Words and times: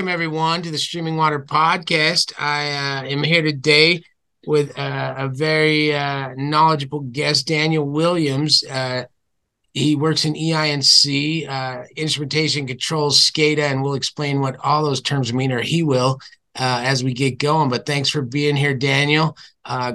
welcome 0.00 0.14
everyone 0.14 0.62
to 0.62 0.70
the 0.70 0.78
Streaming 0.78 1.14
Water 1.14 1.38
Podcast. 1.38 2.32
I 2.38 2.70
uh, 2.70 3.02
am 3.08 3.22
here 3.22 3.42
today 3.42 4.02
with 4.46 4.78
uh, 4.78 5.14
a 5.18 5.28
very 5.28 5.94
uh, 5.94 6.30
knowledgeable 6.38 7.00
guest, 7.00 7.46
Daniel 7.46 7.86
Williams. 7.86 8.64
Uh, 8.64 9.04
he 9.74 9.96
works 9.96 10.24
in 10.24 10.32
EINC, 10.32 11.46
uh, 11.46 11.84
instrumentation 11.96 12.66
controls, 12.66 13.20
SCADA, 13.20 13.58
and 13.58 13.82
we'll 13.82 13.92
explain 13.92 14.40
what 14.40 14.56
all 14.64 14.84
those 14.84 15.02
terms 15.02 15.34
mean, 15.34 15.52
or 15.52 15.60
he 15.60 15.82
will, 15.82 16.18
uh, 16.58 16.80
as 16.82 17.04
we 17.04 17.12
get 17.12 17.38
going. 17.38 17.68
But 17.68 17.84
thanks 17.84 18.08
for 18.08 18.22
being 18.22 18.56
here, 18.56 18.72
Daniel. 18.72 19.36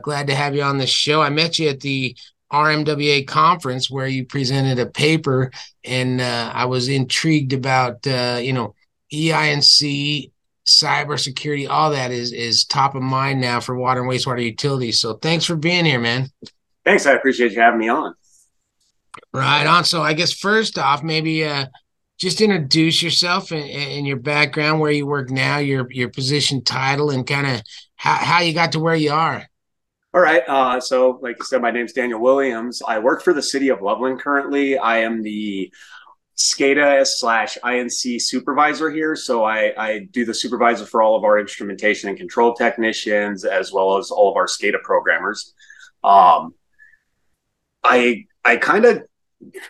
glad 0.04 0.28
to 0.28 0.36
have 0.36 0.54
you 0.54 0.62
on 0.62 0.78
the 0.78 0.86
show. 0.86 1.24
I 1.24 1.32
met 1.32 1.58
you 1.58 1.70
at 1.70 1.80
the 1.80 2.16
RMWA 2.54 3.26
conference 3.26 3.90
where 3.90 4.06
you 4.06 4.24
presented 4.24 4.78
a 4.78 4.86
paper, 4.86 5.50
and 5.84 6.22
I 6.22 6.66
was 6.66 6.90
intrigued 6.90 7.54
about, 7.54 8.06
you 8.06 8.54
know, 8.54 8.76
EINC, 9.14 10.32
cybersecurity, 10.66 11.70
all 11.70 11.92
that 11.92 12.12
is 12.12 12.32
is 12.32 12.66
top 12.66 12.96
of 12.96 13.02
mind 13.02 13.40
now 13.40 13.60
for 13.60 13.76
water 13.76 14.02
and 14.02 14.10
wastewater 14.10 14.44
utilities. 14.44 15.00
So 15.00 15.14
thanks 15.16 15.46
for 15.46 15.56
being 15.56 15.86
here, 15.86 16.00
man. 16.00 16.30
Thanks. 16.84 17.06
I 17.06 17.14
appreciate 17.14 17.52
you 17.52 17.62
having 17.62 17.80
me 17.80 17.90
on. 17.90 18.14
Right 19.34 19.66
on. 19.66 19.86
So 19.86 20.02
I 20.02 20.14
guess 20.14 20.34
first 20.34 20.78
off, 20.78 21.04
maybe 21.04 21.46
uh, 21.46 21.68
just 22.18 22.42
introduce 22.42 23.02
yourself 23.02 23.52
and, 23.52 23.70
and, 23.70 24.08
your 24.08 24.18
background, 24.18 24.80
where 24.80 24.92
you 24.92 25.06
work 25.06 25.30
now, 25.30 25.58
your 25.58 25.88
your 25.92 26.10
position 26.10 26.64
title, 26.64 27.10
and 27.10 27.28
kind 27.28 27.48
of 27.48 27.62
how, 27.96 28.16
how 28.16 28.40
you 28.42 28.54
got 28.54 28.72
to 28.74 28.80
where 28.80 28.96
you 28.96 29.12
are. 29.12 29.46
All 30.14 30.22
right. 30.22 30.44
Uh, 30.48 30.80
so, 30.80 31.20
like 31.22 31.38
you 31.38 31.46
said, 31.46 31.62
my 31.62 31.72
name's 31.72 31.92
Daniel 31.92 32.22
Williams. 32.22 32.82
I 32.88 33.00
work 33.00 33.22
for 33.22 33.34
the 33.34 33.42
city 33.42 33.68
of 33.70 33.82
Loveland 33.82 34.22
currently. 34.22 34.78
I 34.78 35.00
am 35.00 35.22
the 35.22 35.72
SCADA 36.38 37.08
slash 37.08 37.58
I&C 37.64 38.20
supervisor 38.20 38.90
here. 38.90 39.16
So 39.16 39.46
I, 39.46 39.74
I 39.78 40.00
do 40.12 40.26
the 40.26 40.34
supervisor 40.34 40.86
for 40.86 41.02
all 41.02 41.16
of 41.16 41.24
our 41.24 41.40
instrumentation 41.40 42.10
and 42.10 42.18
control 42.18 42.54
technicians, 42.54 43.46
as 43.46 43.72
well 43.72 43.98
as 43.98 44.12
all 44.12 44.32
of 44.32 44.36
our 44.36 44.48
SCADA 44.48 44.82
programmers. 44.84 45.54
Um, 46.04 46.54
I 47.84 48.26
I 48.44 48.58
kind 48.58 48.86
of 48.86 49.04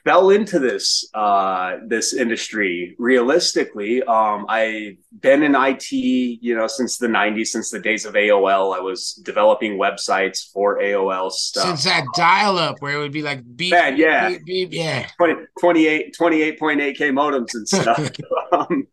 fell 0.03 0.29
into 0.29 0.59
this 0.59 1.09
uh, 1.13 1.77
this 1.87 2.13
industry 2.13 2.95
realistically. 2.97 4.03
Um, 4.03 4.45
I've 4.49 4.97
been 5.19 5.43
in 5.43 5.55
IT, 5.55 5.91
you 5.91 6.55
know, 6.55 6.67
since 6.67 6.97
the 6.97 7.07
'90s, 7.07 7.47
since 7.47 7.69
the 7.69 7.79
days 7.79 8.05
of 8.05 8.13
AOL. 8.13 8.75
I 8.75 8.79
was 8.79 9.13
developing 9.23 9.77
websites 9.77 10.51
for 10.51 10.79
AOL 10.79 11.31
stuff. 11.31 11.65
Since 11.65 11.83
that 11.85 12.05
dial-up, 12.15 12.81
where 12.81 12.95
it 12.95 12.99
would 12.99 13.11
be 13.11 13.21
like 13.21 13.43
beep, 13.55 13.71
Man, 13.71 13.97
yeah, 13.97 14.29
beep, 14.29 14.45
beep, 14.45 14.73
yeah, 14.73 15.07
20, 15.17 15.35
28 15.59 16.15
28.8k 16.19 16.97
modems 17.11 17.53
and 17.53 17.67
stuff. 17.67 18.11
um, 18.51 18.87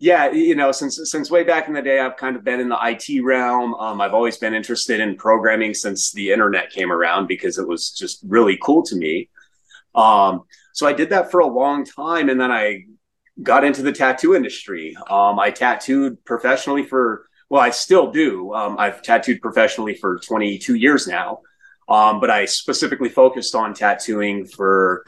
yeah, 0.00 0.30
you 0.30 0.54
know, 0.54 0.70
since 0.70 1.00
since 1.10 1.30
way 1.30 1.42
back 1.42 1.66
in 1.66 1.74
the 1.74 1.82
day, 1.82 1.98
I've 1.98 2.16
kind 2.16 2.36
of 2.36 2.44
been 2.44 2.60
in 2.60 2.68
the 2.68 2.78
IT 2.80 3.22
realm. 3.22 3.74
Um, 3.74 4.00
I've 4.00 4.14
always 4.14 4.36
been 4.36 4.54
interested 4.54 5.00
in 5.00 5.16
programming 5.16 5.74
since 5.74 6.12
the 6.12 6.30
internet 6.30 6.70
came 6.70 6.92
around 6.92 7.26
because 7.26 7.58
it 7.58 7.66
was 7.66 7.90
just 7.90 8.20
really 8.26 8.56
cool 8.62 8.84
to 8.84 8.96
me. 8.96 9.28
Um, 9.98 10.42
so 10.72 10.86
I 10.86 10.92
did 10.92 11.10
that 11.10 11.30
for 11.30 11.40
a 11.40 11.46
long 11.46 11.84
time, 11.84 12.28
and 12.28 12.40
then 12.40 12.52
I 12.52 12.84
got 13.42 13.64
into 13.64 13.82
the 13.82 13.92
tattoo 13.92 14.34
industry. 14.34 14.96
Um, 15.10 15.38
I 15.38 15.50
tattooed 15.50 16.24
professionally 16.24 16.84
for 16.84 17.26
well, 17.50 17.62
I 17.62 17.70
still 17.70 18.10
do. 18.10 18.52
Um, 18.52 18.76
I've 18.78 19.00
tattooed 19.02 19.40
professionally 19.40 19.94
for 19.94 20.18
22 20.18 20.74
years 20.74 21.06
now, 21.08 21.40
um, 21.88 22.20
but 22.20 22.30
I 22.30 22.44
specifically 22.44 23.08
focused 23.08 23.54
on 23.54 23.72
tattooing 23.72 24.44
for 24.44 25.04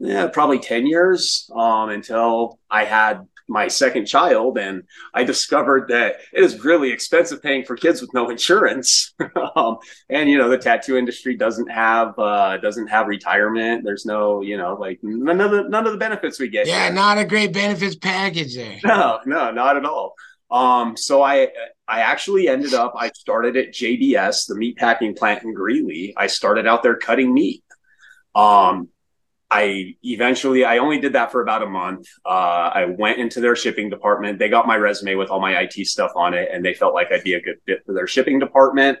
yeah, 0.00 0.26
probably 0.26 0.58
10 0.58 0.86
years 0.86 1.48
um, 1.54 1.90
until 1.90 2.58
I 2.70 2.84
had 2.84 3.26
my 3.48 3.66
second 3.66 4.04
child 4.06 4.58
and 4.58 4.82
i 5.14 5.24
discovered 5.24 5.88
that 5.88 6.16
it 6.32 6.44
is 6.44 6.62
really 6.64 6.90
expensive 6.92 7.42
paying 7.42 7.64
for 7.64 7.76
kids 7.76 8.00
with 8.00 8.12
no 8.14 8.30
insurance. 8.30 9.14
Um, 9.56 9.78
and 10.08 10.28
you 10.28 10.36
know 10.38 10.48
the 10.48 10.58
tattoo 10.58 10.96
industry 10.96 11.36
doesn't 11.36 11.68
have 11.68 12.18
uh, 12.18 12.58
doesn't 12.58 12.88
have 12.88 13.06
retirement. 13.06 13.82
There's 13.84 14.04
no 14.04 14.40
you 14.42 14.56
know 14.56 14.74
like 14.78 14.98
none 15.02 15.40
of 15.40 15.50
the 15.50 15.62
none 15.68 15.86
of 15.86 15.92
the 15.92 15.98
benefits 15.98 16.38
we 16.38 16.48
get 16.48 16.66
yeah 16.66 16.84
here. 16.84 16.92
not 16.92 17.18
a 17.18 17.24
great 17.24 17.52
benefits 17.52 17.96
package 17.96 18.54
there. 18.56 18.78
No 18.84 19.20
no 19.26 19.50
not 19.50 19.76
at 19.76 19.84
all. 19.84 20.14
Um, 20.50 20.96
so 20.96 21.22
i 21.22 21.48
i 21.86 22.00
actually 22.00 22.48
ended 22.48 22.74
up 22.74 22.94
i 22.96 23.10
started 23.10 23.56
at 23.56 23.72
jbs 23.72 24.46
the 24.46 24.54
meat 24.54 24.76
packing 24.76 25.14
plant 25.14 25.42
in 25.44 25.54
greeley. 25.54 26.14
I 26.16 26.26
started 26.26 26.66
out 26.66 26.82
there 26.82 26.96
cutting 26.96 27.32
meat. 27.32 27.62
Um, 28.34 28.88
I 29.50 29.94
eventually 30.02 30.64
I 30.64 30.78
only 30.78 30.98
did 31.00 31.14
that 31.14 31.32
for 31.32 31.40
about 31.40 31.62
a 31.62 31.66
month. 31.66 32.06
Uh, 32.24 32.70
I 32.74 32.84
went 32.84 33.18
into 33.18 33.40
their 33.40 33.56
shipping 33.56 33.88
department. 33.88 34.38
They 34.38 34.48
got 34.48 34.66
my 34.66 34.76
resume 34.76 35.14
with 35.14 35.30
all 35.30 35.40
my 35.40 35.58
IT 35.60 35.86
stuff 35.86 36.12
on 36.16 36.34
it, 36.34 36.50
and 36.52 36.64
they 36.64 36.74
felt 36.74 36.92
like 36.92 37.10
I'd 37.10 37.24
be 37.24 37.34
a 37.34 37.40
good 37.40 37.56
fit 37.64 37.82
for 37.86 37.94
their 37.94 38.06
shipping 38.06 38.38
department. 38.38 38.98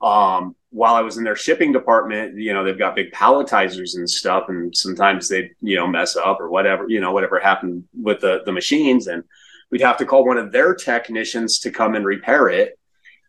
Um, 0.00 0.56
while 0.70 0.94
I 0.94 1.02
was 1.02 1.18
in 1.18 1.24
their 1.24 1.36
shipping 1.36 1.72
department, 1.72 2.38
you 2.38 2.54
know, 2.54 2.64
they've 2.64 2.78
got 2.78 2.96
big 2.96 3.12
palletizers 3.12 3.96
and 3.96 4.08
stuff, 4.08 4.44
and 4.48 4.74
sometimes 4.74 5.28
they, 5.28 5.50
you 5.60 5.76
know, 5.76 5.86
mess 5.86 6.16
up 6.16 6.40
or 6.40 6.48
whatever, 6.48 6.86
you 6.88 7.00
know, 7.00 7.12
whatever 7.12 7.38
happened 7.38 7.84
with 7.94 8.20
the 8.20 8.40
the 8.46 8.52
machines, 8.52 9.08
and 9.08 9.22
we'd 9.70 9.82
have 9.82 9.98
to 9.98 10.06
call 10.06 10.24
one 10.24 10.38
of 10.38 10.52
their 10.52 10.74
technicians 10.74 11.58
to 11.60 11.70
come 11.70 11.94
and 11.94 12.06
repair 12.06 12.48
it. 12.48 12.78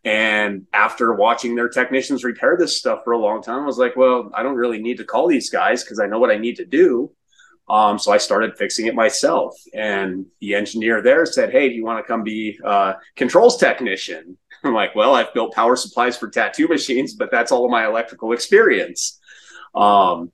And 0.06 0.68
after 0.74 1.14
watching 1.14 1.56
their 1.56 1.70
technicians 1.70 2.24
repair 2.24 2.58
this 2.58 2.78
stuff 2.78 3.04
for 3.04 3.14
a 3.14 3.18
long 3.18 3.42
time, 3.42 3.64
I 3.64 3.66
was 3.66 3.78
like, 3.78 3.96
well, 3.96 4.30
I 4.34 4.44
don't 4.44 4.56
really 4.56 4.82
need 4.82 4.98
to 4.98 5.06
call 5.06 5.28
these 5.28 5.50
guys 5.50 5.84
because 5.84 6.00
I 6.00 6.08
know 6.08 6.20
what 6.20 6.32
I 6.32 6.38
need 6.38 6.58
to 6.58 6.66
do. 6.66 7.12
Um, 7.70 7.98
so 7.98 8.12
I 8.12 8.18
started 8.18 8.58
fixing 8.58 8.88
it 8.88 8.96
myself. 8.96 9.56
And 9.74 10.26
the 10.42 10.56
engineer 10.56 11.02
there 11.02 11.26
said, 11.26 11.52
Hey, 11.52 11.70
do 11.70 11.76
you 11.76 11.86
want 11.86 12.04
to 12.04 12.08
come 12.08 12.24
be 12.24 12.60
a 12.64 12.96
controls 13.16 13.58
technician? 13.58 14.38
I'm 14.64 14.74
like, 14.74 14.96
well, 14.96 15.16
I've 15.16 15.34
built 15.34 15.54
power 15.54 15.76
supplies 15.76 16.18
for 16.18 16.30
tattoo 16.30 16.68
machines, 16.68 17.16
but 17.16 17.32
that's 17.32 17.52
all 17.52 17.66
of 17.66 17.72
my 17.72 17.86
electrical 17.86 18.32
experience. 18.32 19.20
Um, 19.76 20.32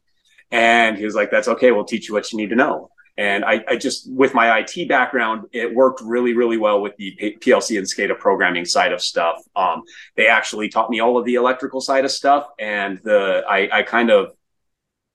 and 0.52 0.98
he 0.98 1.06
was 1.06 1.16
like, 1.16 1.32
that's 1.32 1.48
okay. 1.48 1.72
We'll 1.72 1.86
teach 1.86 2.08
you 2.08 2.14
what 2.14 2.32
you 2.32 2.38
need 2.38 2.50
to 2.50 2.56
know. 2.56 2.90
And 3.20 3.44
I, 3.44 3.62
I, 3.68 3.76
just, 3.76 4.10
with 4.10 4.34
my 4.34 4.60
IT 4.60 4.88
background, 4.88 5.48
it 5.52 5.76
worked 5.76 6.00
really, 6.00 6.34
really 6.34 6.56
well 6.56 6.82
with 6.82 6.96
the 6.96 7.36
PLC 7.42 7.78
and 7.78 7.86
SCADA 7.86 8.18
programming 8.18 8.64
side 8.64 8.94
of 8.94 9.02
stuff. 9.02 9.44
Um, 9.58 9.84
they 10.16 10.28
actually 10.28 10.70
taught 10.70 10.90
me 10.90 11.02
all 11.02 11.18
of 11.18 11.26
the 11.26 11.36
electrical 11.36 11.82
side 11.82 12.06
of 12.06 12.12
stuff, 12.12 12.48
and 12.60 12.98
the 13.04 13.44
I, 13.46 13.80
I 13.80 13.84
kind 13.84 14.10
of 14.10 14.32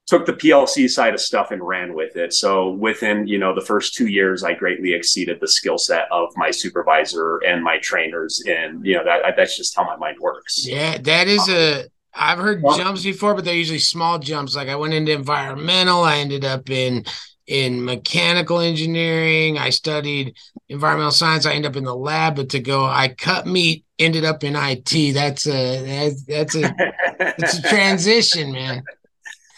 took 0.05 0.27
the 0.27 0.33
PLC 0.33 0.87
side 0.87 1.15
of 1.15 1.19
stuff 1.19 1.49
and 1.49 1.65
ran 1.65 1.95
with 1.95 2.15
it. 2.15 2.31
So 2.33 2.69
within 2.69 3.25
you 3.25 3.39
know 3.39 3.55
the 3.55 3.65
first 3.65 3.95
two 3.95 4.05
years, 4.05 4.43
I 4.43 4.53
greatly 4.53 4.93
exceeded 4.93 5.39
the 5.41 5.47
skill 5.47 5.79
set 5.79 6.07
of 6.11 6.29
my 6.35 6.51
supervisor 6.51 7.37
and 7.37 7.63
my 7.63 7.79
trainers, 7.79 8.39
and 8.47 8.85
you 8.85 8.93
know 8.93 9.03
that 9.03 9.33
that's 9.35 9.57
just 9.57 9.75
how 9.75 9.83
my 9.83 9.95
mind 9.95 10.19
works. 10.19 10.63
Yeah, 10.67 10.99
that 10.99 11.27
is 11.27 11.49
a. 11.49 11.85
I've 12.13 12.37
heard 12.37 12.61
jumps 12.77 13.01
before, 13.01 13.33
but 13.33 13.45
they're 13.45 13.55
usually 13.55 13.79
small 13.79 14.19
jumps. 14.19 14.55
Like 14.55 14.69
I 14.69 14.75
went 14.75 14.93
into 14.93 15.11
environmental, 15.11 16.03
I 16.03 16.17
ended 16.17 16.45
up 16.45 16.69
in 16.69 17.03
in 17.47 17.83
mechanical 17.83 18.59
engineering. 18.59 19.57
I 19.57 19.69
studied 19.69 20.35
environmental 20.69 21.11
science. 21.11 21.45
I 21.45 21.53
ended 21.53 21.71
up 21.71 21.77
in 21.77 21.83
the 21.83 21.95
lab, 21.95 22.35
but 22.35 22.49
to 22.49 22.59
go, 22.59 22.85
I 22.85 23.09
cut 23.09 23.45
meat, 23.47 23.85
ended 23.99 24.25
up 24.25 24.43
in 24.43 24.55
IT. 24.55 25.13
That's 25.13 25.47
a 25.47 26.13
that's, 26.27 26.55
a 26.55 26.75
that's 27.17 27.59
a 27.59 27.61
transition, 27.63 28.51
man. 28.51 28.83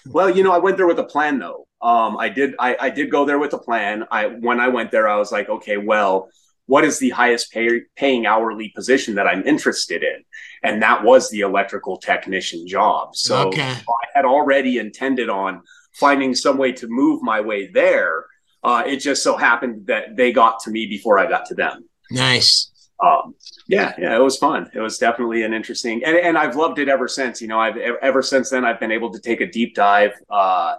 Well, 0.05 0.29
you 0.29 0.43
know, 0.43 0.51
I 0.51 0.57
went 0.57 0.77
there 0.77 0.87
with 0.87 0.99
a 0.99 1.03
plan 1.03 1.39
though. 1.39 1.67
Um, 1.81 2.17
I 2.17 2.29
did 2.29 2.55
I, 2.59 2.75
I 2.79 2.89
did 2.89 3.11
go 3.11 3.25
there 3.25 3.39
with 3.39 3.53
a 3.53 3.57
plan. 3.57 4.05
I 4.11 4.27
when 4.27 4.59
I 4.59 4.67
went 4.67 4.91
there, 4.91 5.07
I 5.07 5.17
was 5.17 5.31
like, 5.31 5.49
okay, 5.49 5.77
well, 5.77 6.29
what 6.67 6.83
is 6.83 6.99
the 6.99 7.09
highest 7.09 7.51
pay, 7.51 7.81
paying 7.95 8.25
hourly 8.25 8.69
position 8.69 9.15
that 9.15 9.25
I'm 9.25 9.43
interested 9.45 10.03
in? 10.03 10.23
And 10.63 10.81
that 10.83 11.03
was 11.03 11.29
the 11.29 11.41
electrical 11.41 11.97
technician 11.97 12.67
job. 12.67 13.15
So 13.15 13.47
okay. 13.47 13.71
I 13.71 14.05
had 14.13 14.25
already 14.25 14.77
intended 14.77 15.29
on 15.29 15.61
finding 15.99 16.35
some 16.35 16.57
way 16.57 16.71
to 16.71 16.87
move 16.87 17.21
my 17.21 17.41
way 17.41 17.67
there. 17.67 18.25
Uh, 18.63 18.83
it 18.85 18.97
just 18.97 19.23
so 19.23 19.37
happened 19.37 19.87
that 19.87 20.15
they 20.15 20.31
got 20.31 20.59
to 20.59 20.71
me 20.71 20.87
before 20.87 21.19
I 21.19 21.27
got 21.27 21.45
to 21.47 21.55
them. 21.55 21.87
Nice. 22.11 22.71
Um, 23.03 23.35
yeah, 23.67 23.93
yeah, 23.97 24.15
it 24.15 24.21
was 24.21 24.37
fun. 24.37 24.69
It 24.73 24.79
was 24.79 24.97
definitely 24.97 25.43
an 25.43 25.53
interesting, 25.53 26.03
and, 26.03 26.15
and 26.17 26.37
I've 26.37 26.55
loved 26.55 26.79
it 26.79 26.89
ever 26.89 27.07
since. 27.07 27.41
You 27.41 27.47
know, 27.47 27.59
I've 27.59 27.77
ever 27.77 28.23
since 28.23 28.49
then 28.49 28.65
I've 28.65 28.79
been 28.79 28.91
able 28.91 29.11
to 29.13 29.19
take 29.19 29.39
a 29.39 29.45
deep 29.45 29.75
dive 29.75 30.13
uh, 30.31 30.75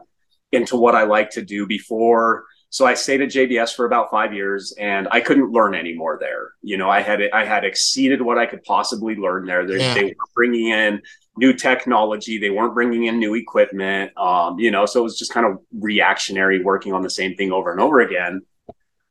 into 0.50 0.76
what 0.76 0.96
I 0.96 1.04
like 1.04 1.30
to 1.30 1.42
do 1.42 1.66
before. 1.66 2.44
So 2.70 2.84
I 2.84 2.94
stayed 2.94 3.22
at 3.22 3.30
JBS 3.30 3.74
for 3.74 3.86
about 3.86 4.10
five 4.10 4.34
years, 4.34 4.74
and 4.78 5.06
I 5.12 5.20
couldn't 5.20 5.52
learn 5.52 5.74
anymore 5.74 6.18
there. 6.20 6.54
You 6.60 6.76
know, 6.76 6.90
I 6.90 7.02
had 7.02 7.20
I 7.32 7.44
had 7.44 7.64
exceeded 7.64 8.20
what 8.20 8.36
I 8.36 8.46
could 8.46 8.64
possibly 8.64 9.14
learn 9.14 9.46
there. 9.46 9.62
Yeah. 9.70 9.94
they 9.94 10.04
were 10.04 10.14
bringing 10.34 10.68
in 10.68 11.00
new 11.38 11.52
technology. 11.52 12.38
They 12.38 12.50
weren't 12.50 12.74
bringing 12.74 13.04
in 13.04 13.18
new 13.18 13.34
equipment. 13.34 14.16
Um, 14.18 14.58
you 14.58 14.70
know, 14.70 14.86
so 14.86 15.00
it 15.00 15.04
was 15.04 15.18
just 15.18 15.32
kind 15.32 15.46
of 15.46 15.58
reactionary, 15.72 16.62
working 16.62 16.92
on 16.92 17.02
the 17.02 17.10
same 17.10 17.34
thing 17.36 17.52
over 17.52 17.72
and 17.72 17.80
over 17.80 18.00
again. 18.00 18.42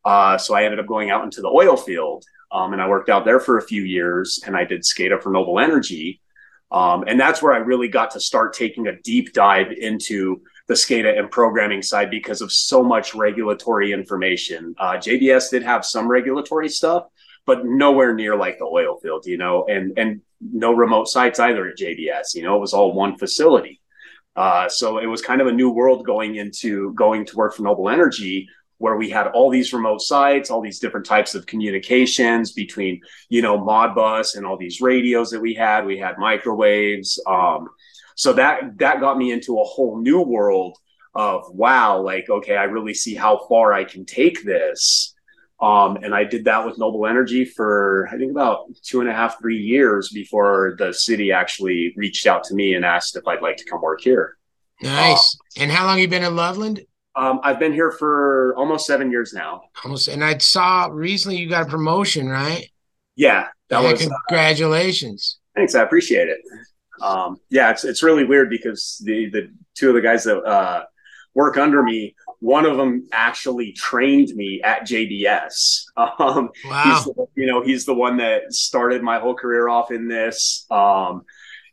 Uh, 0.06 0.38
so 0.38 0.54
I 0.54 0.64
ended 0.64 0.80
up 0.80 0.88
going 0.88 1.10
out 1.10 1.24
into 1.24 1.42
the 1.42 1.50
oil 1.50 1.76
field, 1.76 2.24
um, 2.52 2.74
and 2.74 2.82
I 2.82 2.88
worked 2.88 3.10
out 3.10 3.26
there 3.26 3.40
for 3.40 3.58
a 3.58 3.62
few 3.62 3.84
years, 3.84 4.42
and 4.46 4.56
I 4.56 4.64
did 4.64 4.84
SCADA 4.84 5.22
for 5.22 5.32
Noble 5.32 5.60
Energy, 5.60 6.22
um, 6.72 7.04
and 7.08 7.20
that's 7.20 7.42
where 7.42 7.54
I 7.54 7.58
really 7.58 7.88
got 7.88 8.12
to 8.12 8.20
start 8.20 8.54
taking 8.54 8.88
a 8.88 9.02
deep 9.02 9.34
dive 9.34 9.72
into 9.72 10.42
the 10.68 10.74
SCADA 10.74 11.18
and 11.18 11.32
programming 11.32 11.82
side 11.82 12.10
because 12.10 12.42
of 12.42 12.52
so 12.52 12.84
much 12.84 13.16
regulatory 13.16 13.92
information. 13.92 14.76
Uh, 14.78 14.94
JBS 14.94 15.50
did 15.50 15.64
have 15.64 15.86
some 15.86 16.08
regulatory 16.08 16.70
stuff, 16.70 17.08
but 17.46 17.66
nowhere 17.66 18.14
near 18.14 18.36
like 18.36 18.58
the 18.60 18.66
oil 18.66 18.98
field, 19.02 19.26
you 19.26 19.38
know, 19.38 19.66
and 19.70 19.98
and 19.98 20.22
no 20.42 20.74
remote 20.74 21.08
sites 21.08 21.40
either 21.40 21.68
at 21.68 21.78
JBS. 21.78 22.36
You 22.36 22.44
know, 22.44 22.56
it 22.56 22.62
was 22.62 22.74
all 22.74 22.94
one 22.94 23.18
facility. 23.18 23.82
Uh, 24.36 24.70
so 24.70 25.00
it 25.00 25.08
was 25.08 25.22
kind 25.22 25.42
of 25.42 25.48
a 25.48 25.52
new 25.52 25.72
world 25.72 26.06
going 26.06 26.36
into 26.36 26.94
going 26.94 27.26
to 27.26 27.36
work 27.36 27.56
for 27.56 27.64
Noble 27.64 27.90
Energy, 27.90 28.48
where 28.78 28.96
we 28.96 29.10
had 29.10 29.28
all 29.28 29.50
these 29.50 29.74
remote 29.74 30.02
sites, 30.02 30.52
all 30.52 30.62
these 30.62 30.80
different 30.80 31.08
types 31.08 31.34
of 31.34 31.48
communications 31.48 32.52
between, 32.52 33.02
you 33.30 33.42
know, 33.42 33.58
Modbus 33.58 34.36
and 34.36 34.46
all 34.46 34.58
these 34.58 34.80
radios 34.80 35.32
that 35.32 35.42
we 35.42 35.56
had. 35.56 35.86
We 35.86 35.98
had 35.98 36.20
microwaves. 36.20 37.20
Um, 37.26 37.68
so 38.16 38.34
that 38.34 38.78
that 38.78 39.00
got 39.00 39.18
me 39.18 39.32
into 39.32 39.60
a 39.60 39.64
whole 39.64 40.00
new 40.00 40.22
world 40.22 40.78
of 41.16 41.50
wow, 41.50 42.00
like 42.02 42.30
okay, 42.30 42.56
I 42.56 42.66
really 42.66 42.94
see 42.94 43.16
how 43.16 43.48
far 43.50 43.74
I 43.74 43.84
can 43.84 44.06
take 44.06 44.44
this. 44.44 45.16
Um, 45.60 45.98
and 46.04 46.14
I 46.14 46.24
did 46.24 46.46
that 46.46 46.66
with 46.66 46.78
Noble 46.78 47.08
Energy 47.08 47.44
for 47.44 48.08
I 48.12 48.18
think 48.18 48.32
about 48.32 48.66
two 48.84 49.02
and 49.02 49.10
a 49.10 49.14
half, 49.14 49.40
three 49.40 49.58
years 49.58 50.10
before 50.10 50.76
the 50.78 50.94
city 50.94 51.32
actually 51.32 51.94
reached 51.98 52.28
out 52.28 52.44
to 52.46 52.54
me 52.54 52.76
and 52.76 52.86
asked 52.86 53.16
if 53.16 53.28
I'd 53.28 53.42
like 53.42 53.58
to 53.58 53.66
come 53.66 53.82
work 53.82 54.02
here. 54.02 54.38
Nice. 54.84 55.36
Um, 55.36 55.64
and 55.64 55.72
how 55.72 55.88
long 55.88 56.00
you 56.00 56.08
been 56.08 56.24
in 56.24 56.36
Loveland? 56.36 56.82
Um, 57.16 57.40
I've 57.42 57.58
been 57.58 57.74
here 57.74 57.92
for 57.92 58.54
almost 58.56 58.86
seven 58.86 59.10
years 59.10 59.34
now. 59.34 59.64
Almost, 59.84 60.08
and 60.08 60.24
I 60.24 60.38
saw 60.38 60.90
recently 60.92 61.38
you 61.38 61.50
got 61.50 61.68
a 61.68 61.70
promotion, 61.70 62.30
right? 62.30 62.70
Yeah, 63.16 63.48
that 63.70 63.82
yeah, 63.82 63.92
was. 63.92 64.08
Congratulations! 64.30 65.40
Uh, 65.40 65.60
thanks, 65.60 65.74
I 65.74 65.82
appreciate 65.82 66.28
it. 66.28 66.38
Um, 67.02 67.38
yeah, 67.50 67.72
it's 67.72 67.84
it's 67.84 68.04
really 68.04 68.24
weird 68.24 68.52
because 68.52 69.02
the 69.04 69.32
the 69.32 69.52
two 69.74 69.90
of 69.90 69.96
the 69.96 70.02
guys 70.02 70.26
that 70.26 70.38
uh, 70.38 70.84
work 71.34 71.58
under 71.58 71.82
me, 71.82 72.16
one 72.40 72.66
of 72.66 72.78
them 72.78 73.08
actually 73.12 73.72
trained 73.74 74.30
me 74.36 74.62
at 74.64 74.82
JBS. 74.82 75.86
Um, 75.98 76.50
wow. 76.66 77.04
He's, 77.06 77.28
you 77.36 77.46
know, 77.48 77.64
he's 77.64 77.86
the 77.86 77.94
one 77.94 78.18
that 78.18 78.54
started 78.54 79.02
my 79.02 79.20
whole 79.20 79.36
career 79.36 79.68
off 79.68 79.92
in 79.92 80.08
this. 80.08 80.66
Um, 80.70 81.24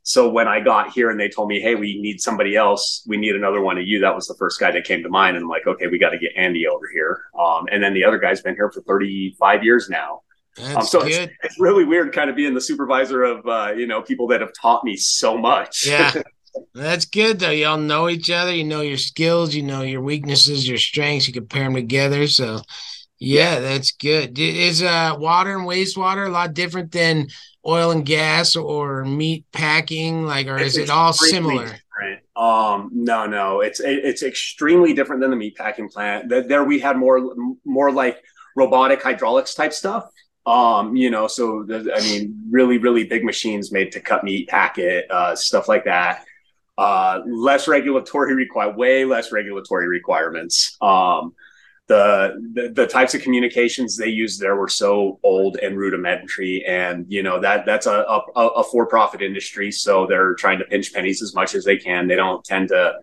so 0.02 0.28
when 0.28 0.48
I 0.48 0.60
got 0.60 0.90
here 0.90 1.10
and 1.10 1.18
they 1.18 1.28
told 1.28 1.48
me, 1.48 1.60
"Hey, 1.60 1.74
we 1.74 2.00
need 2.00 2.20
somebody 2.20 2.56
else. 2.56 3.04
We 3.06 3.16
need 3.16 3.34
another 3.34 3.62
one 3.62 3.78
of 3.78 3.86
you," 3.86 4.00
that 4.00 4.14
was 4.14 4.26
the 4.26 4.34
first 4.34 4.60
guy 4.60 4.70
that 4.70 4.84
came 4.84 5.02
to 5.02 5.08
mind. 5.08 5.36
And 5.36 5.44
I'm 5.44 5.48
like, 5.48 5.66
"Okay, 5.66 5.86
we 5.86 5.98
got 5.98 6.10
to 6.10 6.18
get 6.18 6.32
Andy 6.36 6.66
over 6.66 6.86
here." 6.92 7.22
Um, 7.38 7.66
and 7.70 7.82
then 7.82 7.94
the 7.94 8.04
other 8.04 8.18
guy's 8.18 8.42
been 8.42 8.54
here 8.54 8.70
for 8.70 8.82
35 8.82 9.64
years 9.64 9.88
now. 9.88 10.20
Um, 10.76 10.84
so 10.84 11.02
it's, 11.02 11.32
it's, 11.42 11.58
really 11.58 11.84
weird, 11.84 12.12
kind 12.12 12.30
of 12.30 12.36
being 12.36 12.54
the 12.54 12.60
supervisor 12.60 13.24
of 13.24 13.46
uh, 13.46 13.72
you 13.76 13.86
know 13.86 14.02
people 14.02 14.26
that 14.28 14.40
have 14.40 14.52
taught 14.60 14.84
me 14.84 14.96
so 14.96 15.36
much. 15.38 15.86
Yeah, 15.86 16.12
that's 16.74 17.04
good 17.04 17.38
though. 17.38 17.50
Y'all 17.50 17.78
know 17.78 18.08
each 18.08 18.30
other. 18.30 18.54
You 18.54 18.64
know 18.64 18.80
your 18.80 18.98
skills. 18.98 19.54
You 19.54 19.62
know 19.62 19.82
your 19.82 20.02
weaknesses, 20.02 20.68
your 20.68 20.78
strengths. 20.78 21.26
You 21.26 21.34
can 21.34 21.46
pair 21.46 21.64
them 21.64 21.74
together. 21.74 22.26
So 22.26 22.60
yeah, 23.18 23.60
that's 23.60 23.92
good. 23.92 24.38
Is 24.38 24.82
uh 24.82 25.14
water 25.18 25.56
and 25.56 25.66
wastewater 25.66 26.26
a 26.26 26.30
lot 26.30 26.54
different 26.54 26.92
than 26.92 27.28
oil 27.66 27.90
and 27.90 28.04
gas 28.04 28.56
or 28.56 29.04
meat 29.04 29.44
packing? 29.52 30.24
Like, 30.24 30.46
or 30.46 30.58
it's 30.58 30.76
is 30.76 30.84
it 30.84 30.90
all 30.90 31.12
similar? 31.12 31.64
Different. 31.64 32.20
Um, 32.36 32.90
no, 32.92 33.26
no, 33.26 33.60
it's 33.60 33.80
it's 33.80 34.22
extremely 34.22 34.92
different 34.92 35.22
than 35.22 35.30
the 35.30 35.36
meat 35.36 35.56
packing 35.56 35.88
plant. 35.88 36.28
There 36.28 36.64
we 36.64 36.80
had 36.80 36.96
more 36.96 37.34
more 37.64 37.92
like 37.92 38.22
robotic 38.56 39.02
hydraulics 39.02 39.54
type 39.54 39.72
stuff. 39.72 40.10
Um, 40.46 40.96
you 40.96 41.10
know, 41.10 41.26
so 41.26 41.64
I 41.70 42.00
mean, 42.00 42.42
really, 42.50 42.78
really 42.78 43.04
big 43.04 43.24
machines 43.24 43.72
made 43.72 43.92
to 43.92 44.00
cut 44.00 44.24
meat, 44.24 44.48
pack 44.48 44.78
it, 44.78 45.10
uh, 45.10 45.36
stuff 45.36 45.68
like 45.68 45.84
that. 45.84 46.24
Uh, 46.76 47.20
less 47.26 47.68
regulatory 47.68 48.34
require, 48.34 48.74
way 48.74 49.04
less 49.04 49.30
regulatory 49.30 49.86
requirements. 49.86 50.76
Um, 50.80 51.34
the, 51.86 52.34
the, 52.54 52.68
the 52.70 52.86
types 52.86 53.14
of 53.14 53.22
communications 53.22 53.96
they 53.96 54.08
used 54.08 54.40
there 54.40 54.56
were 54.56 54.68
so 54.68 55.20
old 55.22 55.58
and 55.58 55.76
rudimentary 55.76 56.64
and 56.66 57.04
you 57.10 57.22
know 57.22 57.38
that 57.40 57.66
that's 57.66 57.86
a, 57.86 57.92
a, 57.92 58.20
a 58.40 58.64
for-profit 58.64 59.20
industry. 59.20 59.70
So 59.70 60.06
they're 60.06 60.34
trying 60.34 60.58
to 60.60 60.64
pinch 60.64 60.92
pennies 60.92 61.22
as 61.22 61.34
much 61.34 61.54
as 61.54 61.64
they 61.64 61.76
can. 61.76 62.08
They 62.08 62.16
don't 62.16 62.42
tend 62.44 62.68
to 62.68 62.94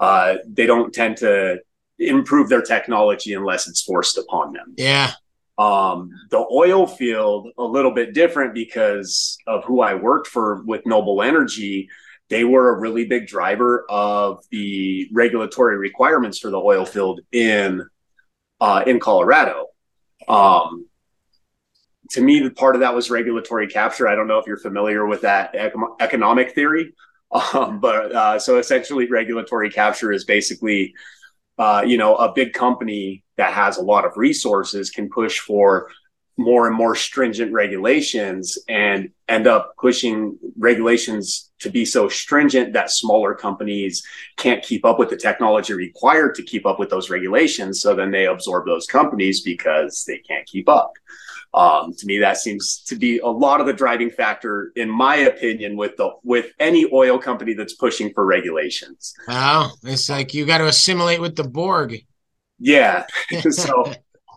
uh, 0.00 0.36
they 0.46 0.66
don't 0.66 0.92
tend 0.92 1.18
to 1.18 1.60
improve 1.98 2.48
their 2.48 2.62
technology 2.62 3.34
unless 3.34 3.68
it's 3.68 3.82
forced 3.82 4.18
upon 4.18 4.52
them. 4.52 4.74
Yeah. 4.76 5.12
Um, 5.56 6.10
the 6.30 6.44
oil 6.50 6.86
field 6.86 7.48
a 7.58 7.62
little 7.62 7.92
bit 7.92 8.12
different 8.12 8.54
because 8.54 9.38
of 9.46 9.62
who 9.64 9.82
i 9.82 9.94
worked 9.94 10.26
for 10.26 10.64
with 10.64 10.84
noble 10.84 11.22
energy 11.22 11.88
they 12.30 12.44
were 12.44 12.74
a 12.74 12.80
really 12.80 13.04
big 13.04 13.26
driver 13.26 13.84
of 13.88 14.44
the 14.50 15.08
regulatory 15.12 15.76
requirements 15.76 16.38
for 16.38 16.50
the 16.50 16.58
oil 16.58 16.84
field 16.84 17.20
in 17.32 17.86
uh, 18.60 18.82
in 18.86 18.98
Colorado. 18.98 19.66
Um, 20.26 20.86
to 22.10 22.20
me, 22.20 22.40
the 22.40 22.50
part 22.50 22.76
of 22.76 22.80
that 22.80 22.94
was 22.94 23.10
regulatory 23.10 23.66
capture. 23.66 24.08
I 24.08 24.14
don't 24.14 24.26
know 24.26 24.38
if 24.38 24.46
you're 24.46 24.56
familiar 24.56 25.06
with 25.06 25.22
that 25.22 25.54
economic 26.00 26.54
theory, 26.54 26.94
um, 27.30 27.80
but 27.80 28.12
uh, 28.12 28.38
so 28.38 28.58
essentially, 28.58 29.06
regulatory 29.08 29.70
capture 29.70 30.12
is 30.12 30.24
basically, 30.24 30.94
uh, 31.58 31.82
you 31.86 31.98
know, 31.98 32.16
a 32.16 32.32
big 32.32 32.52
company 32.52 33.22
that 33.36 33.52
has 33.52 33.76
a 33.76 33.82
lot 33.82 34.04
of 34.04 34.16
resources 34.16 34.90
can 34.90 35.10
push 35.10 35.40
for 35.40 35.90
more 36.36 36.66
and 36.66 36.76
more 36.76 36.94
stringent 36.94 37.52
regulations 37.52 38.58
and 38.68 39.10
end 39.28 39.46
up 39.46 39.74
pushing 39.80 40.36
regulations 40.58 41.52
to 41.60 41.70
be 41.70 41.84
so 41.84 42.08
stringent 42.08 42.72
that 42.72 42.90
smaller 42.90 43.34
companies 43.34 44.04
can't 44.36 44.62
keep 44.62 44.84
up 44.84 44.98
with 44.98 45.10
the 45.10 45.16
technology 45.16 45.72
required 45.72 46.34
to 46.34 46.42
keep 46.42 46.66
up 46.66 46.78
with 46.78 46.90
those 46.90 47.08
regulations. 47.08 47.80
So 47.80 47.94
then 47.94 48.10
they 48.10 48.26
absorb 48.26 48.66
those 48.66 48.86
companies 48.86 49.42
because 49.42 50.04
they 50.06 50.18
can't 50.18 50.46
keep 50.46 50.68
up. 50.68 50.92
Um, 51.54 51.94
to 51.94 52.06
me, 52.06 52.18
that 52.18 52.36
seems 52.36 52.78
to 52.88 52.96
be 52.96 53.20
a 53.20 53.28
lot 53.28 53.60
of 53.60 53.68
the 53.68 53.72
driving 53.72 54.10
factor, 54.10 54.72
in 54.74 54.90
my 54.90 55.14
opinion, 55.14 55.76
with 55.76 55.96
the 55.96 56.10
with 56.24 56.46
any 56.58 56.84
oil 56.92 57.16
company 57.16 57.54
that's 57.54 57.74
pushing 57.74 58.12
for 58.12 58.26
regulations. 58.26 59.14
Wow, 59.28 59.70
it's 59.84 60.10
like 60.10 60.34
you 60.34 60.46
got 60.46 60.58
to 60.58 60.66
assimilate 60.66 61.20
with 61.20 61.36
the 61.36 61.44
Borg. 61.44 62.04
Yeah. 62.58 63.06
so 63.50 63.92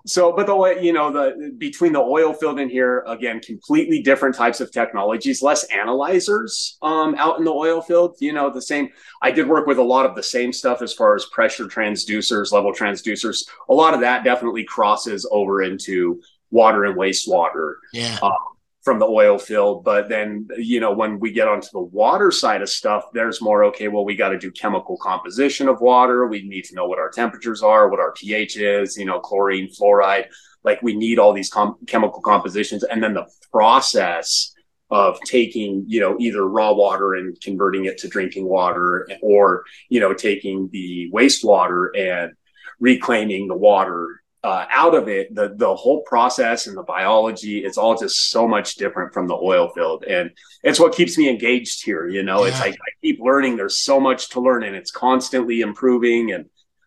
so, 0.07 0.31
but 0.31 0.47
the 0.47 0.79
you 0.81 0.93
know 0.93 1.11
the 1.11 1.53
between 1.57 1.93
the 1.93 1.99
oil 1.99 2.33
field 2.33 2.59
in 2.59 2.69
here 2.69 3.03
again, 3.07 3.39
completely 3.41 4.01
different 4.01 4.35
types 4.35 4.61
of 4.61 4.71
technologies, 4.71 5.41
less 5.41 5.63
analyzers 5.65 6.77
um, 6.81 7.15
out 7.15 7.39
in 7.39 7.45
the 7.45 7.51
oil 7.51 7.81
field. 7.81 8.15
You 8.19 8.33
know, 8.33 8.49
the 8.49 8.61
same. 8.61 8.89
I 9.21 9.31
did 9.31 9.47
work 9.47 9.67
with 9.67 9.77
a 9.77 9.83
lot 9.83 10.05
of 10.05 10.15
the 10.15 10.23
same 10.23 10.53
stuff 10.53 10.81
as 10.81 10.93
far 10.93 11.15
as 11.15 11.25
pressure 11.25 11.65
transducers, 11.65 12.51
level 12.51 12.71
transducers. 12.71 13.47
A 13.69 13.73
lot 13.73 13.93
of 13.93 13.99
that 14.01 14.23
definitely 14.23 14.63
crosses 14.63 15.27
over 15.29 15.61
into 15.61 16.21
water 16.51 16.85
and 16.85 16.97
wastewater. 16.97 17.75
Yeah. 17.91 18.17
Um, 18.21 18.56
from 18.87 18.99
the 18.99 19.05
oil 19.05 19.37
field. 19.37 19.83
But 19.83 20.07
then, 20.07 20.47
you 20.55 20.79
know, 20.79 20.93
when 20.93 21.19
we 21.19 21.33
get 21.33 21.49
onto 21.49 21.67
the 21.73 21.81
water 21.81 22.31
side 22.31 22.61
of 22.61 22.69
stuff, 22.69 23.03
there's 23.13 23.41
more, 23.41 23.65
okay, 23.65 23.89
well, 23.89 24.05
we 24.05 24.15
got 24.15 24.29
to 24.29 24.37
do 24.37 24.49
chemical 24.49 24.97
composition 25.01 25.67
of 25.67 25.81
water. 25.81 26.25
We 26.25 26.47
need 26.47 26.63
to 26.67 26.75
know 26.75 26.85
what 26.85 26.97
our 26.97 27.09
temperatures 27.09 27.61
are, 27.61 27.89
what 27.89 27.99
our 27.99 28.13
pH 28.13 28.55
is, 28.55 28.95
you 28.95 29.03
know, 29.03 29.19
chlorine, 29.19 29.69
fluoride. 29.77 30.27
Like 30.63 30.81
we 30.81 30.95
need 30.95 31.19
all 31.19 31.33
these 31.33 31.49
com- 31.49 31.75
chemical 31.85 32.21
compositions. 32.21 32.85
And 32.85 33.03
then 33.03 33.13
the 33.13 33.27
process 33.51 34.53
of 34.89 35.19
taking, 35.25 35.83
you 35.85 35.99
know, 35.99 36.15
either 36.17 36.47
raw 36.47 36.71
water 36.71 37.15
and 37.15 37.37
converting 37.41 37.83
it 37.83 37.97
to 37.97 38.07
drinking 38.07 38.47
water 38.47 39.05
or, 39.21 39.65
you 39.89 39.99
know, 39.99 40.13
taking 40.13 40.69
the 40.71 41.11
wastewater 41.13 41.89
and 41.93 42.31
reclaiming 42.79 43.49
the 43.49 43.57
water 43.57 44.21
uh, 44.47 44.65
out 44.71 44.95
of 44.95 45.09
it, 45.09 45.35
the 45.35 45.53
the 45.57 45.75
whole 45.75 46.03
process 46.03 46.67
and 46.67 46.77
the 46.77 46.83
biology, 46.83 47.65
it's 47.65 47.77
all 47.77 47.97
just 47.97 48.31
so 48.31 48.47
much 48.47 48.75
different 48.75 49.13
from 49.13 49.27
the 49.27 49.35
oil 49.35 49.67
field, 49.75 50.05
and 50.05 50.31
it's 50.63 50.79
what 50.79 50.95
keeps 50.95 51.17
me 51.17 51.27
engaged 51.27 51.83
here. 51.83 52.07
You 52.07 52.23
know, 52.23 52.43
yeah. 52.43 52.51
it's 52.51 52.59
like 52.61 52.75
I 52.75 52.91
keep 53.01 53.19
learning. 53.19 53.57
There's 53.57 53.79
so 53.79 53.99
much 53.99 54.29
to 54.29 54.39
learn, 54.39 54.63
and 54.63 54.73
it's 54.73 54.89
constantly 54.89 55.59
improving. 55.59 56.31
And 56.31 56.45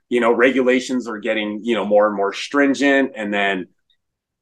you 0.08 0.20
know, 0.20 0.32
regulations 0.32 1.06
are 1.06 1.18
getting 1.18 1.60
you 1.62 1.74
know 1.74 1.84
more 1.84 2.06
and 2.06 2.16
more 2.16 2.32
stringent, 2.32 3.12
and 3.14 3.32
then 3.32 3.66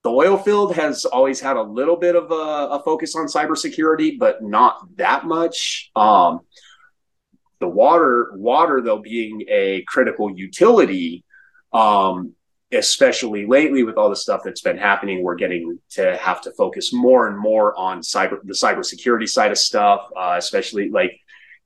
the 0.05 0.11
oil 0.11 0.39
field 0.39 0.77
has 0.77 1.05
always 1.05 1.41
had 1.41 1.57
a 1.57 1.63
little 1.63 1.97
bit 1.97 2.15
of 2.15 2.31
a, 2.31 2.35
a 2.77 2.83
focus 2.85 3.17
on 3.17 3.27
cybersecurity, 3.27 4.17
but 4.17 4.45
not 4.45 4.79
that 4.97 5.27
much. 5.27 5.91
Um, 5.97 6.43
the 7.59 7.67
water, 7.67 8.31
water 8.37 8.81
though, 8.81 9.01
being 9.01 9.43
a 9.49 9.83
critical 9.89 10.31
utility, 10.31 11.25
um, 11.73 12.37
especially 12.73 13.47
lately 13.47 13.83
with 13.83 13.97
all 13.97 14.11
the 14.11 14.17
stuff 14.17 14.43
that's 14.45 14.61
been 14.61 14.77
happening, 14.77 15.23
we're 15.23 15.35
getting 15.35 15.79
to 15.91 16.17
have 16.19 16.41
to 16.43 16.53
focus 16.53 16.93
more 16.93 17.29
and 17.29 17.39
more 17.39 17.77
on 17.79 18.01
cyber 18.01 18.39
the 18.45 18.53
cybersecurity 18.53 19.29
side 19.29 19.51
of 19.51 19.59
stuff, 19.59 20.09
uh, 20.17 20.35
especially 20.37 20.91
like 20.91 21.19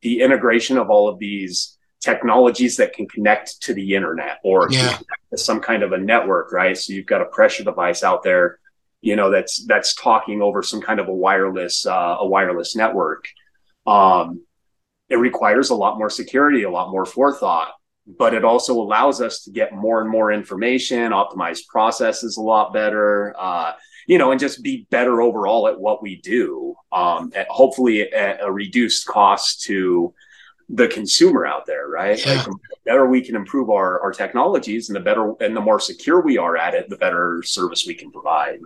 the 0.03 0.21
integration 0.21 0.79
of 0.79 0.91
all 0.91 1.09
of 1.09 1.19
these 1.19 1.77
technologies 2.01 2.77
that 2.77 2.93
can 2.93 3.07
connect 3.09 3.61
to 3.63 3.75
the 3.75 3.95
internet 3.95 4.39
or 4.45 4.69
yeah. 4.71 4.99
to 5.31 5.39
some 5.39 5.61
kind 5.61 5.83
of 5.83 5.93
a 5.93 5.99
network, 5.99 6.53
right? 6.53 6.77
So 6.77 6.93
you've 6.93 7.07
got 7.07 7.21
a 7.21 7.27
pressure 7.27 7.65
device 7.65 8.03
out 8.03 8.23
there, 8.23 8.59
you 9.01 9.17
know, 9.17 9.31
that's 9.31 9.65
that's 9.67 9.95
talking 9.95 10.41
over 10.41 10.63
some 10.63 10.81
kind 10.81 11.01
of 11.01 11.09
a 11.09 11.15
wireless 11.15 11.85
uh, 11.85 12.17
a 12.21 12.27
wireless 12.27 12.77
network. 12.77 13.27
Um, 13.87 14.43
it 15.09 15.17
requires 15.17 15.71
a 15.71 15.75
lot 15.75 15.99
more 15.99 16.11
security, 16.11 16.63
a 16.63 16.71
lot 16.71 16.91
more 16.91 17.05
forethought 17.05 17.73
but 18.07 18.35
it 18.35 18.45
also 18.45 18.75
allows 18.75 19.21
us 19.21 19.43
to 19.45 19.51
get 19.51 19.73
more 19.73 20.01
and 20.01 20.11
more 20.11 20.33
information, 20.33 21.13
optimize 21.13 21.67
processes 21.67 22.37
a 22.37 22.43
lot 22.43 22.73
better. 22.73 23.35
Uh, 23.39 23.73
you 24.07 24.19
know, 24.19 24.33
and 24.33 24.41
just 24.41 24.63
be 24.63 24.87
better 24.91 25.23
overall 25.23 25.69
at 25.69 25.79
what 25.79 26.03
we 26.03 26.21
do. 26.23 26.75
Um, 26.91 27.33
at 27.35 27.47
hopefully 27.49 28.13
at 28.13 28.43
a 28.43 28.51
reduced 28.51 29.07
cost 29.07 29.63
to 29.63 30.13
the 30.69 30.89
consumer 30.89 31.47
out 31.47 31.67
there, 31.67 31.89
right? 31.89 32.25
Yeah. 32.25 32.35
Like 32.35 32.47
the 32.47 32.59
better 32.85 33.07
we 33.07 33.21
can 33.21 33.37
improve 33.37 33.71
our, 33.71 34.01
our 34.01 34.13
technologies 34.13 34.89
and 34.89 34.97
the 34.97 35.01
better 35.01 35.35
and 35.41 35.57
the 35.57 35.61
more 35.61 35.79
secure 35.79 36.21
we 36.21 36.39
are 36.39 36.57
at 36.57 36.75
it, 36.75 36.89
the 36.89 36.97
better 36.97 37.43
service 37.45 37.87
we 37.87 37.95
can 37.95 38.11
provide. 38.11 38.59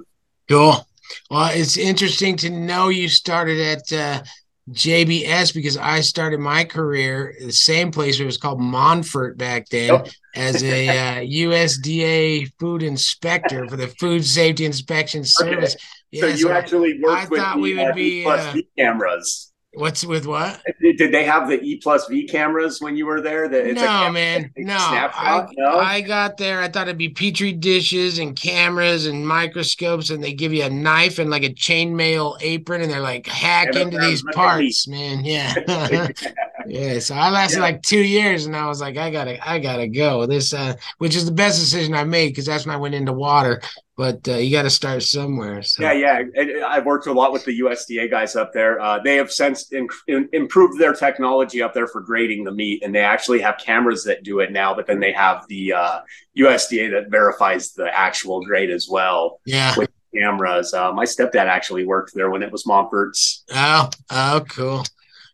Cool. 0.48 0.86
Well, 1.30 1.50
it's 1.52 1.76
interesting 1.76 2.36
to 2.38 2.50
know 2.50 2.88
you 2.88 3.08
started 3.08 3.60
at 3.60 3.92
uh, 3.92 4.22
JBS 4.70 5.54
because 5.54 5.76
I 5.76 6.00
started 6.00 6.40
my 6.40 6.64
career 6.64 7.34
the 7.40 7.52
same 7.52 7.92
place. 7.92 8.18
It 8.18 8.24
was 8.24 8.36
called 8.36 8.60
Monfort 8.60 9.36
back 9.36 9.68
then 9.68 9.90
oh. 9.92 10.04
as 10.34 10.62
a 10.64 10.88
uh, 11.20 11.20
USDA 11.20 12.50
food 12.58 12.82
inspector 12.82 13.68
for 13.68 13.76
the 13.76 13.88
Food 13.88 14.24
Safety 14.24 14.64
Inspection 14.64 15.24
Service. 15.24 15.74
Okay. 15.74 15.84
Yeah, 16.10 16.20
so 16.20 16.26
you 16.28 16.36
so 16.38 16.52
actually 16.52 17.00
worked 17.00 17.26
I 17.26 17.28
with 17.28 17.40
thought 17.40 17.56
the, 17.56 17.62
we 17.62 17.74
would 17.74 17.90
uh, 17.90 17.94
be 17.94 18.26
uh, 18.26 18.54
cameras. 18.76 19.52
What's 19.76 20.06
with 20.06 20.24
what? 20.24 20.62
Did 20.80 21.12
they 21.12 21.24
have 21.24 21.48
the 21.48 21.60
E 21.60 21.76
plus 21.76 22.06
V 22.06 22.26
cameras 22.26 22.80
when 22.80 22.96
you 22.96 23.04
were 23.04 23.20
there? 23.20 23.46
That 23.46 23.66
it's 23.66 23.78
no, 23.78 24.10
man, 24.10 24.50
no. 24.56 24.74
I, 24.74 25.46
no. 25.54 25.78
I 25.78 26.00
got 26.00 26.38
there. 26.38 26.62
I 26.62 26.68
thought 26.68 26.88
it'd 26.88 26.96
be 26.96 27.10
petri 27.10 27.52
dishes 27.52 28.18
and 28.18 28.34
cameras 28.34 29.04
and 29.04 29.28
microscopes, 29.28 30.08
and 30.08 30.24
they 30.24 30.32
give 30.32 30.54
you 30.54 30.64
a 30.64 30.70
knife 30.70 31.18
and 31.18 31.28
like 31.28 31.42
a 31.42 31.50
chainmail 31.50 32.38
apron, 32.40 32.80
and 32.80 32.90
they're 32.90 33.00
like 33.00 33.26
hack 33.26 33.76
into 33.76 33.98
these 33.98 34.24
parts, 34.32 34.88
man. 34.88 35.26
Yeah, 35.26 35.52
yeah. 36.68 36.98
So 36.98 37.14
I 37.14 37.30
lasted 37.30 37.58
yeah. 37.58 37.62
like 37.62 37.82
two 37.82 38.02
years, 38.02 38.46
and 38.46 38.56
I 38.56 38.66
was 38.66 38.80
like, 38.80 38.96
I 38.96 39.10
gotta, 39.10 39.48
I 39.48 39.58
gotta 39.58 39.88
go. 39.88 40.26
This, 40.26 40.52
uh, 40.52 40.74
which 40.98 41.16
is 41.16 41.24
the 41.24 41.32
best 41.32 41.58
decision 41.58 41.94
I 41.94 42.04
made 42.04 42.28
because 42.28 42.46
that's 42.46 42.66
when 42.66 42.74
I 42.74 42.78
went 42.78 42.94
into 42.94 43.12
water 43.12 43.60
but 43.96 44.28
uh, 44.28 44.34
you 44.34 44.50
got 44.50 44.62
to 44.62 44.70
start 44.70 45.02
somewhere. 45.02 45.62
So. 45.62 45.82
Yeah, 45.82 45.92
yeah. 46.34 46.66
I've 46.68 46.84
worked 46.84 47.06
a 47.06 47.12
lot 47.12 47.32
with 47.32 47.44
the 47.44 47.60
USDA 47.60 48.10
guys 48.10 48.36
up 48.36 48.52
there. 48.52 48.78
Uh, 48.78 48.98
they 49.02 49.16
have 49.16 49.32
since 49.32 49.72
in, 49.72 49.88
in, 50.06 50.28
improved 50.32 50.78
their 50.78 50.92
technology 50.92 51.62
up 51.62 51.72
there 51.72 51.86
for 51.86 52.02
grading 52.02 52.44
the 52.44 52.52
meat, 52.52 52.82
and 52.84 52.94
they 52.94 53.00
actually 53.00 53.40
have 53.40 53.56
cameras 53.58 54.04
that 54.04 54.22
do 54.22 54.40
it 54.40 54.52
now. 54.52 54.74
But 54.74 54.86
then 54.86 55.00
they 55.00 55.12
have 55.12 55.46
the 55.48 55.72
uh, 55.72 56.00
USDA 56.36 56.90
that 56.92 57.10
verifies 57.10 57.72
the 57.72 57.88
actual 57.92 58.44
grade 58.44 58.70
as 58.70 58.86
well. 58.88 59.40
Yeah. 59.46 59.74
With 59.76 59.90
cameras. 60.14 60.74
Uh, 60.74 60.92
my 60.92 61.04
stepdad 61.04 61.46
actually 61.46 61.86
worked 61.86 62.12
there 62.14 62.30
when 62.30 62.42
it 62.42 62.52
was 62.52 62.64
Monfort's. 62.64 63.44
Oh, 63.54 63.88
oh, 64.10 64.44
cool. 64.48 64.84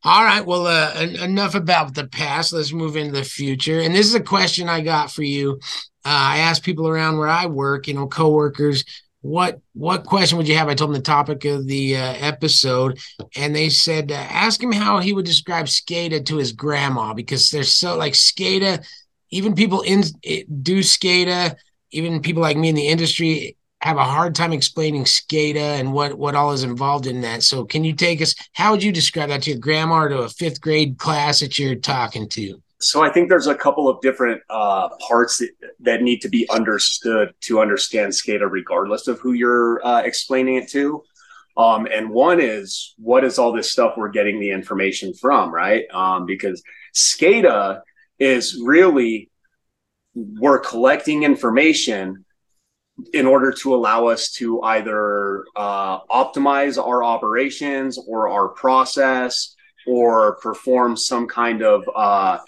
All 0.04 0.24
right. 0.24 0.44
Well, 0.44 0.66
uh, 0.66 1.00
enough 1.22 1.54
about 1.54 1.94
the 1.94 2.08
past. 2.08 2.52
Let's 2.52 2.72
move 2.72 2.96
into 2.96 3.12
the 3.12 3.24
future. 3.24 3.80
And 3.80 3.94
this 3.94 4.06
is 4.06 4.14
a 4.14 4.20
question 4.20 4.68
I 4.68 4.80
got 4.80 5.12
for 5.12 5.22
you 5.22 5.60
uh, 6.04 6.08
I 6.34 6.38
asked 6.38 6.64
people 6.64 6.88
around 6.88 7.18
where 7.18 7.28
I 7.28 7.46
work, 7.46 7.86
you 7.86 7.94
know, 7.94 8.08
coworkers, 8.08 8.84
what 9.20 9.60
what 9.74 10.04
question 10.04 10.36
would 10.36 10.48
you 10.48 10.56
have? 10.56 10.68
I 10.68 10.74
told 10.74 10.90
them 10.90 10.96
the 10.96 11.02
topic 11.02 11.44
of 11.44 11.68
the 11.68 11.96
uh, 11.96 12.14
episode, 12.18 12.98
and 13.36 13.54
they 13.54 13.68
said 13.68 14.10
uh, 14.10 14.16
ask 14.16 14.60
him 14.60 14.72
how 14.72 14.98
he 14.98 15.12
would 15.12 15.24
describe 15.24 15.66
SCADA 15.66 16.26
to 16.26 16.38
his 16.38 16.50
grandma 16.50 17.14
because 17.14 17.48
they're 17.48 17.62
so 17.62 17.96
like 17.96 18.14
SCADA. 18.14 18.84
Even 19.30 19.54
people 19.54 19.82
in 19.82 20.02
do 20.62 20.80
SCADA, 20.80 21.54
even 21.92 22.20
people 22.20 22.42
like 22.42 22.56
me 22.56 22.68
in 22.68 22.74
the 22.74 22.88
industry 22.88 23.56
have 23.82 23.96
a 23.96 24.04
hard 24.04 24.34
time 24.34 24.52
explaining 24.52 25.04
SCADA 25.04 25.80
and 25.80 25.92
what 25.92 26.14
what 26.14 26.34
all 26.34 26.52
is 26.52 26.62
involved 26.62 27.06
in 27.06 27.20
that. 27.22 27.42
So, 27.42 27.64
can 27.64 27.84
you 27.84 27.92
take 27.92 28.22
us? 28.22 28.34
How 28.52 28.70
would 28.70 28.82
you 28.82 28.92
describe 28.92 29.28
that 29.28 29.42
to 29.42 29.50
your 29.50 29.58
grandma 29.58 30.02
or 30.02 30.08
to 30.08 30.18
a 30.20 30.28
fifth 30.28 30.60
grade 30.60 30.98
class 30.98 31.40
that 31.40 31.58
you're 31.58 31.74
talking 31.74 32.28
to? 32.30 32.62
so 32.82 33.02
I 33.02 33.10
think 33.10 33.28
there's 33.28 33.46
a 33.46 33.54
couple 33.54 33.88
of 33.88 34.00
different 34.00 34.42
uh, 34.50 34.88
parts 35.08 35.38
that, 35.38 35.50
that, 35.80 36.02
need 36.02 36.20
to 36.22 36.28
be 36.28 36.48
understood 36.50 37.32
to 37.42 37.60
understand 37.60 38.12
SCADA, 38.12 38.50
regardless 38.50 39.06
of 39.06 39.20
who 39.20 39.34
you're 39.34 39.84
uh, 39.86 40.02
explaining 40.02 40.56
it 40.56 40.68
to. 40.70 41.02
Um, 41.56 41.86
and 41.86 42.10
one 42.10 42.40
is 42.40 42.94
what 42.98 43.24
is 43.24 43.38
all 43.38 43.52
this 43.52 43.70
stuff 43.70 43.94
we're 43.96 44.08
getting 44.08 44.40
the 44.40 44.50
information 44.50 45.14
from, 45.14 45.54
right? 45.54 45.84
Um, 45.92 46.26
because 46.26 46.62
SCADA 46.94 47.82
is 48.18 48.60
really 48.60 49.30
we're 50.14 50.58
collecting 50.58 51.22
information 51.22 52.24
in 53.12 53.26
order 53.26 53.52
to 53.52 53.74
allow 53.74 54.06
us 54.06 54.30
to 54.32 54.62
either 54.62 55.44
uh, 55.56 56.00
optimize 56.04 56.82
our 56.82 57.02
operations 57.02 57.98
or 58.06 58.28
our 58.28 58.48
process 58.48 59.56
or 59.86 60.36
perform 60.36 60.96
some 60.96 61.26
kind 61.26 61.62
of 61.62 61.88
uh, 61.94 62.38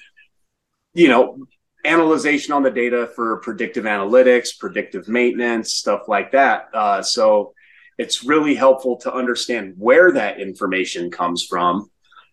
you 0.94 1.08
know, 1.08 1.38
analyzation 1.84 2.54
on 2.54 2.62
the 2.62 2.70
data 2.70 3.10
for 3.14 3.38
predictive 3.40 3.84
analytics, 3.84 4.58
predictive 4.58 5.08
maintenance, 5.08 5.74
stuff 5.74 6.08
like 6.08 6.32
that. 6.32 6.68
Uh, 6.72 7.02
so 7.02 7.52
it's 7.98 8.24
really 8.24 8.54
helpful 8.54 8.96
to 8.96 9.12
understand 9.12 9.74
where 9.76 10.12
that 10.12 10.40
information 10.40 11.10
comes 11.10 11.44
from. 11.44 11.90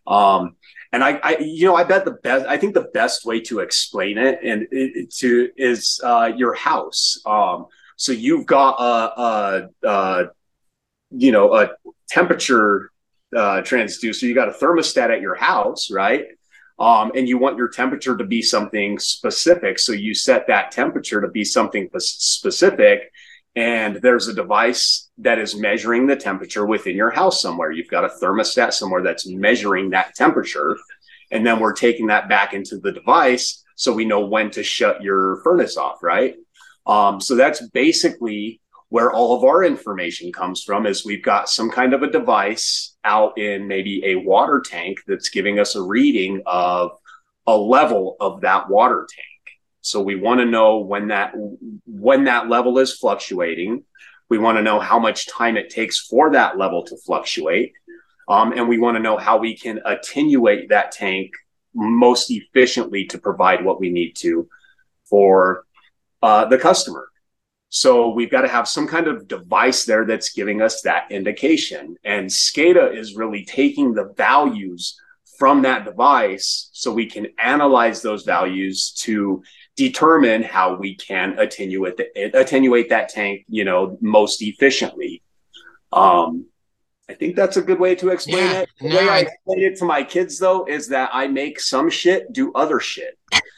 Um, 0.08 0.56
and 0.94 1.04
I, 1.04 1.20
I, 1.24 1.38
you 1.40 1.66
know, 1.66 1.76
I 1.76 1.84
bet 1.84 2.06
the 2.06 2.12
best, 2.12 2.46
I 2.46 2.58
think 2.58 2.74
the 2.74 2.90
best 2.94 3.26
way 3.26 3.42
to 3.42 3.60
explain 3.60 4.18
it 4.18 4.40
and 4.44 4.68
it, 4.72 5.14
to 5.16 5.50
is 5.58 6.00
uh, 6.04 6.32
your 6.36 6.54
house. 6.54 7.18
Um, 7.26 7.68
so 8.02 8.12
you've 8.12 8.46
got 8.46 8.72
a, 8.80 9.22
a, 9.22 9.70
a 9.88 10.26
you 11.12 11.32
know, 11.32 11.54
a 11.54 11.72
temperature 12.10 12.92
uh, 13.36 13.62
transducer. 13.62 14.24
You 14.24 14.36
got 14.36 14.50
a 14.50 14.54
thermostat 14.54 15.10
at 15.10 15.22
your 15.22 15.36
house, 15.36 15.92
right? 15.92 16.26
um, 16.82 17.12
and 17.16 17.30
you 17.30 17.38
want 17.38 17.58
your 17.58 17.68
temperature 17.68 18.18
to 18.18 18.24
be 18.24 18.42
something 18.42 18.98
specific. 18.98 19.78
So 19.78 19.92
you 19.92 20.16
set 20.16 20.48
that 20.48 20.72
temperature 20.72 21.22
to 21.22 21.28
be 21.28 21.44
something 21.44 21.88
specific. 22.00 23.12
And 23.56 23.98
there's 23.98 24.28
a 24.28 24.34
device 24.34 25.10
that 25.20 25.38
is 25.38 25.56
measuring 25.56 26.08
the 26.08 26.16
temperature 26.16 26.66
within 26.66 26.96
your 26.96 27.12
house 27.12 27.40
somewhere. 27.40 27.72
You've 27.72 27.88
got 27.88 28.06
a 28.06 28.10
thermostat 28.10 28.74
somewhere 28.74 29.04
that's 29.04 29.28
measuring 29.28 29.92
that 29.92 30.16
temperature. 30.16 30.76
And 31.30 31.46
then 31.46 31.60
we're 31.60 31.74
taking 31.74 32.08
that 32.08 32.28
back 32.28 32.56
into 32.56 32.80
the 32.80 32.92
device 32.92 33.64
so 33.76 33.94
we 33.94 34.06
know 34.06 34.26
when 34.26 34.50
to 34.52 34.64
shut 34.64 35.04
your 35.04 35.40
furnace 35.44 35.78
off, 35.78 36.02
right? 36.02 36.36
Um, 36.86 37.22
so 37.22 37.36
that's 37.36 37.68
basically 37.70 38.62
where 38.90 39.12
all 39.12 39.38
of 39.38 39.44
our 39.46 39.64
information 39.64 40.34
comes 40.34 40.64
from 40.64 40.86
is 40.86 41.06
we've 41.06 41.24
got 41.24 41.48
some 41.48 41.72
kind 41.72 41.94
of 41.94 42.04
a 42.04 42.12
device 42.12 42.96
out 43.06 43.38
in 43.38 43.68
maybe 43.68 44.04
a 44.06 44.16
water 44.16 44.62
tank 44.66 45.00
that's 45.08 45.30
giving 45.30 45.60
us 45.60 45.76
a 45.76 45.82
reading 45.82 46.42
of 46.46 46.92
a 47.48 47.56
level 47.56 48.18
of 48.20 48.42
that 48.42 48.70
water 48.70 49.08
tank. 49.10 49.28
So 49.80 50.02
we 50.02 50.16
want 50.16 50.42
to 50.42 50.46
know 50.46 50.80
when 50.80 51.08
that 51.08 51.34
when 51.86 52.26
that 52.26 52.50
level 52.50 52.80
is 52.80 52.98
fluctuating. 52.98 53.84
We 54.30 54.38
want 54.38 54.58
to 54.58 54.62
know 54.62 54.80
how 54.80 55.00
much 55.00 55.28
time 55.28 55.58
it 55.58 55.70
takes 55.70 56.00
for 56.00 56.32
that 56.32 56.58
level 56.58 56.84
to 56.86 56.98
fluctuate. 56.98 57.74
Um, 58.30 58.54
and 58.54 58.70
we 58.70 58.78
want 58.78 58.96
to 58.96 59.04
know 59.04 59.18
how 59.18 59.38
we 59.38 59.58
can 59.58 59.80
attenuate 59.86 60.70
that 60.70 60.92
tank 60.92 61.32
most 61.74 62.30
efficiently 62.30 63.06
to 63.06 63.18
provide 63.18 63.64
what 63.66 63.80
we 63.80 63.90
need 63.90 64.14
to 64.18 64.48
for 65.10 65.66
uh, 66.22 66.46
the 66.46 66.58
customer 66.58 67.08
so 67.74 68.10
we've 68.10 68.30
got 68.30 68.42
to 68.42 68.50
have 68.50 68.68
some 68.68 68.86
kind 68.86 69.08
of 69.08 69.30
device 69.30 69.86
there 69.86 70.06
that's 70.06 70.34
giving 70.34 70.62
us 70.62 70.82
that 70.82 71.10
indication. 71.10 71.96
And 72.04 72.28
SCADA 72.28 72.98
is 72.98 73.16
really 73.16 73.46
taking 73.46 73.94
the 73.94 74.14
values 74.18 75.00
from 75.40 75.62
that 75.62 75.86
device 75.86 76.70
so 76.74 76.92
we 76.92 77.06
can 77.06 77.28
analyze 77.40 78.02
those 78.02 78.26
values 78.26 78.92
to 79.04 79.42
determine 79.78 80.44
how 80.44 80.76
we 80.76 80.96
can 80.96 81.40
attenuate 81.40 81.96
the, 81.96 82.08
attenuate 82.38 82.90
that 82.90 83.08
tank, 83.08 83.46
you 83.48 83.64
know, 83.64 83.98
most 84.02 84.42
efficiently. 84.42 85.24
Um, 85.94 86.48
I 87.10 87.14
think 87.14 87.38
that's 87.38 87.56
a 87.56 87.62
good 87.62 87.80
way 87.80 87.96
to 87.96 88.10
explain 88.10 88.44
yeah, 88.44 88.60
it. 88.60 88.70
The 88.82 88.90
no, 88.90 88.98
way 88.98 89.10
I 89.10 89.20
explain 89.20 89.60
it 89.64 89.78
to 89.78 89.86
my 89.86 90.04
kids 90.04 90.38
though 90.38 90.66
is 90.66 90.90
that 90.90 91.10
I 91.14 91.28
make 91.28 91.62
some 91.62 91.90
shit 91.90 92.34
do 92.34 92.52
other 92.52 92.82
shit. 92.82 93.18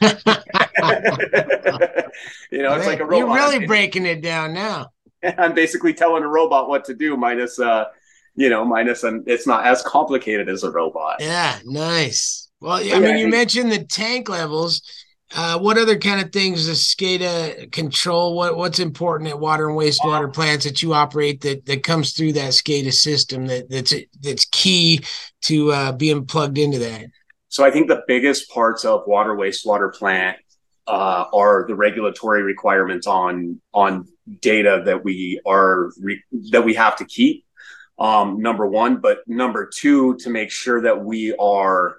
you 2.50 2.62
know, 2.62 2.74
it's 2.74 2.86
like 2.86 3.00
a 3.00 3.04
robot. 3.04 3.18
You're 3.18 3.34
really 3.34 3.66
breaking 3.66 4.06
it 4.06 4.22
down 4.22 4.52
now. 4.52 4.88
I'm 5.38 5.54
basically 5.54 5.94
telling 5.94 6.22
a 6.22 6.28
robot 6.28 6.68
what 6.68 6.84
to 6.86 6.94
do, 6.94 7.16
minus 7.16 7.58
uh, 7.58 7.86
you 8.34 8.50
know, 8.50 8.64
minus 8.64 9.04
and 9.04 9.26
it's 9.28 9.46
not 9.46 9.66
as 9.66 9.82
complicated 9.82 10.48
as 10.48 10.64
a 10.64 10.70
robot. 10.70 11.16
Yeah, 11.20 11.58
nice. 11.64 12.48
Well, 12.60 12.76
I 12.76 12.98
mean, 12.98 13.18
you 13.18 13.28
mentioned 13.28 13.70
the 13.70 13.84
tank 13.84 14.28
levels 14.28 14.82
uh, 15.36 15.58
what 15.58 15.78
other 15.78 15.98
kind 15.98 16.20
of 16.20 16.32
things 16.32 16.66
does 16.66 16.84
SCADA 16.84 17.72
control? 17.72 18.36
What 18.36 18.56
what's 18.56 18.78
important 18.78 19.30
at 19.30 19.40
water 19.40 19.68
and 19.68 19.76
wastewater 19.76 20.32
plants 20.32 20.64
that 20.64 20.82
you 20.82 20.94
operate 20.94 21.40
that 21.40 21.66
that 21.66 21.82
comes 21.82 22.12
through 22.12 22.34
that 22.34 22.52
SCADA 22.52 22.92
system 22.92 23.46
that 23.46 23.68
that's 23.68 23.92
that's 24.20 24.44
key 24.46 25.00
to 25.42 25.72
uh, 25.72 25.92
being 25.92 26.26
plugged 26.26 26.58
into 26.58 26.78
that? 26.78 27.06
So 27.48 27.64
I 27.64 27.70
think 27.70 27.88
the 27.88 28.02
biggest 28.06 28.48
parts 28.50 28.84
of 28.84 29.02
water 29.06 29.34
wastewater 29.34 29.92
plant 29.92 30.36
uh, 30.86 31.24
are 31.32 31.64
the 31.66 31.74
regulatory 31.74 32.42
requirements 32.42 33.06
on 33.06 33.60
on 33.72 34.06
data 34.40 34.82
that 34.84 35.04
we 35.04 35.40
are 35.46 35.90
re- 36.00 36.22
that 36.50 36.64
we 36.64 36.74
have 36.74 36.96
to 36.96 37.04
keep. 37.04 37.44
Um, 37.98 38.40
number 38.40 38.66
one, 38.66 38.96
but 38.96 39.18
number 39.26 39.70
two, 39.72 40.16
to 40.16 40.30
make 40.30 40.50
sure 40.50 40.80
that 40.82 41.04
we 41.04 41.34
are 41.36 41.98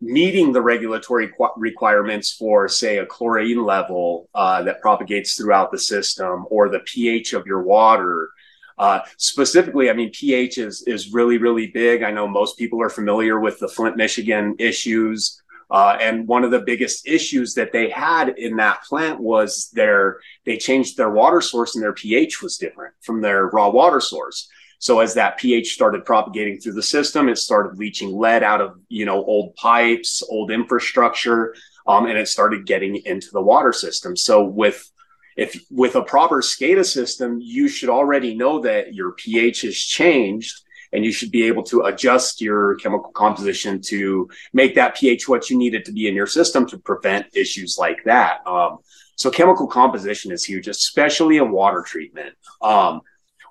meeting 0.00 0.52
the 0.52 0.62
regulatory 0.62 1.28
qu- 1.28 1.52
requirements 1.56 2.32
for, 2.32 2.68
say, 2.68 2.98
a 2.98 3.06
chlorine 3.06 3.62
level 3.62 4.28
uh, 4.34 4.62
that 4.62 4.80
propagates 4.80 5.34
throughout 5.34 5.70
the 5.70 5.78
system 5.78 6.46
or 6.50 6.68
the 6.68 6.80
pH 6.80 7.34
of 7.34 7.46
your 7.46 7.62
water. 7.62 8.30
Uh, 8.76 9.00
specifically, 9.18 9.88
I 9.88 9.92
mean, 9.92 10.10
pH 10.10 10.58
is 10.58 10.82
is 10.86 11.12
really 11.12 11.38
really 11.38 11.68
big. 11.68 12.02
I 12.02 12.10
know 12.10 12.26
most 12.26 12.58
people 12.58 12.82
are 12.82 12.90
familiar 12.90 13.38
with 13.38 13.58
the 13.60 13.68
Flint, 13.68 13.96
Michigan 13.96 14.56
issues, 14.58 15.40
uh, 15.70 15.96
and 16.00 16.26
one 16.28 16.44
of 16.44 16.50
the 16.50 16.60
biggest 16.60 17.06
issues 17.06 17.54
that 17.54 17.72
they 17.72 17.88
had 17.90 18.30
in 18.38 18.56
that 18.56 18.82
plant 18.84 19.20
was 19.20 19.70
their 19.72 20.20
they 20.44 20.56
changed 20.56 20.96
their 20.96 21.10
water 21.10 21.40
source 21.40 21.74
and 21.74 21.82
their 21.82 21.92
pH 21.92 22.42
was 22.42 22.56
different 22.56 22.94
from 23.00 23.20
their 23.20 23.46
raw 23.46 23.68
water 23.68 24.00
source. 24.00 24.48
So 24.78 25.00
as 25.00 25.14
that 25.14 25.38
pH 25.38 25.72
started 25.72 26.04
propagating 26.04 26.58
through 26.58 26.74
the 26.74 26.82
system, 26.82 27.28
it 27.28 27.38
started 27.38 27.78
leaching 27.78 28.12
lead 28.14 28.42
out 28.42 28.60
of 28.60 28.78
you 28.88 29.06
know 29.06 29.24
old 29.24 29.54
pipes, 29.56 30.22
old 30.28 30.50
infrastructure, 30.50 31.54
um, 31.86 32.06
and 32.06 32.18
it 32.18 32.28
started 32.28 32.66
getting 32.66 32.96
into 32.96 33.28
the 33.32 33.42
water 33.42 33.72
system. 33.72 34.16
So 34.16 34.44
with 34.44 34.90
if 35.36 35.64
with 35.70 35.96
a 35.96 36.02
proper 36.02 36.42
SCADA 36.42 36.84
system, 36.84 37.40
you 37.40 37.68
should 37.68 37.88
already 37.88 38.34
know 38.34 38.60
that 38.60 38.94
your 38.94 39.12
pH 39.12 39.62
has 39.62 39.76
changed 39.76 40.63
and 40.94 41.04
you 41.04 41.12
should 41.12 41.30
be 41.30 41.42
able 41.44 41.64
to 41.64 41.82
adjust 41.82 42.40
your 42.40 42.76
chemical 42.76 43.10
composition 43.10 43.80
to 43.82 44.28
make 44.52 44.76
that 44.76 44.94
pH 44.96 45.28
what 45.28 45.50
you 45.50 45.58
need 45.58 45.74
it 45.74 45.84
to 45.84 45.92
be 45.92 46.08
in 46.08 46.14
your 46.14 46.26
system 46.26 46.66
to 46.66 46.78
prevent 46.78 47.26
issues 47.34 47.76
like 47.78 48.02
that. 48.04 48.46
Um, 48.46 48.78
so 49.16 49.30
chemical 49.30 49.66
composition 49.66 50.32
is 50.32 50.44
huge, 50.44 50.68
especially 50.68 51.36
in 51.36 51.50
water 51.50 51.84
treatment. 51.86 52.34
Um, 52.62 53.00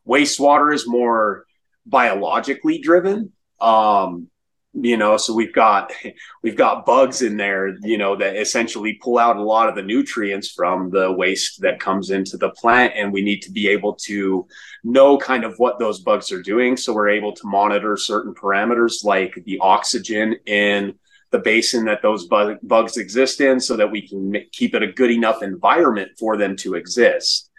wastewater 0.07 0.73
is 0.73 0.87
more 0.87 1.45
biologically 1.85 2.79
driven. 2.79 3.33
Um, 3.59 4.29
you 4.73 4.97
know 4.97 5.17
so 5.17 5.33
we've 5.33 5.53
got 5.53 5.91
we've 6.41 6.57
got 6.57 6.85
bugs 6.85 7.21
in 7.21 7.37
there 7.37 7.77
you 7.81 7.97
know 7.97 8.15
that 8.15 8.35
essentially 8.35 8.93
pull 9.01 9.19
out 9.19 9.37
a 9.37 9.41
lot 9.41 9.69
of 9.69 9.75
the 9.75 9.83
nutrients 9.83 10.49
from 10.49 10.89
the 10.89 11.11
waste 11.11 11.61
that 11.61 11.79
comes 11.79 12.09
into 12.09 12.37
the 12.37 12.49
plant 12.49 12.93
and 12.95 13.13
we 13.13 13.21
need 13.21 13.41
to 13.41 13.51
be 13.51 13.67
able 13.67 13.93
to 13.93 14.47
know 14.83 15.17
kind 15.17 15.43
of 15.43 15.57
what 15.57 15.79
those 15.79 15.99
bugs 15.99 16.31
are 16.31 16.41
doing. 16.41 16.75
So 16.75 16.93
we're 16.93 17.09
able 17.09 17.33
to 17.33 17.47
monitor 17.47 17.95
certain 17.97 18.33
parameters 18.33 19.03
like 19.03 19.41
the 19.45 19.59
oxygen 19.59 20.35
in 20.45 20.95
the 21.31 21.39
basin 21.39 21.85
that 21.85 22.01
those 22.01 22.27
bug, 22.27 22.57
bugs 22.61 22.97
exist 22.97 23.41
in 23.41 23.59
so 23.59 23.75
that 23.77 23.89
we 23.89 24.07
can 24.07 24.35
keep 24.51 24.75
it 24.75 24.83
a 24.83 24.91
good 24.91 25.09
enough 25.09 25.41
environment 25.41 26.11
for 26.19 26.37
them 26.37 26.55
to 26.57 26.75
exist. 26.75 27.49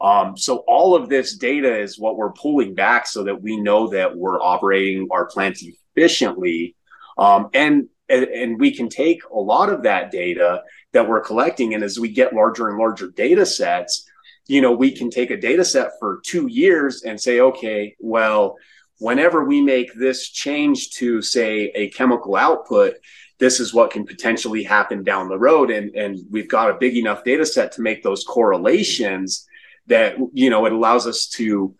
Um, 0.00 0.36
so 0.36 0.64
all 0.66 0.96
of 0.96 1.10
this 1.10 1.36
data 1.36 1.78
is 1.78 1.98
what 1.98 2.16
we're 2.16 2.32
pulling 2.32 2.74
back 2.74 3.06
so 3.06 3.22
that 3.24 3.42
we 3.42 3.60
know 3.60 3.88
that 3.88 4.16
we're 4.16 4.40
operating 4.40 5.06
our 5.10 5.26
plants 5.26 5.62
efficiently. 6.00 6.74
Um, 7.18 7.50
and, 7.52 7.88
and 8.08 8.58
we 8.58 8.74
can 8.74 8.88
take 8.88 9.22
a 9.24 9.38
lot 9.38 9.68
of 9.68 9.82
that 9.82 10.10
data 10.10 10.62
that 10.92 11.08
we're 11.08 11.20
collecting. 11.20 11.74
And 11.74 11.84
as 11.84 12.00
we 12.00 12.08
get 12.08 12.32
larger 12.32 12.68
and 12.68 12.78
larger 12.78 13.08
data 13.08 13.44
sets, 13.44 14.06
you 14.48 14.60
know, 14.60 14.72
we 14.72 14.90
can 14.90 15.10
take 15.10 15.30
a 15.30 15.36
data 15.36 15.64
set 15.64 15.92
for 15.98 16.20
two 16.24 16.46
years 16.48 17.02
and 17.02 17.20
say, 17.20 17.40
okay, 17.40 17.94
well, 18.00 18.56
whenever 18.98 19.44
we 19.44 19.60
make 19.60 19.92
this 19.94 20.28
change 20.30 20.90
to 20.90 21.22
say 21.22 21.70
a 21.74 21.90
chemical 21.90 22.34
output, 22.36 22.94
this 23.38 23.60
is 23.60 23.72
what 23.72 23.90
can 23.90 24.04
potentially 24.04 24.62
happen 24.64 25.04
down 25.04 25.28
the 25.28 25.38
road. 25.38 25.70
And, 25.70 25.94
and 25.94 26.18
we've 26.30 26.48
got 26.48 26.70
a 26.70 26.78
big 26.78 26.96
enough 26.96 27.24
data 27.24 27.46
set 27.46 27.72
to 27.72 27.82
make 27.82 28.02
those 28.02 28.24
correlations 28.24 29.46
that, 29.86 30.16
you 30.32 30.50
know, 30.50 30.66
it 30.66 30.72
allows 30.72 31.06
us 31.06 31.26
to 31.28 31.74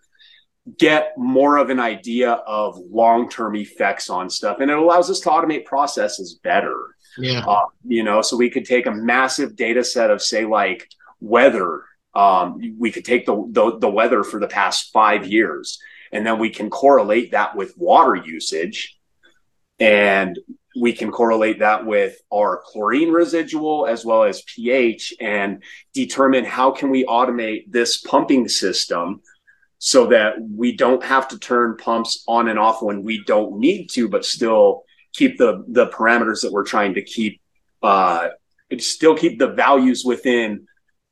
get 0.79 1.15
more 1.17 1.57
of 1.57 1.71
an 1.71 1.81
idea 1.81 2.33
of 2.33 2.79
long-term 2.79 3.57
effects 3.57 4.11
on 4.11 4.29
stuff. 4.29 4.61
And 4.61 4.71
it 4.71 4.79
allows 4.79 5.11
us 5.11 5.21
to 5.21 5.31
automate 5.31 5.65
processes 5.65 6.39
better. 6.43 6.95
Yeah. 7.19 7.45
Uh, 7.47 7.67
you 7.85 8.05
know 8.05 8.23
so 8.23 8.37
we 8.37 8.51
could 8.51 8.65
take 8.65 8.87
a 8.87 8.93
massive 8.93 9.57
data 9.57 9.83
set 9.83 10.11
of 10.11 10.23
say 10.23 10.45
like 10.45 10.89
weather. 11.21 11.85
Um, 12.15 12.77
we 12.79 12.91
could 12.91 13.05
take 13.05 13.27
the, 13.27 13.47
the 13.51 13.79
the 13.79 13.91
weather 13.91 14.23
for 14.23 14.39
the 14.39 14.49
past 14.49 14.93
five 14.93 15.27
years 15.27 15.79
and 16.13 16.27
then 16.27 16.39
we 16.39 16.51
can 16.51 16.71
correlate 16.71 17.33
that 17.33 17.57
with 17.57 17.77
water 17.77 18.17
usage 18.17 18.97
and 19.79 20.39
we 20.81 20.93
can 20.93 21.11
correlate 21.11 21.61
that 21.61 21.85
with 21.85 22.21
our 22.33 22.63
chlorine 22.65 23.11
residual 23.11 23.87
as 23.87 24.05
well 24.05 24.23
as 24.23 24.43
pH 24.43 25.15
and 25.21 25.63
determine 25.95 26.45
how 26.45 26.71
can 26.71 26.91
we 26.91 27.05
automate 27.07 27.65
this 27.69 28.01
pumping 28.01 28.49
system 28.49 29.21
so 29.83 30.09
that 30.09 30.35
we 30.39 30.77
don't 30.77 31.03
have 31.03 31.27
to 31.27 31.39
turn 31.39 31.75
pumps 31.79 32.23
on 32.29 32.49
and 32.49 32.59
off 32.59 32.83
when 32.83 33.03
we 33.03 33.25
don't 33.25 33.59
need 33.59 33.89
to, 33.89 34.09
but 34.09 34.27
still 34.27 34.85
keep 35.15 35.39
the 35.39 35.65
the 35.69 35.89
parameters 35.89 36.43
that 36.43 36.53
we're 36.53 36.65
trying 36.65 36.95
to 36.95 37.03
keep 37.03 37.41
uh 37.83 38.29
still 38.79 39.17
keep 39.17 39.39
the 39.39 39.49
values 39.49 40.05
within 40.05 40.67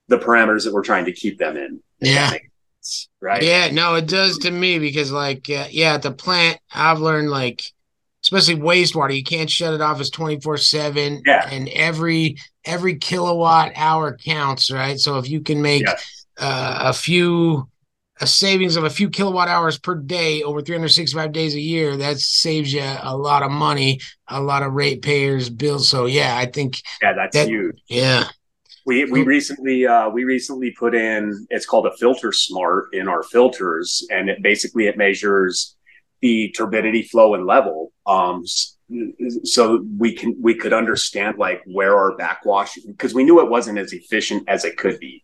the 0.08 0.18
parameters 0.18 0.64
that 0.64 0.72
we're 0.72 0.84
trying 0.84 1.06
to 1.06 1.12
keep 1.12 1.38
them 1.38 1.56
in. 1.56 1.82
Yeah. 2.00 2.34
Right. 3.20 3.42
Yeah, 3.42 3.70
no, 3.72 3.96
it 3.96 4.06
does 4.06 4.38
to 4.38 4.50
me 4.50 4.78
because 4.78 5.10
like 5.10 5.48
uh, 5.50 5.66
yeah, 5.70 5.94
at 5.94 6.02
the 6.02 6.12
plant 6.12 6.58
I've 6.72 7.00
learned 7.00 7.30
like 7.30 7.62
especially 8.22 8.56
wastewater, 8.56 9.16
you 9.16 9.24
can't 9.24 9.48
shut 9.48 9.72
it 9.72 9.80
off 9.80 9.98
as 9.98 10.10
24/7 10.10 11.22
yeah. 11.24 11.48
and 11.50 11.68
every 11.70 12.36
every 12.66 12.96
kilowatt 12.96 13.72
hour 13.76 14.14
counts, 14.14 14.70
right? 14.70 14.98
So 14.98 15.16
if 15.16 15.28
you 15.30 15.40
can 15.40 15.62
make 15.62 15.84
yes. 15.86 16.26
uh, 16.38 16.80
a 16.82 16.92
few 16.92 17.68
a 18.20 18.26
savings 18.26 18.76
of 18.76 18.84
a 18.84 18.90
few 18.90 19.08
kilowatt 19.08 19.48
hours 19.48 19.78
per 19.78 19.94
day 19.94 20.42
over 20.42 20.60
365 20.60 21.32
days 21.32 21.54
a 21.54 21.60
year 21.60 21.96
that 21.96 22.18
saves 22.18 22.72
you 22.72 22.82
a 23.02 23.16
lot 23.16 23.42
of 23.42 23.50
money 23.50 24.00
a 24.28 24.40
lot 24.40 24.62
of 24.62 24.72
ratepayers 24.72 25.48
bills. 25.50 25.88
So 25.88 26.06
yeah 26.06 26.36
i 26.36 26.46
think 26.46 26.80
yeah 27.02 27.12
that's 27.12 27.36
that, 27.36 27.48
huge. 27.48 27.80
Yeah. 27.88 28.24
We 28.86 29.04
we 29.04 29.22
recently 29.22 29.86
uh, 29.86 30.08
we 30.08 30.24
recently 30.24 30.70
put 30.70 30.94
in 30.94 31.46
it's 31.50 31.66
called 31.66 31.86
a 31.86 31.96
filter 31.98 32.32
smart 32.32 32.94
in 32.94 33.06
our 33.06 33.22
filters 33.22 34.06
and 34.10 34.30
it 34.30 34.42
basically 34.42 34.86
it 34.86 34.96
measures 34.96 35.76
the 36.22 36.50
turbidity 36.56 37.02
flow 37.02 37.34
and 37.34 37.46
level. 37.46 37.92
Um 38.06 38.44
so 39.44 39.84
we 39.98 40.14
can 40.14 40.36
we 40.40 40.54
could 40.54 40.72
understand 40.72 41.36
like 41.36 41.62
where 41.66 41.96
our 41.96 42.16
backwash 42.16 42.74
because 42.86 43.12
we 43.12 43.24
knew 43.24 43.40
it 43.40 43.50
wasn't 43.50 43.78
as 43.78 43.92
efficient 43.92 44.48
as 44.48 44.64
it 44.64 44.78
could 44.78 44.98
be 44.98 45.22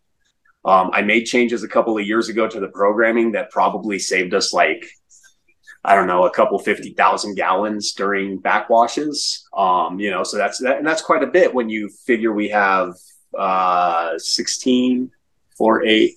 um, 0.65 0.91
I 0.93 1.03
made 1.03 1.25
changes 1.25 1.63
a 1.63 1.69
couple 1.69 1.99
of 1.99 2.07
years 2.07 2.29
ago 2.29 2.49
to 2.49 2.61
the 2.61 2.69
programming 2.69 3.33
that 3.33 3.51
probably 3.51 3.99
saved 3.99 4.33
us 4.33 4.53
like, 4.53 4.87
I 5.85 5.95
don't 5.95 6.07
know, 6.07 6.25
a 6.25 6.31
couple 6.31 6.59
50,000 6.59 7.35
gallons 7.35 7.93
during 7.93 8.41
backwashes. 8.41 9.43
Um, 9.57 10.01
you 10.01 10.11
know, 10.11 10.23
so 10.25 10.39
that's 10.39 10.59
that, 10.61 10.79
and 10.79 10.87
that's 10.87 11.03
quite 11.03 11.23
a 11.23 11.27
bit 11.27 11.53
when 11.53 11.69
you 11.69 11.91
figure 12.07 12.33
we 12.33 12.49
have 12.49 12.95
uh, 13.39 14.19
16, 14.19 15.11
4, 15.59 15.85
8, 15.85 16.13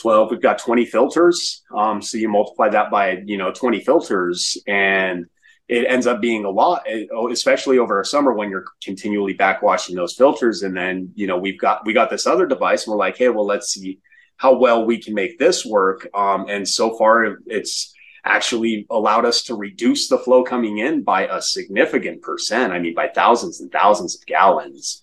12, 0.00 0.30
we've 0.30 0.40
got 0.40 0.58
20 0.58 0.84
filters. 0.86 1.62
Um, 1.74 2.00
so 2.00 2.18
you 2.18 2.28
multiply 2.28 2.68
that 2.68 2.90
by, 2.90 3.22
you 3.24 3.36
know, 3.36 3.50
20 3.50 3.80
filters 3.80 4.56
and 4.68 5.26
it 5.72 5.86
ends 5.88 6.06
up 6.06 6.20
being 6.20 6.44
a 6.44 6.50
lot, 6.50 6.82
eh, 6.86 7.06
oh, 7.12 7.30
especially 7.30 7.78
over 7.78 7.98
a 7.98 8.04
summer 8.04 8.34
when 8.34 8.50
you're 8.50 8.66
continually 8.84 9.34
backwashing 9.34 9.94
those 9.94 10.14
filters. 10.14 10.62
And 10.62 10.76
then, 10.76 11.10
you 11.14 11.26
know, 11.26 11.38
we've 11.38 11.58
got 11.58 11.86
we 11.86 11.94
got 11.94 12.10
this 12.10 12.26
other 12.26 12.46
device, 12.46 12.86
and 12.86 12.92
we're 12.92 12.98
like, 12.98 13.16
hey, 13.16 13.30
well, 13.30 13.46
let's 13.46 13.72
see 13.72 13.98
how 14.36 14.54
well 14.54 14.84
we 14.84 15.00
can 15.00 15.14
make 15.14 15.38
this 15.38 15.64
work. 15.64 16.08
Um, 16.14 16.46
and 16.48 16.68
so 16.68 16.96
far, 16.98 17.38
it's 17.46 17.94
actually 18.24 18.86
allowed 18.90 19.24
us 19.24 19.42
to 19.44 19.54
reduce 19.54 20.08
the 20.08 20.18
flow 20.18 20.44
coming 20.44 20.78
in 20.78 21.02
by 21.02 21.26
a 21.26 21.40
significant 21.40 22.20
percent. 22.20 22.72
I 22.72 22.78
mean, 22.78 22.94
by 22.94 23.08
thousands 23.08 23.60
and 23.60 23.72
thousands 23.72 24.14
of 24.16 24.26
gallons 24.26 25.01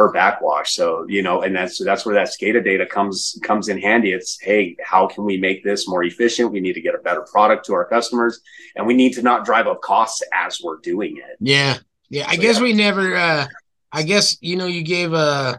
per 0.00 0.10
backwash. 0.10 0.72
So, 0.72 1.04
you 1.08 1.22
know, 1.22 1.42
and 1.42 1.54
that's 1.54 1.78
that's 1.84 2.06
where 2.06 2.14
that 2.14 2.28
SCADA 2.28 2.64
data 2.64 2.86
comes 2.86 3.38
comes 3.42 3.68
in 3.68 3.78
handy. 3.78 4.12
It's 4.12 4.40
hey, 4.40 4.74
how 4.82 5.06
can 5.06 5.24
we 5.24 5.36
make 5.36 5.62
this 5.62 5.86
more 5.86 6.02
efficient? 6.02 6.52
We 6.52 6.60
need 6.60 6.72
to 6.72 6.80
get 6.80 6.94
a 6.94 6.98
better 6.98 7.20
product 7.30 7.66
to 7.66 7.74
our 7.74 7.84
customers 7.84 8.40
and 8.76 8.86
we 8.86 8.94
need 8.94 9.12
to 9.14 9.22
not 9.22 9.44
drive 9.44 9.66
up 9.66 9.82
costs 9.82 10.22
as 10.32 10.58
we're 10.64 10.78
doing 10.78 11.18
it. 11.18 11.36
Yeah. 11.38 11.76
Yeah. 12.08 12.24
I 12.26 12.36
so, 12.36 12.40
guess 12.40 12.56
yeah. 12.56 12.62
we 12.62 12.72
never 12.72 13.14
uh 13.14 13.46
I 13.92 14.02
guess 14.02 14.38
you 14.40 14.56
know 14.56 14.64
you 14.64 14.82
gave 14.82 15.12
uh 15.12 15.58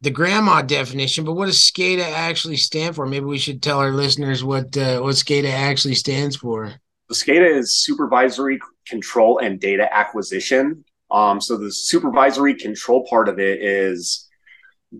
the 0.00 0.10
grandma 0.10 0.62
definition, 0.62 1.26
but 1.26 1.34
what 1.34 1.46
does 1.46 1.58
SCADA 1.58 2.10
actually 2.12 2.56
stand 2.56 2.96
for? 2.96 3.04
Maybe 3.04 3.26
we 3.26 3.38
should 3.38 3.62
tell 3.62 3.78
our 3.78 3.92
listeners 3.92 4.42
what 4.42 4.74
uh, 4.74 5.00
what 5.00 5.16
SCADA 5.16 5.52
actually 5.52 5.96
stands 5.96 6.34
for. 6.34 6.72
The 7.10 7.14
SCADA 7.14 7.58
is 7.58 7.74
supervisory 7.74 8.58
control 8.88 9.38
and 9.38 9.60
data 9.60 9.86
acquisition. 9.94 10.82
Um, 11.12 11.40
so 11.40 11.56
the 11.58 11.70
supervisory 11.70 12.54
control 12.54 13.06
part 13.08 13.28
of 13.28 13.38
it 13.38 13.62
is 13.62 14.28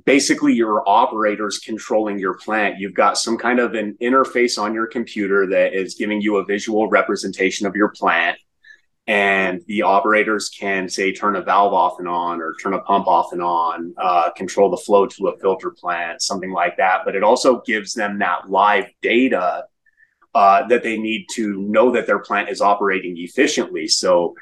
basically 0.04 0.52
your 0.52 0.86
operators 0.88 1.58
controlling 1.58 2.18
your 2.18 2.34
plant. 2.34 2.78
You've 2.78 2.94
got 2.94 3.18
some 3.18 3.38
kind 3.38 3.58
of 3.58 3.74
an 3.74 3.96
interface 4.00 4.60
on 4.60 4.74
your 4.74 4.86
computer 4.86 5.46
that 5.48 5.74
is 5.74 5.94
giving 5.94 6.20
you 6.20 6.36
a 6.36 6.44
visual 6.44 6.88
representation 6.88 7.66
of 7.66 7.74
your 7.74 7.88
plant. 7.88 8.38
And 9.06 9.62
the 9.66 9.82
operators 9.82 10.48
can 10.48 10.88
say 10.88 11.12
turn 11.12 11.34
a 11.34 11.42
valve 11.42 11.72
off 11.72 11.98
and 11.98 12.06
on 12.06 12.40
or 12.40 12.54
turn 12.62 12.74
a 12.74 12.78
pump 12.80 13.08
off 13.08 13.32
and 13.32 13.42
on, 13.42 13.94
uh, 13.98 14.30
control 14.30 14.70
the 14.70 14.76
flow 14.76 15.06
to 15.06 15.28
a 15.28 15.38
filter 15.38 15.70
plant, 15.70 16.22
something 16.22 16.52
like 16.52 16.76
that. 16.76 17.00
But 17.04 17.16
it 17.16 17.24
also 17.24 17.62
gives 17.62 17.94
them 17.94 18.18
that 18.20 18.48
live 18.48 18.86
data 19.02 19.64
uh, 20.34 20.66
that 20.68 20.82
they 20.82 20.96
need 20.96 21.26
to 21.32 21.60
know 21.62 21.90
that 21.90 22.06
their 22.06 22.20
plant 22.20 22.48
is 22.48 22.60
operating 22.60 23.16
efficiently. 23.18 23.88
So 23.88 24.34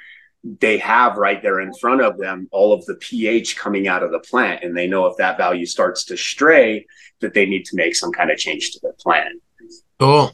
they 0.43 0.79
have 0.79 1.17
right 1.17 1.43
there 1.43 1.61
in 1.61 1.73
front 1.75 2.01
of 2.01 2.19
them 2.19 2.49
all 2.51 2.73
of 2.73 2.85
the 2.87 2.95
pH 2.95 3.57
coming 3.57 3.89
out 3.89 4.03
of 4.03 4.11
the 4.11 4.21
plant, 4.21 4.65
and 4.65 4.77
they 4.77 4.87
know 4.87 5.07
if 5.07 5.17
that 5.19 5.37
value 5.37 5.67
starts 5.67 6.05
to 6.05 6.17
stray, 6.17 6.87
that 7.21 7.35
they 7.35 7.47
need 7.47 7.65
to 7.67 7.77
make 7.77 7.95
some 7.95 8.13
kind 8.13 8.31
of 8.31 8.39
change 8.39 8.73
to 8.73 8.81
the 8.83 8.93
plant. 8.95 9.41
Cool. 9.99 10.33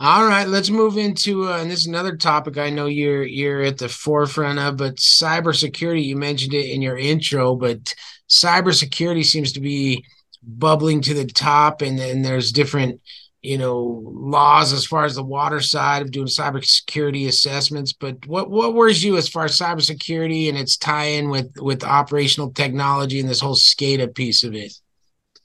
All 0.00 0.26
right, 0.26 0.48
let's 0.48 0.70
move 0.70 0.96
into 0.96 1.48
uh, 1.48 1.58
and 1.58 1.70
this 1.70 1.80
is 1.80 1.86
another 1.86 2.16
topic 2.16 2.58
I 2.58 2.70
know 2.70 2.86
you're 2.86 3.22
you're 3.22 3.62
at 3.62 3.78
the 3.78 3.88
forefront 3.88 4.58
of, 4.58 4.76
but 4.76 4.96
cybersecurity. 4.96 6.04
You 6.04 6.16
mentioned 6.16 6.54
it 6.54 6.70
in 6.70 6.82
your 6.82 6.98
intro, 6.98 7.54
but 7.54 7.94
cybersecurity 8.28 9.24
seems 9.24 9.52
to 9.52 9.60
be 9.60 10.04
bubbling 10.42 11.02
to 11.02 11.14
the 11.14 11.26
top, 11.26 11.82
and 11.82 11.98
then 11.98 12.22
there's 12.22 12.50
different 12.50 13.00
you 13.42 13.58
know 13.58 14.02
laws 14.06 14.72
as 14.72 14.86
far 14.86 15.04
as 15.04 15.14
the 15.14 15.22
water 15.22 15.60
side 15.60 16.02
of 16.02 16.10
doing 16.10 16.26
cybersecurity 16.26 17.26
assessments. 17.28 17.92
But 17.92 18.26
what 18.26 18.50
what 18.50 18.74
worries 18.74 19.02
you 19.02 19.16
as 19.16 19.28
far 19.28 19.44
as 19.44 19.58
cybersecurity 19.58 20.48
and 20.48 20.56
its 20.56 20.76
tie-in 20.76 21.28
with 21.28 21.52
with 21.58 21.84
operational 21.84 22.50
technology 22.50 23.20
and 23.20 23.28
this 23.28 23.40
whole 23.40 23.56
SCADA 23.56 24.14
piece 24.14 24.44
of 24.44 24.54
it? 24.54 24.72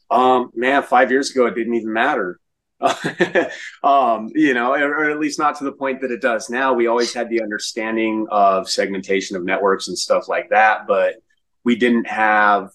Um, 0.09 0.51
man, 0.55 0.83
five 0.83 1.11
years 1.11 1.31
ago 1.31 1.47
it 1.47 1.55
didn't 1.55 1.73
even 1.73 1.91
matter 1.91 2.39
um, 3.83 4.29
you 4.35 4.53
know, 4.53 4.73
or 4.73 5.09
at 5.09 5.19
least 5.19 5.39
not 5.39 5.57
to 5.57 5.63
the 5.63 5.71
point 5.71 6.01
that 6.01 6.11
it 6.11 6.21
does 6.21 6.49
now. 6.49 6.73
We 6.73 6.87
always 6.87 7.13
had 7.13 7.29
the 7.29 7.41
understanding 7.41 8.27
of 8.29 8.69
segmentation 8.69 9.35
of 9.35 9.43
networks 9.43 9.87
and 9.87 9.97
stuff 9.97 10.27
like 10.27 10.49
that, 10.49 10.85
but 10.87 11.15
we 11.63 11.75
didn't 11.75 12.07
have, 12.07 12.69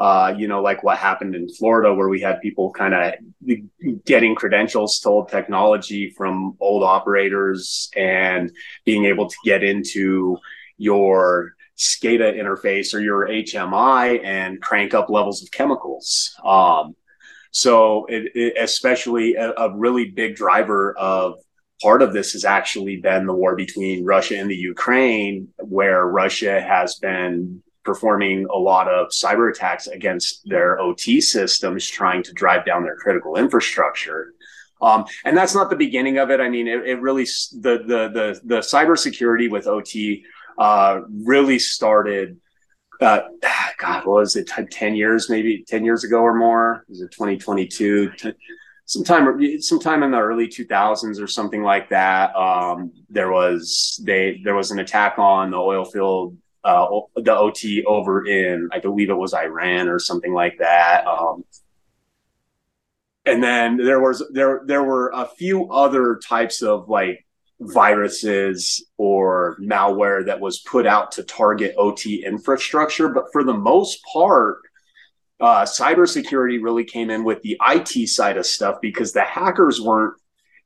uh, 0.00 0.34
you 0.34 0.48
know, 0.48 0.62
like 0.62 0.82
what 0.82 0.96
happened 0.96 1.34
in 1.34 1.46
Florida, 1.46 1.92
where 1.94 2.08
we 2.08 2.22
had 2.22 2.40
people 2.40 2.72
kind 2.72 2.94
of 2.94 4.04
getting 4.06 4.34
credentials 4.34 4.98
to 4.98 5.10
old 5.10 5.28
technology 5.28 6.10
from 6.16 6.56
old 6.58 6.82
operators 6.82 7.90
and 7.94 8.50
being 8.86 9.04
able 9.04 9.28
to 9.28 9.36
get 9.44 9.62
into 9.62 10.38
your 10.78 11.54
SCADA 11.76 12.34
interface 12.34 12.94
or 12.94 13.00
your 13.00 13.28
HMI 13.28 14.24
and 14.24 14.62
crank 14.62 14.94
up 14.94 15.10
levels 15.10 15.42
of 15.42 15.50
chemicals. 15.50 16.34
Um, 16.42 16.96
so, 17.50 18.06
it, 18.06 18.32
it, 18.34 18.54
especially 18.58 19.34
a, 19.34 19.52
a 19.52 19.76
really 19.76 20.06
big 20.06 20.34
driver 20.34 20.96
of 20.96 21.34
part 21.82 22.00
of 22.00 22.14
this 22.14 22.32
has 22.32 22.46
actually 22.46 22.96
been 23.02 23.26
the 23.26 23.34
war 23.34 23.54
between 23.54 24.06
Russia 24.06 24.38
and 24.38 24.50
the 24.50 24.56
Ukraine, 24.56 25.48
where 25.58 26.06
Russia 26.06 26.58
has 26.58 26.94
been 26.94 27.62
performing 27.84 28.46
a 28.52 28.56
lot 28.58 28.88
of 28.88 29.08
cyber 29.08 29.50
attacks 29.50 29.86
against 29.86 30.42
their 30.44 30.78
OT 30.80 31.20
systems, 31.20 31.86
trying 31.88 32.22
to 32.24 32.32
drive 32.32 32.64
down 32.64 32.82
their 32.82 32.96
critical 32.96 33.36
infrastructure. 33.36 34.32
Um, 34.82 35.04
and 35.24 35.36
that's 35.36 35.54
not 35.54 35.70
the 35.70 35.76
beginning 35.76 36.18
of 36.18 36.30
it. 36.30 36.40
I 36.40 36.48
mean, 36.48 36.66
it, 36.66 36.86
it 36.86 37.00
really 37.00 37.24
the 37.24 37.82
the 37.86 38.08
the 38.08 38.40
the 38.44 38.58
cybersecurity 38.60 39.50
with 39.50 39.66
OT 39.66 40.24
uh, 40.58 41.00
really 41.10 41.58
started 41.58 42.38
uh, 43.00 43.20
God, 43.78 44.06
what 44.06 44.20
was 44.20 44.36
it? 44.36 44.50
Ten 44.70 44.94
years, 44.94 45.30
maybe 45.30 45.64
ten 45.66 45.84
years 45.84 46.04
ago 46.04 46.18
or 46.20 46.34
more. 46.34 46.84
Was 46.88 47.00
it 47.00 47.10
twenty 47.10 47.36
twenty 47.36 47.66
two? 47.66 48.12
Sometime, 48.84 49.60
sometime 49.60 50.02
in 50.02 50.10
the 50.10 50.18
early 50.18 50.48
two 50.48 50.64
thousands 50.64 51.20
or 51.20 51.26
something 51.26 51.62
like 51.62 51.90
that. 51.90 52.34
Um, 52.34 52.92
there 53.08 53.30
was 53.30 54.00
they 54.04 54.40
there 54.44 54.54
was 54.54 54.70
an 54.70 54.80
attack 54.80 55.18
on 55.18 55.50
the 55.50 55.56
oil 55.56 55.84
field, 55.84 56.36
uh, 56.64 56.86
the 57.16 57.36
OT 57.36 57.84
over 57.84 58.26
in 58.26 58.68
I 58.72 58.80
believe 58.80 59.10
it 59.10 59.14
was 59.14 59.34
Iran 59.34 59.88
or 59.88 59.98
something 59.98 60.32
like 60.32 60.58
that. 60.58 61.06
Um, 61.06 61.44
and 63.26 63.42
then 63.42 63.76
there 63.76 64.00
was 64.00 64.22
there 64.32 64.62
there 64.66 64.82
were 64.82 65.10
a 65.14 65.26
few 65.26 65.70
other 65.70 66.16
types 66.16 66.62
of 66.62 66.88
like 66.88 67.24
viruses 67.60 68.84
or 68.96 69.56
malware 69.60 70.24
that 70.24 70.40
was 70.40 70.60
put 70.60 70.86
out 70.86 71.12
to 71.12 71.22
target 71.22 71.74
OT 71.76 72.24
infrastructure. 72.24 73.08
But 73.08 73.26
for 73.32 73.44
the 73.44 73.54
most 73.54 74.02
part, 74.04 74.58
uh, 75.40 75.62
cybersecurity 75.62 76.62
really 76.62 76.84
came 76.84 77.10
in 77.10 77.22
with 77.24 77.42
the 77.42 77.58
IT 77.68 78.08
side 78.08 78.38
of 78.38 78.46
stuff 78.46 78.80
because 78.80 79.12
the 79.12 79.22
hackers 79.22 79.80
weren't, 79.80 80.14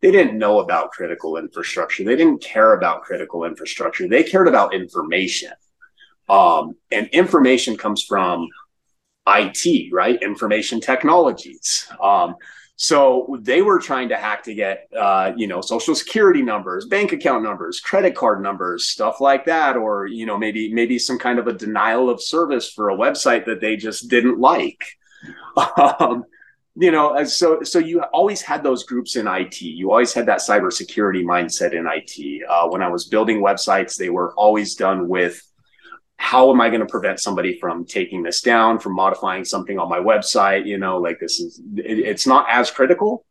they 0.03 0.11
didn't 0.11 0.39
know 0.39 0.61
about 0.61 0.91
critical 0.93 1.37
infrastructure. 1.37 2.05
They 2.05 2.17
didn't 2.17 2.43
care 2.43 2.75
about 2.75 3.03
critical 3.03 3.45
infrastructure. 3.45 4.09
They 4.09 4.23
cared 4.23 4.49
about 4.49 4.75
information. 4.75 5.53
Um, 6.29 6.77
and 6.91 7.09
information 7.09 7.77
comes 7.77 8.03
from 8.03 8.49
IT, 9.27 9.93
right? 9.93 10.23
Information 10.23 10.81
technologies. 10.81 11.89
Um, 12.03 12.37
so 12.77 13.39
they 13.41 13.63
were 13.63 13.79
trying 13.79 14.09
to 14.09 14.17
hack 14.17 14.43
to 14.45 14.55
get, 14.55 14.89
uh, 14.99 15.33
you 15.37 15.47
know, 15.47 15.61
social 15.61 15.95
security 15.95 16.43
numbers, 16.43 16.87
bank 16.87 17.13
account 17.13 17.45
numbers, 17.45 17.81
credit 17.81 18.17
card 18.17 18.43
numbers, 18.43 18.89
stuff 18.89 19.21
like 19.21 19.45
that, 19.45 19.77
or 19.77 20.07
you 20.07 20.27
know, 20.27 20.37
maybe 20.37 20.73
maybe 20.73 20.99
some 20.99 21.19
kind 21.19 21.39
of 21.39 21.47
a 21.47 21.53
denial 21.53 22.11
of 22.11 22.21
service 22.21 22.71
for 22.71 22.91
a 22.91 22.97
website 22.97 23.45
that 23.47 23.61
they 23.61 23.77
just 23.77 24.09
didn't 24.09 24.39
like. 24.39 24.85
Um, 26.01 26.25
you 26.77 26.91
know, 26.91 27.23
so 27.23 27.63
so 27.63 27.79
you 27.79 28.03
always 28.13 28.43
had 28.43 28.65
those 28.65 28.83
groups 28.83 29.15
in 29.15 29.29
IT. 29.29 29.63
You 29.63 29.93
always 29.93 30.13
had 30.13 30.27
that 30.27 30.41
cybersecurity 30.41 31.23
mindset 31.25 31.73
in 31.73 31.87
IT. 31.87 32.43
Uh, 32.49 32.69
when 32.69 32.83
I 32.83 32.89
was 32.89 33.07
building 33.07 33.41
websites, 33.41 33.97
they 33.97 34.11
were 34.11 34.35
always 34.35 34.75
done 34.75 35.09
with 35.09 35.41
how 36.17 36.51
am 36.51 36.61
I 36.61 36.69
going 36.69 36.81
to 36.81 36.87
prevent 36.87 37.21
somebody 37.21 37.59
from 37.59 37.85
taking 37.85 38.23
this 38.23 38.41
down, 38.41 38.79
from 38.79 38.95
modifying 38.95 39.45
something 39.45 39.79
on 39.79 39.89
my 39.89 39.99
website? 39.99 40.67
You 40.67 40.79
know, 40.79 40.99
like 40.99 41.21
this 41.21 41.41
is, 41.41 41.61
it, 41.77 41.99
it's 41.99 42.27
not 42.27 42.47
as 42.49 42.71
critical. 42.71 43.25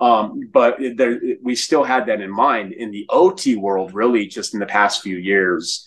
Um, 0.00 0.50
but 0.52 0.78
there, 0.96 1.20
we 1.42 1.54
still 1.54 1.84
had 1.84 2.06
that 2.06 2.20
in 2.20 2.30
mind 2.30 2.72
in 2.72 2.90
the 2.90 3.06
OT 3.08 3.54
world, 3.54 3.94
really 3.94 4.26
just 4.26 4.54
in 4.54 4.60
the 4.60 4.66
past 4.66 5.02
few 5.02 5.16
years. 5.16 5.84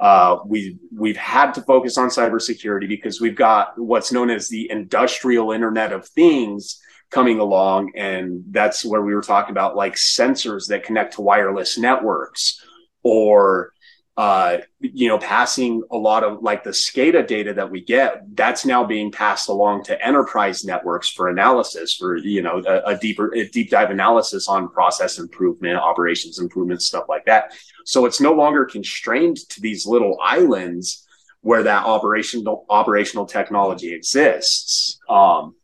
Uh, 0.00 0.38
we 0.44 0.78
we've 0.92 1.16
had 1.16 1.52
to 1.52 1.62
focus 1.62 1.96
on 1.96 2.08
cybersecurity 2.08 2.88
because 2.88 3.20
we've 3.20 3.36
got 3.36 3.78
what's 3.78 4.10
known 4.10 4.30
as 4.30 4.48
the 4.48 4.68
industrial 4.68 5.52
Internet 5.52 5.92
of 5.92 6.08
Things 6.08 6.80
coming 7.12 7.38
along, 7.38 7.92
and 7.94 8.42
that's 8.50 8.84
where 8.84 9.02
we 9.02 9.14
were 9.14 9.22
talking 9.22 9.52
about 9.52 9.76
like 9.76 9.94
sensors 9.94 10.66
that 10.68 10.82
connect 10.82 11.14
to 11.14 11.20
wireless 11.20 11.78
networks, 11.78 12.60
or 13.04 13.72
uh, 14.16 14.58
you 14.80 15.08
know, 15.08 15.18
passing 15.18 15.82
a 15.90 15.96
lot 15.96 16.22
of 16.22 16.42
like 16.42 16.62
the 16.62 16.70
SCADA 16.70 17.26
data 17.26 17.54
that 17.54 17.70
we 17.70 17.82
get, 17.82 18.22
that's 18.36 18.66
now 18.66 18.84
being 18.84 19.10
passed 19.10 19.48
along 19.48 19.84
to 19.84 20.06
enterprise 20.06 20.64
networks 20.64 21.08
for 21.08 21.28
analysis, 21.28 21.96
for 21.96 22.18
you 22.18 22.42
know, 22.42 22.62
a, 22.66 22.90
a 22.90 22.98
deeper, 22.98 23.34
a 23.34 23.48
deep 23.48 23.70
dive 23.70 23.90
analysis 23.90 24.48
on 24.48 24.68
process 24.68 25.18
improvement, 25.18 25.76
operations 25.76 26.38
improvement, 26.38 26.82
stuff 26.82 27.06
like 27.08 27.24
that. 27.24 27.54
So 27.86 28.04
it's 28.04 28.20
no 28.20 28.32
longer 28.32 28.66
constrained 28.66 29.38
to 29.48 29.60
these 29.62 29.86
little 29.86 30.18
islands 30.22 31.06
where 31.40 31.62
that 31.62 31.86
operational 31.86 32.66
operational 32.68 33.24
technology 33.24 33.94
exists. 33.94 35.00
Um, 35.08 35.54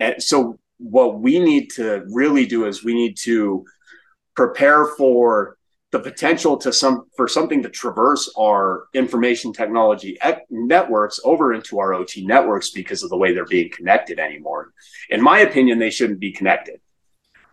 and 0.00 0.20
so 0.20 0.58
what 0.78 1.20
we 1.20 1.38
need 1.38 1.70
to 1.70 2.04
really 2.10 2.46
do 2.46 2.66
is 2.66 2.82
we 2.82 2.94
need 2.94 3.16
to 3.18 3.64
prepare 4.34 4.86
for 4.86 5.56
the 5.92 6.00
potential 6.00 6.56
to 6.56 6.72
some 6.72 7.04
for 7.16 7.28
something 7.28 7.62
to 7.62 7.68
traverse 7.68 8.32
our 8.36 8.84
information 8.94 9.52
technology 9.52 10.18
networks 10.50 11.20
over 11.22 11.52
into 11.52 11.78
our 11.78 11.92
OT 11.92 12.26
networks 12.26 12.70
because 12.70 13.02
of 13.02 13.10
the 13.10 13.16
way 13.16 13.34
they're 13.34 13.44
being 13.44 13.70
connected 13.70 14.18
anymore. 14.18 14.72
In 15.10 15.22
my 15.22 15.40
opinion, 15.40 15.78
they 15.78 15.90
shouldn't 15.90 16.18
be 16.18 16.32
connected. 16.32 16.80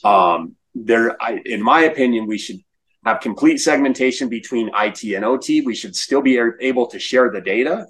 Um, 0.05 0.55
there, 0.73 1.21
I, 1.21 1.41
in 1.45 1.61
my 1.61 1.81
opinion, 1.81 2.27
we 2.27 2.37
should 2.37 2.61
have 3.05 3.19
complete 3.19 3.57
segmentation 3.57 4.29
between 4.29 4.71
IT 4.73 5.03
and 5.13 5.25
OT. 5.25 5.59
We 5.61 5.75
should 5.75 5.95
still 5.95 6.21
be 6.21 6.39
able 6.61 6.87
to 6.87 6.99
share 6.99 7.29
the 7.31 7.41
data, 7.41 7.87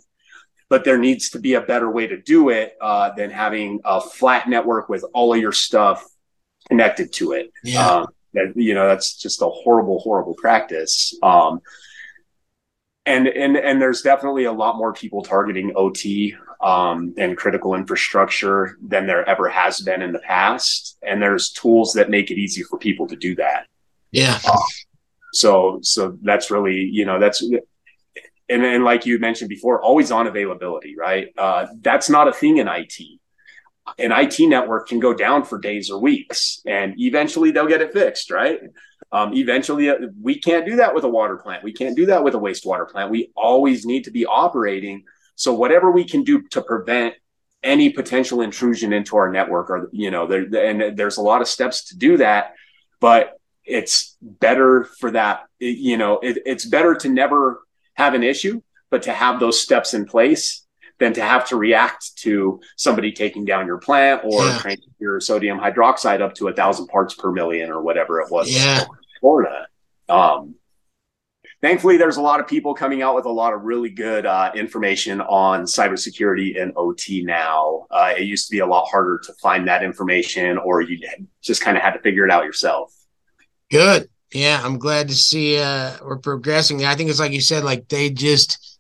but 0.67 0.83
there 0.83 0.97
needs 0.97 1.29
to 1.31 1.39
be 1.39 1.53
a 1.53 1.61
better 1.61 1.91
way 1.91 2.07
to 2.07 2.19
do 2.19 2.49
it 2.49 2.75
uh, 2.81 3.11
than 3.11 3.29
having 3.29 3.81
a 3.85 4.01
flat 4.01 4.49
network 4.49 4.89
with 4.89 5.05
all 5.13 5.31
of 5.31 5.39
your 5.39 5.51
stuff 5.51 6.03
connected 6.69 7.13
to 7.13 7.33
it. 7.33 7.51
Yeah. 7.63 7.87
Um, 7.87 8.07
that 8.33 8.53
you 8.55 8.73
know 8.73 8.87
that's 8.87 9.15
just 9.15 9.41
a 9.41 9.49
horrible 9.49 9.99
horrible 9.99 10.35
practice. 10.35 11.17
Um 11.23 11.61
and 13.05 13.27
and 13.27 13.57
and 13.57 13.81
there's 13.81 14.01
definitely 14.01 14.45
a 14.45 14.51
lot 14.51 14.77
more 14.77 14.93
people 14.93 15.23
targeting 15.23 15.71
ot 15.75 16.35
um, 16.61 17.13
and 17.17 17.37
critical 17.37 17.73
infrastructure 17.73 18.77
than 18.85 19.07
there 19.07 19.27
ever 19.27 19.47
has 19.47 19.79
been 19.79 20.01
in 20.01 20.11
the 20.11 20.19
past. 20.19 20.97
And 21.01 21.21
there's 21.21 21.51
tools 21.51 21.93
that 21.93 22.09
make 22.09 22.31
it 22.31 22.37
easy 22.37 22.63
for 22.63 22.77
people 22.77 23.07
to 23.07 23.15
do 23.15 23.35
that. 23.35 23.67
Yeah. 24.11 24.37
Um, 24.49 24.57
so 25.33 25.79
so 25.81 26.17
that's 26.21 26.51
really 26.51 26.75
you 26.75 27.05
know 27.05 27.19
that's 27.19 27.41
and 27.41 28.63
then 28.63 28.83
like 28.83 29.05
you 29.05 29.19
mentioned 29.19 29.49
before 29.49 29.81
always 29.81 30.11
on 30.11 30.27
availability 30.27 30.95
right? 30.97 31.27
Uh, 31.37 31.67
that's 31.81 32.09
not 32.09 32.27
a 32.27 32.33
thing 32.33 32.57
in 32.57 32.67
it 32.67 33.18
an 33.97 34.11
IT 34.11 34.39
network 34.39 34.87
can 34.87 34.99
go 34.99 35.13
down 35.13 35.43
for 35.43 35.59
days 35.59 35.89
or 35.89 35.99
weeks, 35.99 36.61
and 36.65 36.93
eventually 36.97 37.51
they'll 37.51 37.67
get 37.67 37.81
it 37.81 37.93
fixed, 37.93 38.31
right? 38.31 38.59
Um, 39.11 39.33
eventually, 39.33 39.89
uh, 39.89 39.95
we 40.21 40.39
can't 40.39 40.65
do 40.65 40.75
that 40.77 40.93
with 40.93 41.03
a 41.03 41.09
water 41.09 41.37
plant. 41.37 41.63
We 41.63 41.73
can't 41.73 41.95
do 41.95 42.05
that 42.07 42.23
with 42.23 42.35
a 42.35 42.39
wastewater 42.39 42.87
plant. 42.87 43.11
We 43.11 43.31
always 43.35 43.85
need 43.85 44.03
to 44.03 44.11
be 44.11 44.25
operating. 44.25 45.03
So 45.35 45.53
whatever 45.53 45.91
we 45.91 46.03
can 46.03 46.23
do 46.23 46.43
to 46.51 46.61
prevent 46.61 47.15
any 47.63 47.89
potential 47.89 48.41
intrusion 48.41 48.93
into 48.93 49.17
our 49.17 49.31
network, 49.31 49.69
or 49.69 49.89
you 49.91 50.11
know, 50.11 50.27
there, 50.27 50.43
and 50.63 50.97
there's 50.97 51.17
a 51.17 51.21
lot 51.21 51.41
of 51.41 51.47
steps 51.47 51.85
to 51.85 51.97
do 51.97 52.17
that, 52.17 52.53
but 52.99 53.39
it's 53.65 54.15
better 54.21 54.85
for 54.99 55.11
that. 55.11 55.45
You 55.59 55.97
know, 55.97 56.19
it, 56.19 56.39
it's 56.45 56.65
better 56.65 56.95
to 56.95 57.09
never 57.09 57.61
have 57.95 58.13
an 58.13 58.23
issue, 58.23 58.61
but 58.89 59.03
to 59.03 59.13
have 59.13 59.39
those 59.39 59.59
steps 59.59 59.93
in 59.93 60.05
place 60.05 60.65
than 60.99 61.13
to 61.13 61.21
have 61.21 61.47
to 61.47 61.55
react 61.55 62.15
to 62.17 62.59
somebody 62.75 63.11
taking 63.11 63.45
down 63.45 63.65
your 63.65 63.77
plant 63.77 64.21
or 64.23 64.45
Yeah. 64.45 64.57
cranking 64.59 64.93
your 64.99 65.19
sodium 65.19 65.57
hydroxide 65.59 66.21
up 66.21 66.35
to 66.35 66.47
a 66.49 66.53
thousand 66.53 66.87
parts 66.87 67.13
per 67.15 67.31
million 67.31 67.71
or 67.71 67.81
whatever 67.81 68.19
it 68.21 68.29
was 68.29 68.49
Yeah. 68.53 68.81
in 68.81 68.87
Florida. 69.21 69.67
Um, 70.09 70.55
thankfully, 71.61 71.97
there's 71.97 72.17
a 72.17 72.21
lot 72.21 72.39
of 72.39 72.47
people 72.47 72.73
coming 72.73 73.01
out 73.01 73.15
with 73.15 73.25
a 73.25 73.31
lot 73.31 73.53
of 73.53 73.61
really 73.63 73.89
good 73.89 74.25
uh, 74.25 74.51
information 74.55 75.21
on 75.21 75.63
cybersecurity 75.63 76.61
and 76.61 76.73
OT 76.75 77.23
now. 77.23 77.85
Uh, 77.91 78.13
it 78.17 78.23
used 78.23 78.47
to 78.47 78.51
be 78.51 78.59
a 78.59 78.65
lot 78.67 78.85
harder 78.89 79.19
to 79.25 79.33
find 79.41 79.67
that 79.67 79.83
information, 79.83 80.57
or 80.57 80.81
you 80.81 80.99
just 81.41 81.61
kind 81.61 81.77
of 81.77 81.83
had 81.83 81.91
to 81.91 81.99
figure 81.99 82.25
it 82.25 82.31
out 82.31 82.43
yourself. 82.43 82.93
Good. 83.71 84.09
Yeah, 84.33 84.61
I'm 84.63 84.77
glad 84.77 85.07
to 85.09 85.15
see 85.15 85.57
uh 85.59 85.93
we're 86.03 86.17
progressing. 86.17 86.85
I 86.85 86.95
think 86.95 87.09
it's 87.09 87.19
like 87.19 87.31
you 87.31 87.41
said, 87.41 87.63
like 87.63 87.87
they 87.87 88.09
just 88.11 88.78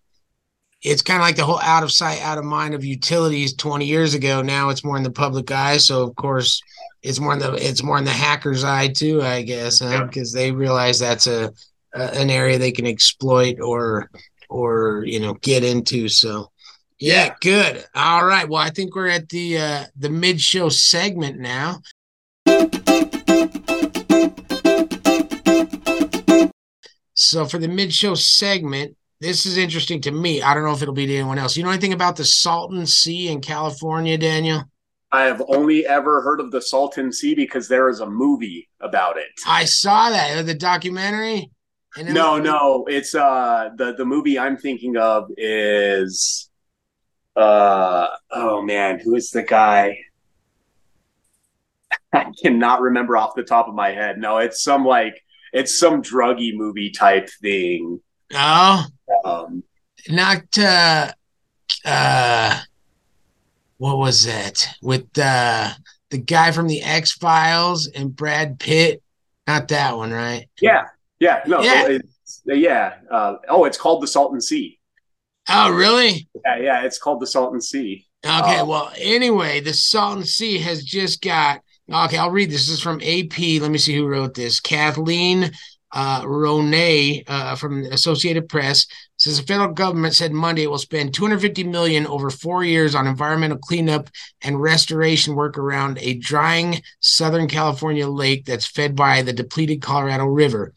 it's 0.81 1.01
kind 1.01 1.19
of 1.21 1.25
like 1.25 1.35
the 1.35 1.43
whole 1.45 1.59
out 1.59 1.83
of 1.83 1.91
sight, 1.91 2.21
out 2.21 2.37
of 2.37 2.45
mind 2.45 2.73
of 2.73 2.85
utilities 2.85 3.53
20 3.55 3.85
years 3.85 4.13
ago. 4.13 4.41
Now 4.41 4.69
it's 4.69 4.83
more 4.83 4.95
in 4.97 5.03
the 5.03 5.11
public 5.11 5.51
eye. 5.51 5.77
So 5.77 6.03
of 6.03 6.15
course 6.15 6.61
it's 7.03 7.19
more 7.19 7.33
in 7.33 7.39
the 7.39 7.53
it's 7.53 7.83
more 7.83 7.97
in 7.97 8.05
the 8.05 8.11
hacker's 8.11 8.63
eye 8.63 8.87
too, 8.87 9.21
I 9.21 9.41
guess, 9.41 9.79
huh? 9.79 9.89
Yeah. 9.89 10.03
because 10.05 10.31
they 10.31 10.51
realize 10.51 10.99
that's 10.99 11.27
a, 11.27 11.51
a 11.93 12.01
an 12.17 12.29
area 12.29 12.57
they 12.57 12.71
can 12.71 12.85
exploit 12.85 13.59
or 13.59 14.09
or 14.49 15.03
you 15.05 15.19
know 15.19 15.33
get 15.35 15.63
into. 15.63 16.07
So 16.07 16.51
yeah, 16.97 17.25
Yeah. 17.25 17.35
good. 17.41 17.85
All 17.95 18.25
right. 18.25 18.47
Well, 18.47 18.61
I 18.61 18.69
think 18.69 18.95
we're 18.95 19.07
at 19.09 19.27
the 19.29 19.57
uh 19.57 19.83
the 19.97 20.09
mid 20.09 20.39
show 20.39 20.69
segment 20.69 21.39
now. 21.39 21.81
So 27.13 27.45
for 27.45 27.57
the 27.59 27.67
mid-show 27.67 28.15
segment, 28.15 28.95
this 29.21 29.45
is 29.45 29.57
interesting 29.57 30.01
to 30.01 30.11
me. 30.11 30.41
I 30.41 30.53
don't 30.53 30.63
know 30.63 30.71
if 30.73 30.81
it'll 30.81 30.93
be 30.93 31.05
to 31.07 31.15
anyone 31.15 31.37
else. 31.39 31.57
You 31.57 31.63
know 31.63 31.69
anything 31.69 31.93
about 31.93 32.15
the 32.15 32.25
Salton 32.25 32.85
Sea 32.85 33.29
in 33.29 33.41
California, 33.41 34.17
Daniel? 34.17 34.63
I 35.11 35.23
have 35.23 35.41
only 35.47 35.85
ever 35.87 36.21
heard 36.21 36.39
of 36.39 36.51
the 36.51 36.61
Salton 36.61 37.11
Sea 37.11 37.33
because 37.33 37.67
there 37.67 37.89
is 37.89 37.99
a 37.99 38.05
movie 38.05 38.69
about 38.79 39.17
it. 39.17 39.27
I 39.47 39.65
saw 39.65 40.09
that 40.11 40.45
the 40.45 40.53
documentary. 40.53 41.51
No, 41.97 42.33
was- 42.33 42.43
no, 42.43 42.85
it's 42.87 43.15
uh 43.15 43.69
the 43.75 43.95
the 43.95 44.05
movie 44.05 44.37
I'm 44.37 44.57
thinking 44.57 44.95
of 44.97 45.29
is 45.35 46.49
uh 47.35 48.07
oh 48.31 48.61
man, 48.61 48.99
who 48.99 49.15
is 49.15 49.31
the 49.31 49.43
guy? 49.43 49.97
I 52.13 52.31
cannot 52.41 52.81
remember 52.81 53.17
off 53.17 53.35
the 53.35 53.43
top 53.43 53.67
of 53.67 53.73
my 53.73 53.89
head. 53.91 54.19
No, 54.19 54.37
it's 54.37 54.61
some 54.61 54.85
like 54.85 55.19
it's 55.51 55.77
some 55.77 56.03
druggy 56.03 56.55
movie 56.55 56.91
type 56.91 57.29
thing. 57.41 57.99
Oh, 58.35 58.85
Um 59.25 59.63
not 60.07 60.57
uh, 60.57 61.11
uh, 61.85 62.59
what 63.77 63.97
was 63.97 64.25
it 64.25 64.67
with 64.81 65.07
uh 65.17 65.71
the 66.09 66.17
guy 66.17 66.51
from 66.51 66.67
the 66.67 66.81
X 66.81 67.11
Files 67.13 67.87
and 67.87 68.15
Brad 68.15 68.59
Pitt? 68.59 69.01
Not 69.47 69.67
that 69.69 69.97
one, 69.97 70.11
right? 70.11 70.47
yeah, 70.61 70.85
yeah, 71.19 71.41
no, 71.47 71.61
Yeah. 71.61 71.87
it's, 71.87 72.41
yeah. 72.45 72.93
Uh, 73.11 73.35
oh, 73.49 73.65
it's 73.65 73.77
called 73.77 74.01
the 74.03 74.07
Salton 74.07 74.41
Sea. 74.41 74.79
Oh, 75.49 75.71
really? 75.71 76.27
Yeah, 76.45 76.57
yeah, 76.59 76.81
it's 76.83 76.99
called 76.99 77.19
the 77.19 77.27
Salton 77.27 77.59
Sea. 77.61 78.05
Okay, 78.25 78.59
Oh. 78.59 78.65
well, 78.65 78.91
anyway, 78.97 79.59
the 79.59 79.73
Salton 79.73 80.23
Sea 80.25 80.59
has 80.59 80.83
just 80.83 81.21
got. 81.21 81.61
Okay, 81.91 82.17
I'll 82.17 82.29
read 82.29 82.51
this. 82.51 82.67
This 82.67 82.75
is 82.77 82.81
from 82.81 83.01
AP. 83.01 83.59
Let 83.61 83.71
me 83.71 83.79
see 83.79 83.95
who 83.95 84.05
wrote 84.05 84.35
this. 84.35 84.59
Kathleen 84.59 85.51
uh, 85.91 86.21
Ronayne 86.23 87.23
uh, 87.27 87.55
from 87.55 87.83
the 87.83 87.93
Associated 87.93 88.47
Press 88.47 88.85
says 89.17 89.39
the 89.39 89.45
federal 89.45 89.73
government 89.73 90.13
said 90.13 90.31
Monday 90.31 90.63
it 90.63 90.71
will 90.71 90.77
spend 90.77 91.13
250 91.13 91.63
million 91.65 92.05
over 92.07 92.29
four 92.29 92.63
years 92.63 92.95
on 92.95 93.07
environmental 93.07 93.57
cleanup 93.57 94.09
and 94.41 94.61
restoration 94.61 95.35
work 95.35 95.57
around 95.57 95.97
a 95.99 96.15
drying 96.15 96.81
Southern 96.99 97.47
California 97.47 98.07
lake 98.07 98.45
that's 98.45 98.67
fed 98.67 98.95
by 98.95 99.21
the 99.21 99.33
depleted 99.33 99.81
Colorado 99.81 100.25
River. 100.25 100.73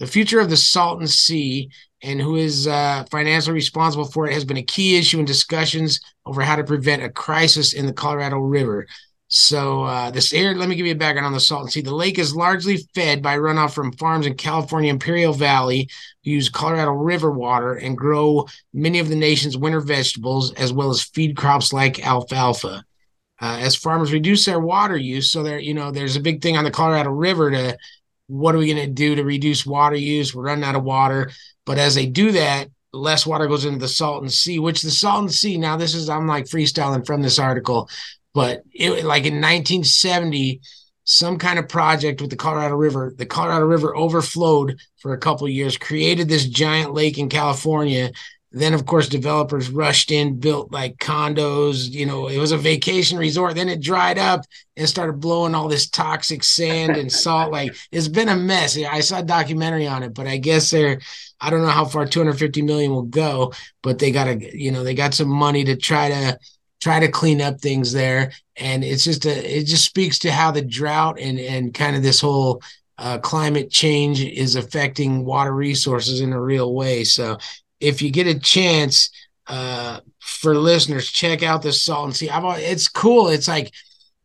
The 0.00 0.06
future 0.06 0.40
of 0.40 0.50
the 0.50 0.56
Salton 0.56 1.08
Sea 1.08 1.70
and 2.02 2.20
who 2.20 2.36
is 2.36 2.66
uh, 2.66 3.04
financially 3.10 3.54
responsible 3.54 4.04
for 4.04 4.26
it 4.26 4.32
has 4.32 4.44
been 4.44 4.56
a 4.56 4.62
key 4.62 4.96
issue 4.96 5.18
in 5.18 5.24
discussions 5.24 6.00
over 6.26 6.42
how 6.42 6.56
to 6.56 6.64
prevent 6.64 7.02
a 7.02 7.10
crisis 7.10 7.72
in 7.72 7.86
the 7.86 7.92
Colorado 7.92 8.38
River. 8.38 8.86
So 9.30 9.84
uh, 9.84 10.10
this 10.10 10.30
here, 10.30 10.54
let 10.54 10.70
me 10.70 10.74
give 10.74 10.86
you 10.86 10.92
a 10.92 10.96
background 10.96 11.26
on 11.26 11.34
the 11.34 11.40
Salton 11.40 11.70
Sea. 11.70 11.82
The 11.82 11.94
lake 11.94 12.18
is 12.18 12.34
largely 12.34 12.78
fed 12.94 13.22
by 13.22 13.36
runoff 13.36 13.74
from 13.74 13.92
farms 13.92 14.26
in 14.26 14.34
California 14.34 14.90
Imperial 14.90 15.34
Valley 15.34 15.90
who 16.24 16.30
use 16.30 16.48
Colorado 16.48 16.92
River 16.92 17.30
water 17.30 17.74
and 17.74 17.96
grow 17.96 18.46
many 18.72 18.98
of 18.98 19.10
the 19.10 19.16
nation's 19.16 19.56
winter 19.56 19.80
vegetables 19.80 20.54
as 20.54 20.72
well 20.72 20.88
as 20.88 21.02
feed 21.02 21.36
crops 21.36 21.74
like 21.74 22.04
alfalfa. 22.04 22.82
Uh, 23.40 23.58
as 23.60 23.76
farmers 23.76 24.12
reduce 24.12 24.46
their 24.46 24.58
water 24.58 24.96
use, 24.96 25.30
so 25.30 25.42
there, 25.42 25.60
you 25.60 25.74
know, 25.74 25.90
there's 25.90 26.16
a 26.16 26.20
big 26.20 26.40
thing 26.40 26.56
on 26.56 26.64
the 26.64 26.70
Colorado 26.70 27.10
River 27.10 27.50
to 27.50 27.76
what 28.28 28.54
are 28.54 28.58
we 28.58 28.72
going 28.72 28.84
to 28.84 28.92
do 28.92 29.14
to 29.14 29.24
reduce 29.24 29.66
water 29.66 29.96
use? 29.96 30.34
We're 30.34 30.44
running 30.44 30.64
out 30.64 30.74
of 30.74 30.84
water. 30.84 31.30
But 31.66 31.78
as 31.78 31.94
they 31.94 32.06
do 32.06 32.32
that, 32.32 32.68
less 32.92 33.26
water 33.26 33.46
goes 33.46 33.64
into 33.64 33.78
the 33.78 33.88
Salton 33.88 34.28
Sea, 34.30 34.58
which 34.58 34.82
the 34.82 34.90
Salton 34.90 35.28
Sea, 35.28 35.58
now 35.58 35.76
this 35.76 35.94
is, 35.94 36.08
I'm 36.08 36.26
like 36.26 36.46
freestyling 36.46 37.06
from 37.06 37.22
this 37.22 37.38
article, 37.38 37.88
but 38.38 38.62
it 38.72 39.04
like 39.04 39.24
in 39.24 39.40
1970, 39.40 40.60
some 41.02 41.38
kind 41.38 41.58
of 41.58 41.68
project 41.68 42.20
with 42.20 42.30
the 42.30 42.36
Colorado 42.36 42.76
River, 42.76 43.12
the 43.18 43.26
Colorado 43.26 43.66
River 43.66 43.96
overflowed 43.96 44.78
for 44.98 45.12
a 45.12 45.18
couple 45.18 45.48
years, 45.48 45.76
created 45.76 46.28
this 46.28 46.46
giant 46.46 46.94
lake 46.94 47.18
in 47.18 47.28
California. 47.28 48.12
Then, 48.52 48.74
of 48.74 48.86
course, 48.86 49.08
developers 49.08 49.70
rushed 49.70 50.12
in, 50.12 50.38
built 50.38 50.70
like 50.70 50.98
condos. 50.98 51.90
You 51.90 52.06
know, 52.06 52.28
it 52.28 52.38
was 52.38 52.52
a 52.52 52.56
vacation 52.56 53.18
resort. 53.18 53.56
Then 53.56 53.68
it 53.68 53.82
dried 53.82 54.18
up 54.18 54.42
and 54.76 54.88
started 54.88 55.18
blowing 55.18 55.56
all 55.56 55.66
this 55.66 55.90
toxic 55.90 56.44
sand 56.44 56.96
and 56.96 57.10
salt. 57.10 57.50
Like 57.50 57.74
it's 57.90 58.06
been 58.06 58.28
a 58.28 58.36
mess. 58.36 58.78
I 58.78 59.00
saw 59.00 59.18
a 59.18 59.24
documentary 59.24 59.88
on 59.88 60.04
it, 60.04 60.14
but 60.14 60.28
I 60.28 60.36
guess 60.36 60.70
they're 60.70 61.00
I 61.40 61.50
don't 61.50 61.62
know 61.62 61.68
how 61.70 61.86
far 61.86 62.06
250 62.06 62.62
million 62.62 62.92
will 62.92 63.02
go, 63.02 63.52
but 63.82 63.98
they 63.98 64.12
got 64.12 64.26
to 64.26 64.56
you 64.56 64.70
know 64.70 64.84
they 64.84 64.94
got 64.94 65.12
some 65.12 65.28
money 65.28 65.64
to 65.64 65.74
try 65.74 66.08
to 66.08 66.38
try 66.80 67.00
to 67.00 67.08
clean 67.08 67.40
up 67.40 67.60
things 67.60 67.92
there. 67.92 68.32
And 68.56 68.84
it's 68.84 69.04
just 69.04 69.26
a 69.26 69.58
it 69.58 69.64
just 69.64 69.84
speaks 69.84 70.18
to 70.20 70.32
how 70.32 70.50
the 70.50 70.62
drought 70.62 71.18
and 71.20 71.38
and 71.38 71.74
kind 71.74 71.96
of 71.96 72.02
this 72.02 72.20
whole 72.20 72.62
uh, 72.98 73.18
climate 73.18 73.70
change 73.70 74.22
is 74.22 74.56
affecting 74.56 75.24
water 75.24 75.54
resources 75.54 76.20
in 76.20 76.32
a 76.32 76.40
real 76.40 76.74
way. 76.74 77.04
So 77.04 77.38
if 77.80 78.02
you 78.02 78.10
get 78.10 78.26
a 78.26 78.38
chance 78.38 79.10
uh, 79.46 80.00
for 80.18 80.56
listeners, 80.56 81.10
check 81.10 81.42
out 81.42 81.62
the 81.62 81.72
Salton 81.72 82.12
Sea. 82.12 82.30
I've 82.30 82.58
it's 82.58 82.88
cool. 82.88 83.28
It's 83.28 83.48
like 83.48 83.72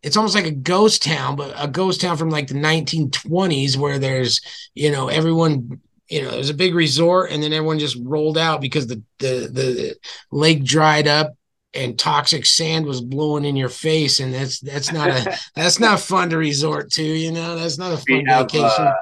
it's 0.01 0.17
almost 0.17 0.35
like 0.35 0.45
a 0.45 0.51
ghost 0.51 1.01
town, 1.01 1.35
but 1.35 1.53
a 1.57 1.67
ghost 1.67 2.01
town 2.01 2.17
from 2.17 2.29
like 2.29 2.47
the 2.47 2.55
1920s 2.55 3.77
where 3.77 3.99
there's, 3.99 4.41
you 4.75 4.91
know, 4.91 5.07
everyone, 5.07 5.79
you 6.09 6.21
know, 6.21 6.31
there's 6.31 6.49
a 6.49 6.53
big 6.53 6.75
resort 6.75 7.31
and 7.31 7.41
then 7.41 7.53
everyone 7.53 7.79
just 7.79 7.97
rolled 8.01 8.37
out 8.37 8.59
because 8.59 8.87
the 8.87 9.01
the 9.19 9.49
the 9.51 9.95
lake 10.31 10.63
dried 10.63 11.07
up 11.07 11.35
and 11.75 11.97
toxic 11.97 12.45
sand 12.45 12.86
was 12.86 13.01
blowing 13.01 13.45
in 13.45 13.55
your 13.55 13.69
face 13.69 14.19
and 14.19 14.33
that's 14.33 14.59
that's 14.59 14.91
not 14.91 15.09
a 15.09 15.39
that's 15.55 15.79
not 15.79 15.99
fun 15.99 16.29
to 16.29 16.38
resort 16.38 16.91
to, 16.91 17.03
you 17.03 17.31
know. 17.31 17.55
That's 17.55 17.77
not 17.77 17.93
a 17.93 18.03
We 18.07 18.17
fun 18.17 18.25
have 18.27 18.45
vacation. 18.47 18.86
uh, 18.86 18.93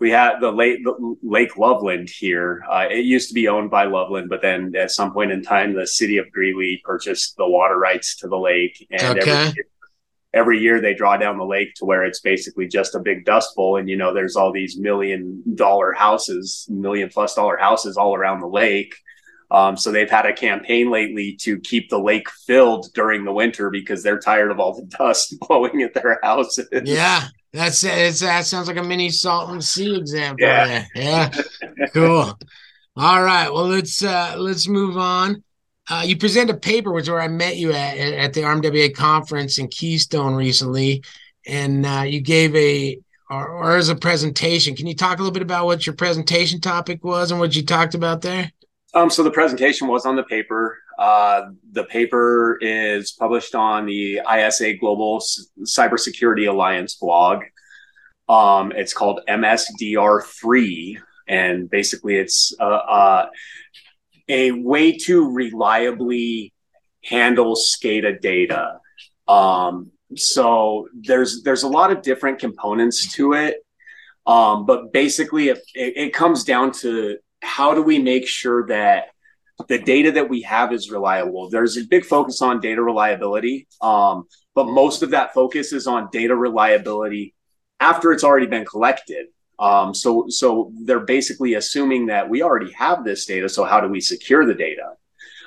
we 0.00 0.10
had 0.10 0.40
the 0.40 0.50
lake 0.50 0.82
the 0.84 1.16
Lake 1.22 1.56
Loveland 1.56 2.10
here. 2.10 2.64
Uh, 2.68 2.86
it 2.90 3.04
used 3.04 3.28
to 3.28 3.34
be 3.34 3.46
owned 3.48 3.70
by 3.70 3.84
Loveland, 3.84 4.28
but 4.28 4.42
then 4.42 4.74
at 4.76 4.90
some 4.90 5.12
point 5.12 5.30
in 5.30 5.42
time, 5.42 5.74
the 5.74 5.86
city 5.86 6.18
of 6.18 6.30
Greeley 6.32 6.80
purchased 6.84 7.36
the 7.36 7.46
water 7.48 7.78
rights 7.78 8.16
to 8.16 8.28
the 8.28 8.38
lake, 8.38 8.86
and 8.90 9.16
Okay. 9.18 9.30
every, 9.30 9.64
every 10.34 10.58
year 10.60 10.80
they 10.80 10.94
draw 10.94 11.16
down 11.16 11.38
the 11.38 11.44
lake 11.44 11.74
to 11.76 11.84
where 11.84 12.04
it's 12.04 12.20
basically 12.20 12.66
just 12.66 12.94
a 12.96 13.00
big 13.00 13.24
dust 13.24 13.54
bowl. 13.54 13.76
And 13.76 13.88
you 13.88 13.96
know, 13.96 14.12
there's 14.12 14.34
all 14.34 14.50
these 14.52 14.76
million 14.78 15.42
dollar 15.54 15.92
houses, 15.92 16.66
million 16.68 17.08
plus 17.08 17.34
dollar 17.34 17.56
houses 17.56 17.96
all 17.96 18.14
around 18.16 18.40
the 18.40 18.48
lake. 18.48 18.94
Um, 19.52 19.76
so 19.76 19.92
they've 19.92 20.10
had 20.10 20.24
a 20.24 20.32
campaign 20.32 20.90
lately 20.90 21.36
to 21.42 21.60
keep 21.60 21.90
the 21.90 21.98
lake 21.98 22.30
filled 22.30 22.88
during 22.94 23.26
the 23.26 23.32
winter 23.32 23.68
because 23.68 24.02
they're 24.02 24.18
tired 24.18 24.50
of 24.50 24.58
all 24.58 24.74
the 24.74 24.86
dust 24.98 25.36
blowing 25.40 25.82
at 25.82 25.92
their 25.92 26.18
houses. 26.22 26.68
Yeah, 26.84 27.28
that's 27.52 27.84
it's, 27.84 28.20
that 28.20 28.46
sounds 28.46 28.66
like 28.66 28.78
a 28.78 28.82
mini 28.82 29.10
Salton 29.10 29.60
Sea 29.60 29.94
example. 29.94 30.46
Yeah. 30.46 30.64
there. 30.66 30.88
yeah, 30.94 31.30
cool. 31.92 32.38
All 32.96 33.22
right, 33.22 33.52
well 33.52 33.66
let's 33.66 34.02
uh 34.02 34.36
let's 34.38 34.66
move 34.66 34.96
on. 34.96 35.44
Uh, 35.90 36.02
you 36.06 36.16
present 36.16 36.48
a 36.48 36.54
paper, 36.54 36.90
which 36.90 37.02
is 37.02 37.10
where 37.10 37.20
I 37.20 37.28
met 37.28 37.56
you 37.58 37.72
at 37.72 37.98
at 37.98 38.32
the 38.32 38.42
RMWA 38.42 38.94
conference 38.94 39.58
in 39.58 39.68
Keystone 39.68 40.34
recently, 40.34 41.04
and 41.46 41.84
uh, 41.84 42.04
you 42.06 42.22
gave 42.22 42.56
a 42.56 42.98
or, 43.28 43.48
or 43.48 43.76
as 43.76 43.90
a 43.90 43.96
presentation. 43.96 44.74
Can 44.76 44.86
you 44.86 44.94
talk 44.94 45.18
a 45.18 45.22
little 45.22 45.32
bit 45.32 45.42
about 45.42 45.66
what 45.66 45.86
your 45.86 45.94
presentation 45.94 46.60
topic 46.60 47.04
was 47.04 47.30
and 47.30 47.38
what 47.38 47.54
you 47.54 47.66
talked 47.66 47.94
about 47.94 48.22
there? 48.22 48.50
Um, 48.94 49.08
so 49.08 49.22
the 49.22 49.30
presentation 49.30 49.88
was 49.88 50.04
on 50.04 50.16
the 50.16 50.22
paper. 50.24 50.78
Uh, 50.98 51.50
the 51.72 51.84
paper 51.84 52.58
is 52.60 53.12
published 53.12 53.54
on 53.54 53.86
the 53.86 54.20
ISA 54.30 54.74
Global 54.74 55.16
S- 55.16 55.48
Cybersecurity 55.62 56.48
Alliance 56.48 56.96
blog. 56.96 57.44
Um, 58.28 58.72
it's 58.72 58.92
called 58.92 59.20
MSDR3, 59.28 60.98
and 61.26 61.70
basically 61.70 62.16
it's 62.16 62.54
uh, 62.60 62.64
uh, 62.64 63.26
a 64.28 64.52
way 64.52 64.96
to 64.98 65.32
reliably 65.32 66.52
handle 67.02 67.56
SCADA 67.56 68.20
data. 68.20 68.78
Um, 69.26 69.90
so 70.16 70.88
there's 70.94 71.42
there's 71.42 71.62
a 71.62 71.68
lot 71.68 71.90
of 71.90 72.02
different 72.02 72.38
components 72.38 73.12
to 73.14 73.32
it. 73.32 73.56
Um, 74.26 74.66
but 74.66 74.92
basically, 74.92 75.48
it, 75.48 75.62
it 75.74 76.14
comes 76.14 76.44
down 76.44 76.72
to 76.72 77.16
how 77.42 77.74
do 77.74 77.82
we 77.82 77.98
make 77.98 78.26
sure 78.26 78.66
that 78.68 79.08
the 79.68 79.78
data 79.78 80.12
that 80.12 80.28
we 80.28 80.42
have 80.42 80.72
is 80.72 80.90
reliable. 80.90 81.48
There's 81.48 81.76
a 81.76 81.84
big 81.84 82.04
focus 82.04 82.42
on 82.42 82.60
data 82.60 82.82
reliability, 82.82 83.68
um, 83.80 84.24
but 84.54 84.66
most 84.66 85.02
of 85.02 85.10
that 85.10 85.34
focus 85.34 85.72
is 85.72 85.86
on 85.86 86.08
data 86.10 86.34
reliability 86.34 87.34
after 87.80 88.12
it's 88.12 88.24
already 88.24 88.46
been 88.46 88.64
collected. 88.64 89.26
Um, 89.58 89.94
so, 89.94 90.26
so 90.28 90.72
they're 90.84 91.00
basically 91.00 91.54
assuming 91.54 92.06
that 92.06 92.28
we 92.28 92.42
already 92.42 92.72
have 92.72 93.04
this 93.04 93.26
data. 93.26 93.48
So, 93.48 93.64
how 93.64 93.80
do 93.80 93.88
we 93.88 94.00
secure 94.00 94.44
the 94.46 94.54
data? 94.54 94.94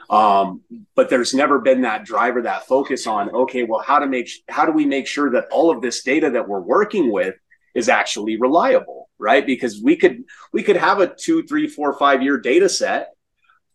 Um, 0.10 0.62
but 0.96 1.10
there's 1.10 1.34
never 1.34 1.60
been 1.60 1.82
that 1.82 2.06
driver, 2.06 2.44
that 2.44 2.68
focus 2.68 3.08
on 3.08 3.30
okay, 3.32 3.64
well, 3.64 3.82
how 3.82 4.00
to 4.00 4.08
make 4.08 4.30
how 4.48 4.66
do 4.66 4.72
we 4.72 4.86
make 4.86 5.08
sure 5.08 5.32
that 5.32 5.46
all 5.52 5.72
of 5.72 5.82
this 5.82 6.04
data 6.04 6.30
that 6.30 6.48
we're 6.48 6.62
working 6.62 7.12
with 7.12 7.36
is 7.76 7.90
actually 7.90 8.38
reliable, 8.38 9.10
right? 9.20 9.46
Because 9.46 9.82
we 9.82 9.96
could 9.96 10.24
we 10.54 10.64
could 10.64 10.78
have 10.78 11.00
a 11.00 11.14
two, 11.14 11.44
three, 11.44 11.68
four, 11.68 11.94
five 11.98 12.24
year 12.24 12.40
data 12.40 12.70
set 12.70 13.16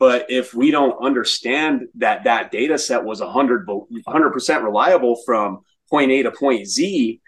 but 0.00 0.30
if 0.30 0.54
we 0.54 0.70
don't 0.70 1.04
understand 1.04 1.88
that 1.96 2.24
that 2.24 2.50
data 2.50 2.78
set 2.78 3.04
was 3.04 3.20
100, 3.20 3.66
100% 3.68 4.64
reliable 4.64 5.20
from 5.26 5.60
point 5.90 6.10
A 6.10 6.22
to 6.22 6.32
point 6.32 6.66
Z, 6.66 7.20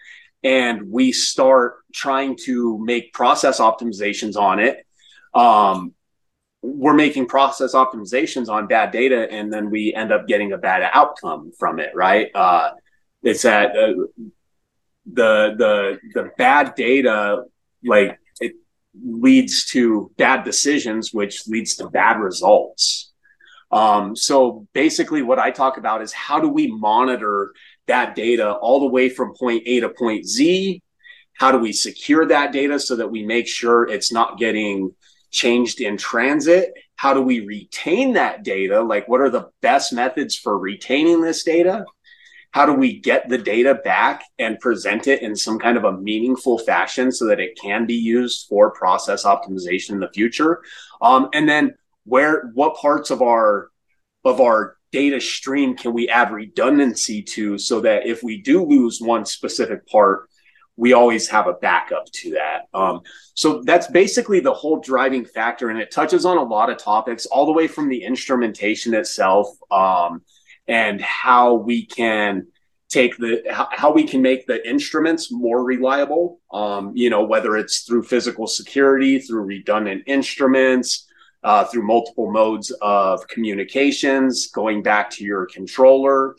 and 0.42 0.90
we 0.90 1.12
start 1.12 1.74
trying 1.92 2.36
to 2.46 2.82
make 2.82 3.12
process 3.12 3.60
optimizations 3.60 4.36
on 4.36 4.58
it, 4.58 4.86
um, 5.34 5.92
we're 6.62 6.94
making 6.94 7.26
process 7.26 7.74
optimizations 7.74 8.48
on 8.48 8.68
bad 8.68 8.90
data, 8.90 9.30
and 9.30 9.52
then 9.52 9.68
we 9.70 9.92
end 9.92 10.10
up 10.10 10.26
getting 10.26 10.52
a 10.52 10.58
bad 10.58 10.88
outcome 10.94 11.52
from 11.58 11.78
it, 11.78 11.90
right? 11.94 12.30
Uh, 12.34 12.70
it's 13.22 13.42
that 13.42 13.76
uh, 13.76 14.22
the 15.10 15.54
the 15.56 15.98
the 16.14 16.30
bad 16.38 16.74
data, 16.74 17.44
like 17.84 18.18
it 18.40 18.52
leads 19.02 19.66
to 19.70 20.10
bad 20.16 20.44
decisions, 20.44 21.12
which 21.12 21.46
leads 21.46 21.76
to 21.76 21.88
bad 21.88 22.18
results. 22.20 23.12
Um, 23.70 24.14
so 24.14 24.66
basically, 24.74 25.22
what 25.22 25.38
I 25.38 25.50
talk 25.50 25.78
about 25.78 26.02
is 26.02 26.12
how 26.12 26.38
do 26.38 26.48
we 26.48 26.66
monitor 26.66 27.52
that 27.86 28.14
data 28.14 28.52
all 28.52 28.80
the 28.80 28.86
way 28.86 29.08
from 29.08 29.34
point 29.34 29.62
A 29.66 29.80
to 29.80 29.88
point 29.88 30.26
Z? 30.26 30.82
How 31.34 31.50
do 31.50 31.58
we 31.58 31.72
secure 31.72 32.26
that 32.26 32.52
data 32.52 32.78
so 32.78 32.96
that 32.96 33.10
we 33.10 33.24
make 33.24 33.48
sure 33.48 33.88
it's 33.88 34.12
not 34.12 34.38
getting 34.38 34.94
changed 35.30 35.80
in 35.80 35.96
transit? 35.96 36.72
How 36.96 37.14
do 37.14 37.22
we 37.22 37.40
retain 37.40 38.12
that 38.12 38.44
data? 38.44 38.82
Like, 38.82 39.08
what 39.08 39.22
are 39.22 39.30
the 39.30 39.48
best 39.62 39.92
methods 39.92 40.36
for 40.36 40.56
retaining 40.56 41.22
this 41.22 41.42
data? 41.42 41.86
How 42.52 42.66
do 42.66 42.74
we 42.74 43.00
get 43.00 43.28
the 43.28 43.38
data 43.38 43.74
back 43.74 44.24
and 44.38 44.60
present 44.60 45.06
it 45.08 45.22
in 45.22 45.34
some 45.34 45.58
kind 45.58 45.76
of 45.76 45.84
a 45.84 45.98
meaningful 45.98 46.58
fashion 46.58 47.10
so 47.10 47.26
that 47.26 47.40
it 47.40 47.58
can 47.60 47.86
be 47.86 47.94
used 47.94 48.46
for 48.46 48.70
process 48.70 49.24
optimization 49.24 49.90
in 49.90 50.00
the 50.00 50.10
future? 50.12 50.62
Um, 51.00 51.28
and 51.32 51.48
then 51.48 51.74
where 52.04 52.50
what 52.54 52.76
parts 52.76 53.10
of 53.10 53.22
our 53.22 53.68
of 54.24 54.40
our 54.40 54.76
data 54.92 55.20
stream 55.20 55.74
can 55.76 55.94
we 55.94 56.08
add 56.08 56.30
redundancy 56.30 57.22
to 57.22 57.56
so 57.56 57.80
that 57.80 58.06
if 58.06 58.22
we 58.22 58.42
do 58.42 58.62
lose 58.64 59.00
one 59.00 59.24
specific 59.24 59.86
part 59.88 60.28
we 60.76 60.94
always 60.94 61.28
have 61.28 61.46
a 61.46 61.52
backup 61.54 62.06
to 62.12 62.30
that? 62.32 62.62
Um, 62.74 63.00
so 63.34 63.62
that's 63.62 63.86
basically 63.88 64.40
the 64.40 64.54
whole 64.54 64.80
driving 64.80 65.24
factor 65.24 65.70
and 65.70 65.78
it 65.78 65.90
touches 65.90 66.26
on 66.26 66.36
a 66.36 66.42
lot 66.42 66.70
of 66.70 66.76
topics 66.76 67.24
all 67.26 67.46
the 67.46 67.52
way 67.52 67.66
from 67.66 67.88
the 67.88 68.02
instrumentation 68.02 68.92
itself 68.94 69.48
um, 69.70 70.22
and 70.68 71.00
how 71.00 71.54
we 71.54 71.86
can 71.86 72.46
take 72.88 73.16
the 73.16 73.42
how 73.50 73.90
we 73.90 74.04
can 74.04 74.20
make 74.20 74.46
the 74.46 74.68
instruments 74.68 75.32
more 75.32 75.64
reliable 75.64 76.40
um, 76.52 76.92
you 76.94 77.08
know 77.08 77.24
whether 77.24 77.56
it's 77.56 77.80
through 77.80 78.02
physical 78.02 78.46
security 78.46 79.18
through 79.18 79.42
redundant 79.42 80.02
instruments 80.06 81.06
uh, 81.42 81.64
through 81.64 81.86
multiple 81.86 82.30
modes 82.30 82.70
of 82.82 83.26
communications 83.28 84.48
going 84.48 84.82
back 84.82 85.10
to 85.10 85.24
your 85.24 85.46
controller 85.46 86.36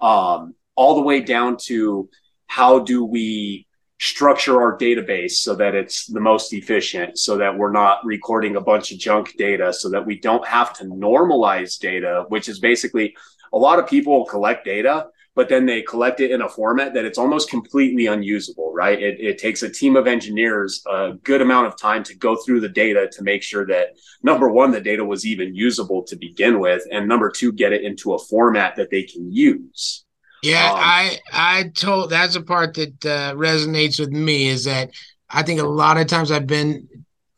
um, 0.00 0.54
all 0.74 0.94
the 0.94 1.02
way 1.02 1.20
down 1.20 1.56
to 1.56 2.08
how 2.46 2.78
do 2.78 3.04
we 3.04 3.66
structure 3.98 4.60
our 4.60 4.76
database 4.76 5.32
so 5.32 5.54
that 5.54 5.74
it's 5.74 6.04
the 6.06 6.20
most 6.20 6.52
efficient 6.52 7.16
so 7.16 7.38
that 7.38 7.56
we're 7.56 7.72
not 7.72 8.04
recording 8.04 8.56
a 8.56 8.60
bunch 8.60 8.92
of 8.92 8.98
junk 8.98 9.34
data 9.38 9.72
so 9.72 9.88
that 9.88 10.04
we 10.04 10.20
don't 10.20 10.46
have 10.46 10.74
to 10.74 10.84
normalize 10.84 11.78
data 11.78 12.26
which 12.28 12.46
is 12.50 12.58
basically 12.58 13.16
a 13.56 13.58
lot 13.58 13.78
of 13.78 13.88
people 13.88 14.24
collect 14.26 14.64
data 14.64 15.06
but 15.36 15.50
then 15.50 15.66
they 15.66 15.82
collect 15.82 16.20
it 16.20 16.30
in 16.30 16.40
a 16.40 16.48
format 16.48 16.94
that 16.94 17.04
it's 17.04 17.18
almost 17.18 17.50
completely 17.50 18.06
unusable, 18.06 18.72
right? 18.72 19.00
It, 19.00 19.20
it, 19.20 19.38
takes 19.38 19.62
a 19.62 19.68
team 19.68 19.94
of 19.94 20.06
engineers 20.06 20.82
a 20.90 21.12
good 21.22 21.42
amount 21.42 21.66
of 21.66 21.78
time 21.78 22.02
to 22.04 22.16
go 22.16 22.36
through 22.36 22.60
the 22.60 22.70
data 22.70 23.06
to 23.12 23.22
make 23.22 23.42
sure 23.42 23.66
that 23.66 23.98
number 24.22 24.48
one, 24.48 24.70
the 24.70 24.80
data 24.80 25.04
was 25.04 25.26
even 25.26 25.54
usable 25.54 26.02
to 26.04 26.16
begin 26.16 26.58
with, 26.58 26.82
and 26.90 27.06
number 27.06 27.30
two, 27.30 27.52
get 27.52 27.74
it 27.74 27.84
into 27.84 28.14
a 28.14 28.18
format 28.18 28.76
that 28.76 28.90
they 28.90 29.02
can 29.02 29.30
use. 29.30 30.06
Yeah, 30.42 30.70
um, 30.70 30.78
I 30.78 31.18
I 31.32 31.72
told 31.74 32.08
that's 32.08 32.36
a 32.36 32.42
part 32.42 32.72
that 32.74 33.04
uh, 33.04 33.34
resonates 33.34 34.00
with 34.00 34.10
me 34.10 34.48
is 34.48 34.64
that 34.64 34.90
I 35.28 35.42
think 35.42 35.60
a 35.60 35.66
lot 35.66 35.98
of 35.98 36.06
times 36.06 36.30
I've 36.30 36.46
been 36.46 36.88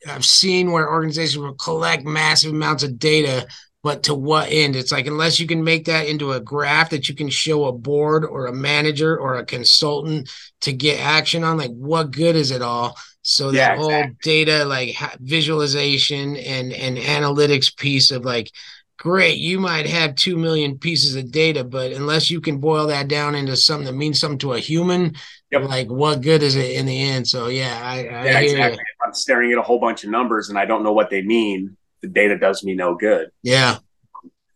I've 0.07 0.25
seen 0.25 0.71
where 0.71 0.89
organizations 0.89 1.43
will 1.43 1.55
collect 1.55 2.05
massive 2.05 2.53
amounts 2.53 2.83
of 2.83 2.97
data 2.97 3.45
but 3.81 4.03
to 4.03 4.13
what 4.13 4.49
end? 4.51 4.75
It's 4.75 4.91
like 4.91 5.07
unless 5.07 5.39
you 5.39 5.47
can 5.47 5.63
make 5.63 5.85
that 5.85 6.07
into 6.07 6.33
a 6.33 6.39
graph 6.39 6.89
that 6.89 7.07
you 7.07 7.15
can 7.15 7.29
show 7.29 7.65
a 7.65 7.71
board 7.71 8.25
or 8.25 8.47
a 8.47 8.53
manager 8.53 9.17
or 9.17 9.35
a 9.35 9.45
consultant 9.45 10.29
to 10.61 10.73
get 10.73 10.99
action 10.99 11.43
on, 11.43 11.57
like 11.57 11.71
what 11.71 12.11
good 12.11 12.35
is 12.35 12.51
it 12.51 12.61
all? 12.61 12.97
So 13.21 13.51
yeah, 13.51 13.69
that 13.69 13.77
whole 13.77 13.89
exactly. 13.89 14.17
data, 14.21 14.65
like 14.65 14.95
visualization 15.19 16.35
and 16.35 16.73
and 16.73 16.97
analytics 16.97 17.75
piece 17.75 18.11
of 18.11 18.25
like, 18.25 18.51
great, 18.97 19.37
you 19.37 19.59
might 19.59 19.85
have 19.85 20.15
two 20.15 20.35
million 20.35 20.77
pieces 20.77 21.15
of 21.15 21.31
data, 21.31 21.63
but 21.63 21.93
unless 21.93 22.29
you 22.29 22.41
can 22.41 22.57
boil 22.57 22.87
that 22.87 23.07
down 23.07 23.35
into 23.35 23.55
something 23.55 23.85
that 23.85 23.93
means 23.93 24.19
something 24.19 24.39
to 24.39 24.53
a 24.53 24.59
human, 24.59 25.15
yep. 25.51 25.63
like 25.63 25.87
what 25.87 26.21
good 26.21 26.43
is 26.43 26.55
it 26.57 26.71
in 26.71 26.85
the 26.85 27.01
end? 27.01 27.27
So 27.27 27.47
yeah, 27.47 27.79
I, 27.81 27.99
I 27.99 28.25
yeah, 28.25 28.39
exactly. 28.39 28.83
I'm 29.05 29.13
staring 29.13 29.53
at 29.53 29.57
a 29.57 29.61
whole 29.61 29.79
bunch 29.79 30.03
of 30.03 30.09
numbers 30.09 30.49
and 30.49 30.59
I 30.59 30.65
don't 30.65 30.83
know 30.83 30.91
what 30.91 31.09
they 31.09 31.21
mean 31.21 31.77
the 32.01 32.07
data 32.07 32.37
does 32.37 32.63
me 32.63 32.75
no 32.75 32.95
good. 32.95 33.29
Yeah. 33.43 33.77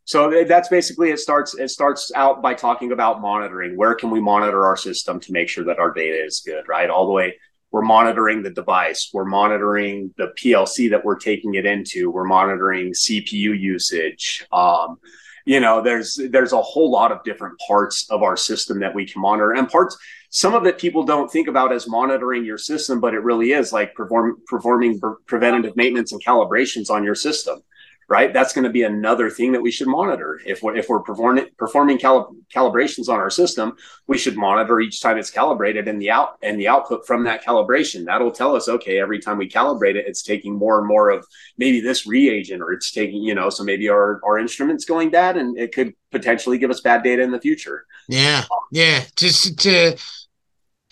So 0.06 0.44
that's 0.46 0.68
basically 0.68 1.12
it 1.12 1.20
starts 1.20 1.56
it 1.56 1.70
starts 1.70 2.12
out 2.14 2.42
by 2.42 2.54
talking 2.54 2.92
about 2.92 3.22
monitoring. 3.22 3.78
Where 3.78 3.96
can 3.96 4.10
we 4.10 4.20
monitor 4.20 4.66
our 4.66 4.76
system 4.76 5.20
to 5.22 5.32
make 5.32 5.48
sure 5.48 5.64
that 5.66 5.80
our 5.80 5.92
data 5.92 6.24
is 6.24 6.42
good, 6.46 6.68
right? 6.68 6.90
All 6.90 7.06
the 7.06 7.14
way 7.14 7.36
we're 7.72 7.82
monitoring 7.82 8.44
the 8.44 8.52
device, 8.52 9.10
we're 9.14 9.26
monitoring 9.26 10.14
the 10.18 10.34
PLC 10.38 10.90
that 10.92 11.04
we're 11.04 11.18
taking 11.18 11.56
it 11.56 11.66
into, 11.66 12.12
we're 12.12 12.26
monitoring 12.26 12.92
CPU 12.92 13.60
usage. 13.60 14.46
Um, 14.52 14.98
you 15.46 15.60
know, 15.60 15.82
there's 15.82 16.20
there's 16.30 16.54
a 16.54 16.62
whole 16.62 16.92
lot 16.92 17.12
of 17.12 17.24
different 17.24 17.58
parts 17.66 18.10
of 18.10 18.24
our 18.24 18.38
system 18.38 18.80
that 18.82 18.94
we 18.94 19.06
can 19.06 19.22
monitor 19.22 19.52
and 19.52 19.70
parts 19.70 19.98
some 20.36 20.56
of 20.56 20.66
it 20.66 20.80
people 20.80 21.04
don't 21.04 21.32
think 21.32 21.48
about 21.48 21.72
as 21.72 21.88
monitoring 21.88 22.44
your 22.44 22.58
system, 22.58 23.00
but 23.00 23.14
it 23.14 23.20
really 23.20 23.52
is 23.52 23.72
like 23.72 23.94
perform, 23.94 24.38
performing 24.48 25.00
preventative 25.28 25.76
maintenance 25.76 26.12
and 26.12 26.26
calibrations 26.26 26.90
on 26.90 27.04
your 27.04 27.14
system, 27.14 27.62
right? 28.10 28.34
That's 28.34 28.52
going 28.52 28.64
to 28.64 28.72
be 28.72 28.82
another 28.82 29.30
thing 29.30 29.52
that 29.52 29.62
we 29.62 29.70
should 29.70 29.88
monitor. 29.88 30.42
If 30.44 30.64
we're, 30.64 30.76
if 30.76 30.90
we're 30.90 31.02
performing, 31.02 31.50
performing 31.60 32.00
calib- 32.00 32.34
calibrations 32.52 33.10
on 33.10 33.20
our 33.20 33.30
system, 33.30 33.74
we 34.08 34.18
should 34.18 34.36
monitor 34.36 34.80
each 34.80 35.02
time 35.02 35.20
it's 35.20 35.30
calibrated 35.30 35.88
and 35.88 36.02
the 36.02 36.10
out 36.10 36.40
and 36.42 36.60
the 36.60 36.68
output 36.68 37.06
from 37.06 37.26
that 37.26 37.46
calibration. 37.46 38.04
That'll 38.04 38.32
tell 38.32 38.56
us, 38.56 38.68
okay, 38.68 39.00
every 39.00 39.20
time 39.20 39.38
we 39.38 39.48
calibrate 39.48 39.98
it, 39.98 40.08
it's 40.08 40.24
taking 40.24 40.58
more 40.58 40.80
and 40.80 40.88
more 40.88 41.12
of 41.12 41.28
maybe 41.60 41.80
this 41.80 42.08
reagent 42.08 42.60
or 42.60 42.74
it's 42.74 42.92
taking, 42.92 43.22
you 43.22 43.36
know, 43.36 43.52
so 43.52 43.64
maybe 43.64 43.88
our, 43.88 44.20
our 44.26 44.40
instrument's 44.40 44.86
going 44.86 45.12
bad 45.12 45.38
and 45.38 45.60
it 45.60 45.76
could 45.76 45.94
potentially 46.12 46.58
give 46.58 46.72
us 46.72 46.82
bad 46.82 47.04
data 47.04 47.22
in 47.22 47.30
the 47.30 47.40
future. 47.40 47.86
Yeah. 48.08 48.46
Yeah. 48.72 49.04
Just 49.16 49.60
to, 49.60 49.96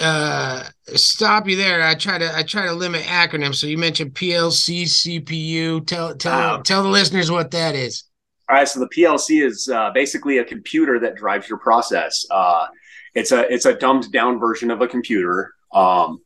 uh, 0.02 0.64
stop 0.96 1.48
you 1.48 1.56
there. 1.56 1.82
I 1.82 1.96
try 1.96 2.18
to 2.18 2.36
I 2.36 2.44
try 2.44 2.66
to 2.66 2.74
limit 2.74 3.04
acronyms. 3.04 3.56
So 3.56 3.68
you 3.68 3.78
mentioned 3.78 4.14
PLC, 4.14 4.84
CPU. 4.84 5.86
Tell 5.86 6.16
tell 6.16 6.56
um, 6.56 6.64
tell 6.64 6.84
the 6.84 6.90
listeners 6.90 7.32
what 7.32 7.52
that 7.52 7.76
is. 7.76 8.04
All 8.50 8.56
right. 8.56 8.68
So 8.68 8.80
the 8.80 8.90
PLC 8.90 9.46
is 9.46 9.70
uh, 9.70 9.92
basically 9.92 10.40
a 10.40 10.44
computer 10.44 11.00
that 11.00 11.16
drives 11.16 11.48
your 11.48 11.60
process. 11.60 12.26
Uh, 12.30 12.68
it's 13.14 13.32
a 13.32 13.52
it's 13.54 13.66
a 13.66 13.74
dumbed 13.74 14.12
down 14.12 14.40
version 14.40 14.72
of 14.72 14.82
a 14.82 14.88
computer, 14.88 15.54
um, 15.74 16.22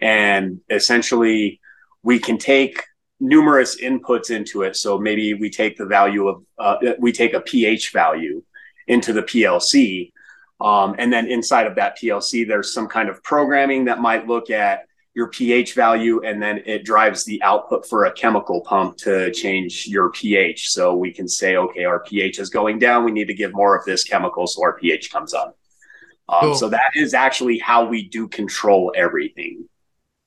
and 0.00 0.60
essentially 0.70 1.60
we 2.02 2.18
can 2.18 2.38
take 2.38 2.82
numerous 3.18 3.80
inputs 3.80 4.30
into 4.30 4.62
it. 4.62 4.76
So 4.76 4.98
maybe 4.98 5.34
we 5.34 5.50
take 5.50 5.76
the 5.76 5.86
value 5.86 6.28
of 6.28 6.44
uh, 6.58 6.76
we 6.98 7.12
take 7.12 7.34
a 7.34 7.40
pH 7.40 7.92
value 7.92 8.42
into 8.86 9.12
the 9.12 9.22
PLC 9.22 10.12
um, 10.60 10.94
and 10.98 11.12
then 11.12 11.26
inside 11.26 11.66
of 11.66 11.74
that 11.76 11.98
PLC, 11.98 12.46
there's 12.46 12.72
some 12.72 12.88
kind 12.88 13.08
of 13.08 13.22
programming 13.22 13.84
that 13.86 14.00
might 14.00 14.26
look 14.26 14.50
at 14.50 14.86
your 15.14 15.28
pH 15.28 15.74
value, 15.74 16.22
and 16.24 16.42
then 16.42 16.62
it 16.66 16.84
drives 16.84 17.24
the 17.24 17.42
output 17.42 17.88
for 17.88 18.04
a 18.04 18.12
chemical 18.12 18.60
pump 18.60 18.98
to 18.98 19.32
change 19.32 19.86
your 19.86 20.10
pH. 20.10 20.70
So 20.70 20.94
we 20.94 21.10
can 21.10 21.26
say, 21.26 21.56
okay, 21.56 21.84
our 21.84 22.00
pH 22.00 22.38
is 22.38 22.50
going 22.50 22.78
down. 22.78 23.04
We 23.04 23.12
need 23.12 23.28
to 23.28 23.34
give 23.34 23.54
more 23.54 23.74
of 23.74 23.84
this 23.86 24.04
chemical 24.04 24.46
so 24.46 24.62
our 24.62 24.78
pH 24.78 25.10
comes 25.10 25.32
up. 25.32 25.56
Um, 26.28 26.40
cool. 26.40 26.54
So 26.54 26.68
that 26.68 26.90
is 26.94 27.14
actually 27.14 27.58
how 27.58 27.86
we 27.86 28.08
do 28.08 28.28
control 28.28 28.92
everything. 28.94 29.66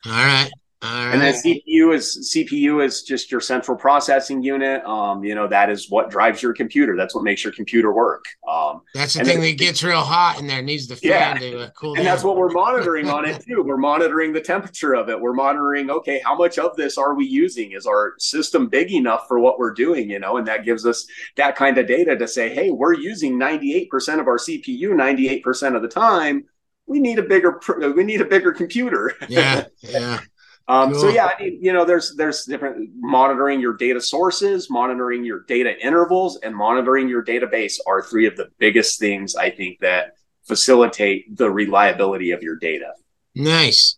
All 0.05 0.11
right. 0.11 0.49
Right. 0.81 1.11
And 1.11 1.21
then 1.21 1.33
CPU 1.33 1.93
is 1.93 2.33
CPU 2.33 2.81
is 2.81 3.03
just 3.03 3.29
your 3.29 3.41
central 3.41 3.75
processing 3.75 4.41
unit. 4.41 4.81
Um, 4.85 5.25
you 5.25 5.35
know 5.35 5.45
that 5.45 5.69
is 5.69 5.89
what 5.89 6.09
drives 6.09 6.41
your 6.41 6.53
computer. 6.53 6.95
That's 6.95 7.13
what 7.13 7.25
makes 7.25 7.43
your 7.43 7.51
computer 7.51 7.91
work. 7.91 8.23
Um, 8.49 8.83
that's 8.93 9.13
the 9.13 9.25
thing 9.25 9.41
then, 9.41 9.51
that 9.51 9.57
gets 9.57 9.83
real 9.83 9.99
hot 9.99 10.39
in 10.39 10.47
there. 10.47 10.61
Needs 10.61 10.87
the 10.87 10.95
fan 10.95 11.11
yeah. 11.11 11.33
to 11.37 11.59
uh, 11.63 11.69
cool. 11.71 11.95
And 11.95 11.97
down. 11.97 12.05
that's 12.05 12.23
what 12.23 12.37
we're 12.37 12.51
monitoring 12.51 13.09
on 13.09 13.25
it 13.25 13.43
too. 13.45 13.61
We're 13.61 13.75
monitoring 13.75 14.31
the 14.31 14.39
temperature 14.39 14.93
of 14.93 15.09
it. 15.09 15.19
We're 15.19 15.33
monitoring. 15.33 15.89
Okay, 15.89 16.21
how 16.23 16.37
much 16.37 16.57
of 16.57 16.77
this 16.77 16.97
are 16.97 17.13
we 17.13 17.25
using? 17.25 17.73
Is 17.73 17.85
our 17.85 18.13
system 18.17 18.69
big 18.69 18.89
enough 18.93 19.27
for 19.27 19.37
what 19.37 19.59
we're 19.59 19.73
doing? 19.73 20.09
You 20.09 20.19
know, 20.19 20.37
and 20.37 20.47
that 20.47 20.63
gives 20.63 20.85
us 20.85 21.05
that 21.35 21.57
kind 21.57 21.77
of 21.77 21.87
data 21.87 22.15
to 22.15 22.27
say, 22.27 22.55
hey, 22.55 22.71
we're 22.71 22.93
using 22.93 23.37
ninety 23.37 23.75
eight 23.75 23.89
percent 23.89 24.21
of 24.21 24.27
our 24.27 24.37
CPU 24.37 24.95
ninety 24.95 25.27
eight 25.27 25.43
percent 25.43 25.75
of 25.75 25.81
the 25.81 25.89
time. 25.89 26.45
We 26.85 27.01
need 27.01 27.19
a 27.19 27.23
bigger. 27.23 27.59
We 27.93 28.05
need 28.05 28.21
a 28.21 28.25
bigger 28.25 28.53
computer. 28.53 29.13
Yeah, 29.27 29.65
yeah. 29.81 30.21
Um, 30.69 30.91
cool. 30.91 31.01
So 31.01 31.09
yeah, 31.09 31.25
I 31.25 31.41
mean, 31.41 31.57
you 31.61 31.73
know, 31.73 31.83
there's 31.83 32.15
there's 32.15 32.45
different 32.45 32.91
monitoring 32.95 33.59
your 33.59 33.73
data 33.73 33.99
sources, 33.99 34.69
monitoring 34.69 35.25
your 35.25 35.41
data 35.41 35.73
intervals, 35.83 36.37
and 36.43 36.55
monitoring 36.55 37.09
your 37.09 37.25
database 37.25 37.79
are 37.87 38.03
three 38.03 38.27
of 38.27 38.37
the 38.37 38.49
biggest 38.59 38.99
things 38.99 39.35
I 39.35 39.49
think 39.49 39.79
that 39.79 40.13
facilitate 40.43 41.35
the 41.35 41.49
reliability 41.49 42.31
of 42.31 42.43
your 42.43 42.55
data. 42.55 42.93
Nice. 43.33 43.97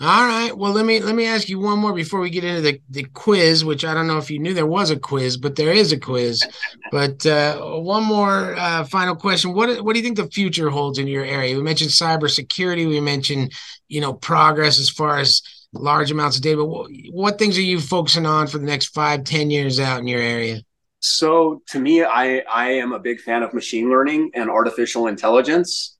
All 0.00 0.26
right. 0.26 0.50
Well, 0.56 0.72
let 0.72 0.84
me 0.84 0.98
let 0.98 1.14
me 1.14 1.26
ask 1.26 1.48
you 1.48 1.60
one 1.60 1.78
more 1.78 1.92
before 1.92 2.18
we 2.18 2.28
get 2.28 2.42
into 2.42 2.60
the, 2.60 2.80
the 2.90 3.04
quiz, 3.14 3.64
which 3.64 3.84
I 3.84 3.94
don't 3.94 4.08
know 4.08 4.18
if 4.18 4.28
you 4.28 4.40
knew 4.40 4.52
there 4.52 4.66
was 4.66 4.90
a 4.90 4.98
quiz, 4.98 5.36
but 5.36 5.54
there 5.54 5.72
is 5.72 5.92
a 5.92 6.00
quiz. 6.00 6.44
but 6.90 7.24
uh, 7.24 7.60
one 7.78 8.02
more 8.02 8.56
uh, 8.56 8.82
final 8.82 9.14
question: 9.14 9.54
What 9.54 9.84
what 9.84 9.92
do 9.92 10.00
you 10.00 10.04
think 10.04 10.16
the 10.16 10.26
future 10.26 10.70
holds 10.70 10.98
in 10.98 11.06
your 11.06 11.24
area? 11.24 11.56
We 11.56 11.62
mentioned 11.62 11.92
cybersecurity. 11.92 12.88
We 12.88 13.00
mentioned 13.00 13.52
you 13.86 14.00
know 14.00 14.12
progress 14.12 14.80
as 14.80 14.90
far 14.90 15.18
as 15.18 15.42
large 15.74 16.10
amounts 16.10 16.36
of 16.36 16.42
data. 16.42 16.56
But 16.56 16.66
what, 16.66 16.90
what 17.10 17.38
things 17.38 17.58
are 17.58 17.62
you 17.62 17.80
focusing 17.80 18.26
on 18.26 18.46
for 18.46 18.58
the 18.58 18.66
next 18.66 18.94
five, 18.94 19.24
ten 19.24 19.50
years 19.50 19.78
out 19.78 20.00
in 20.00 20.08
your 20.08 20.22
area? 20.22 20.62
So 21.00 21.62
to 21.68 21.78
me, 21.78 22.02
I 22.02 22.38
I 22.50 22.70
am 22.70 22.92
a 22.92 22.98
big 22.98 23.20
fan 23.20 23.42
of 23.42 23.52
machine 23.52 23.90
learning 23.90 24.30
and 24.34 24.48
artificial 24.48 25.06
intelligence. 25.06 25.96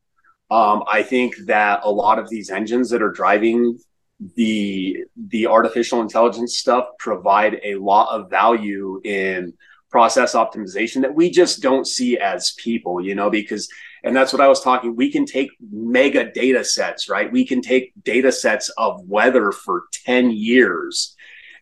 Um, 0.51 0.83
I 0.91 1.03
think 1.03 1.37
that 1.47 1.81
a 1.85 1.91
lot 1.91 2.19
of 2.19 2.31
these 2.31 2.51
engines 2.51 2.91
that 2.91 3.03
are 3.03 3.13
driving 3.13 3.79
the 4.37 5.05
the 5.17 5.47
artificial 5.47 6.01
intelligence 6.01 6.57
stuff 6.57 6.87
provide 6.99 7.61
a 7.65 7.75
lot 7.75 8.09
of 8.19 8.31
value 8.31 9.01
in 9.05 9.53
process 9.91 10.35
optimization 10.35 11.03
that 11.03 11.15
we 11.15 11.31
just 11.31 11.63
don't 11.63 11.87
see 11.87 12.19
as 12.19 12.53
people, 12.59 13.01
you 13.01 13.15
know, 13.15 13.31
because 13.31 13.69
and 14.05 14.15
that's 14.15 14.35
what 14.35 14.43
I 14.43 14.49
was 14.49 14.61
talking. 14.61 14.95
We 14.95 15.11
can 15.11 15.25
take 15.25 15.51
mega 15.73 16.31
data 16.31 16.63
sets, 16.63 17.09
right? 17.09 17.33
We 17.33 17.47
can 17.47 17.63
take 17.63 17.93
data 18.03 18.31
sets 18.31 18.69
of 18.77 19.01
weather 19.09 19.51
for 19.51 19.85
10 20.05 20.31
years 20.31 21.17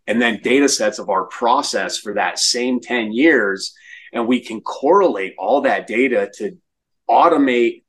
and 0.09 0.21
then 0.21 0.41
data 0.43 0.69
sets 0.69 0.99
of 0.99 1.09
our 1.09 1.27
process 1.27 1.99
for 1.99 2.15
that 2.15 2.41
same 2.41 2.81
10 2.81 3.13
years. 3.13 3.73
And 4.13 4.27
we 4.27 4.41
can 4.41 4.61
correlate 4.61 5.35
all 5.39 5.61
that 5.63 5.87
data 5.87 6.31
to 6.39 6.59
automate 7.09 7.85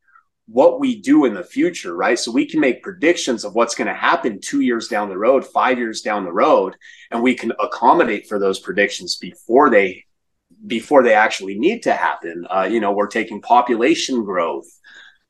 what 0.48 0.80
we 0.80 1.02
do 1.02 1.26
in 1.26 1.34
the 1.34 1.44
future, 1.44 1.96
right? 1.96 2.20
So 2.20 2.32
we 2.32 2.46
can 2.46 2.60
make 2.60 2.84
predictions 2.84 3.44
of 3.44 3.56
what's 3.56 3.74
going 3.74 3.88
to 3.88 3.94
happen 3.94 4.40
two 4.40 4.60
years 4.60 4.88
down 4.88 5.10
the 5.10 5.18
road, 5.18 5.46
five 5.46 5.80
years 5.80 6.02
down 6.02 6.26
the 6.26 6.34
road, 6.34 6.76
and 7.10 7.24
we 7.24 7.34
can 7.34 7.54
accommodate 7.60 8.28
for 8.28 8.38
those 8.38 8.60
predictions 8.60 9.18
before 9.18 9.72
they 9.72 10.04
before 10.66 11.04
they 11.04 11.14
actually 11.14 11.58
need 11.58 11.84
to 11.84 11.94
happen. 11.94 12.46
Uh, 12.50 12.68
you 12.70 12.80
know, 12.80 12.92
we're 12.92 13.08
taking 13.08 13.42
population 13.42 14.24
growth, 14.24 14.68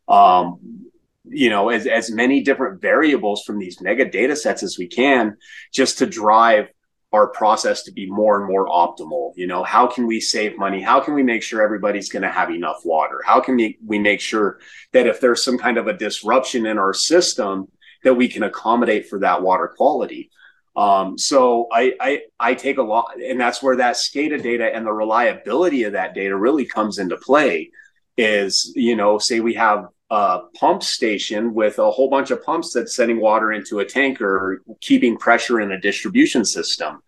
um, 0.07 0.89
you 1.25 1.49
know, 1.49 1.69
as, 1.69 1.87
as 1.87 2.11
many 2.11 2.43
different 2.43 2.81
variables 2.81 3.43
from 3.43 3.59
these 3.59 3.81
mega 3.81 4.09
data 4.09 4.35
sets 4.35 4.63
as 4.63 4.77
we 4.77 4.87
can 4.87 5.37
just 5.71 5.97
to 5.97 6.05
drive 6.05 6.67
our 7.13 7.27
process 7.27 7.83
to 7.83 7.91
be 7.91 8.09
more 8.09 8.39
and 8.39 8.47
more 8.47 8.67
optimal. 8.67 9.33
You 9.35 9.45
know, 9.45 9.63
how 9.63 9.85
can 9.87 10.07
we 10.07 10.19
save 10.19 10.57
money? 10.57 10.81
How 10.81 10.99
can 10.99 11.13
we 11.13 11.23
make 11.23 11.43
sure 11.43 11.61
everybody's 11.61 12.09
going 12.09 12.23
to 12.23 12.31
have 12.31 12.49
enough 12.49 12.81
water? 12.83 13.21
How 13.23 13.39
can 13.39 13.55
we, 13.55 13.77
we 13.85 13.99
make 13.99 14.19
sure 14.19 14.59
that 14.93 15.05
if 15.05 15.21
there's 15.21 15.43
some 15.43 15.57
kind 15.57 15.77
of 15.77 15.87
a 15.87 15.93
disruption 15.93 16.65
in 16.65 16.79
our 16.79 16.93
system, 16.93 17.67
that 18.03 18.15
we 18.15 18.27
can 18.27 18.43
accommodate 18.43 19.07
for 19.07 19.19
that 19.19 19.41
water 19.41 19.71
quality? 19.77 20.31
Um, 20.75 21.17
so 21.17 21.67
I, 21.71 21.93
I, 21.99 22.21
I 22.39 22.53
take 22.55 22.77
a 22.77 22.83
lot, 22.83 23.15
and 23.21 23.39
that's 23.39 23.61
where 23.61 23.75
that 23.77 23.95
SCADA 23.95 24.41
data 24.41 24.73
and 24.73 24.85
the 24.85 24.93
reliability 24.93 25.83
of 25.83 25.93
that 25.93 26.15
data 26.15 26.35
really 26.35 26.65
comes 26.65 26.97
into 26.97 27.17
play. 27.17 27.69
Is 28.15 28.71
you 28.75 28.95
know, 28.95 29.17
say 29.17 29.39
we 29.39 29.55
have 29.55 29.87
a 30.09 30.41
pump 30.55 30.83
station 30.83 31.53
with 31.53 31.79
a 31.79 31.89
whole 31.89 32.09
bunch 32.09 32.29
of 32.31 32.43
pumps 32.43 32.73
that's 32.73 32.95
sending 32.95 33.19
water 33.19 33.51
into 33.51 33.79
a 33.79 33.85
tanker, 33.85 34.35
or 34.35 34.61
keeping 34.81 35.17
pressure 35.17 35.61
in 35.61 35.71
a 35.71 35.79
distribution 35.79 36.45
system. 36.45 37.01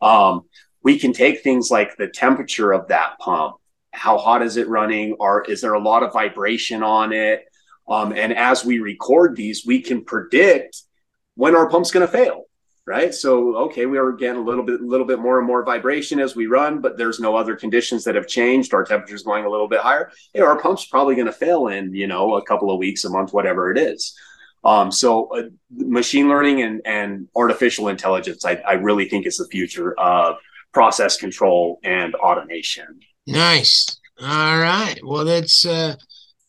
Um, 0.00 0.42
we 0.82 0.98
can 0.98 1.12
take 1.12 1.42
things 1.42 1.70
like 1.70 1.96
the 1.96 2.06
temperature 2.06 2.72
of 2.72 2.88
that 2.88 3.18
pump, 3.18 3.56
how 3.92 4.18
hot 4.18 4.42
is 4.42 4.56
it 4.56 4.68
running, 4.68 5.14
or 5.18 5.42
is 5.44 5.60
there 5.60 5.74
a 5.74 5.80
lot 5.80 6.04
of 6.04 6.12
vibration 6.12 6.82
on 6.82 7.12
it? 7.12 7.44
Um, 7.88 8.12
and 8.12 8.32
as 8.36 8.64
we 8.64 8.78
record 8.78 9.36
these, 9.36 9.64
we 9.66 9.80
can 9.80 10.04
predict 10.04 10.82
when 11.34 11.56
our 11.56 11.68
pump's 11.68 11.90
going 11.90 12.06
to 12.06 12.12
fail 12.12 12.44
right? 12.86 13.12
So 13.12 13.56
okay, 13.56 13.86
we 13.86 13.98
are 13.98 14.12
getting 14.12 14.40
a 14.40 14.44
little 14.44 14.64
bit, 14.64 14.80
little 14.80 15.06
bit 15.06 15.18
more 15.18 15.38
and 15.38 15.46
more 15.46 15.64
vibration 15.64 16.20
as 16.20 16.36
we 16.36 16.46
run, 16.46 16.80
but 16.80 16.96
there's 16.96 17.20
no 17.20 17.36
other 17.36 17.56
conditions 17.56 18.04
that 18.04 18.14
have 18.14 18.28
changed. 18.28 18.72
Our 18.72 18.84
temperature's 18.84 19.24
going 19.24 19.44
a 19.44 19.50
little 19.50 19.68
bit 19.68 19.80
higher. 19.80 20.10
Yeah, 20.34 20.42
our 20.42 20.60
pump's 20.60 20.86
probably 20.86 21.14
going 21.14 21.26
to 21.26 21.32
fail 21.32 21.68
in 21.68 21.92
you 21.92 22.06
know 22.06 22.36
a 22.36 22.44
couple 22.44 22.70
of 22.70 22.78
weeks, 22.78 23.04
a 23.04 23.10
month, 23.10 23.32
whatever 23.32 23.70
it 23.70 23.78
is. 23.78 24.16
Um, 24.64 24.90
so 24.90 25.28
uh, 25.36 25.48
machine 25.70 26.28
learning 26.28 26.62
and 26.62 26.82
and 26.84 27.28
artificial 27.36 27.88
intelligence, 27.88 28.44
I, 28.44 28.54
I 28.66 28.74
really 28.74 29.08
think 29.08 29.26
is 29.26 29.36
the 29.36 29.46
future 29.46 29.98
of 29.98 30.36
process 30.72 31.16
control 31.16 31.80
and 31.82 32.14
automation. 32.16 33.00
Nice. 33.26 33.98
All 34.20 34.58
right. 34.58 34.96
Well, 35.02 35.24
that's 35.24 35.66
uh, 35.66 35.96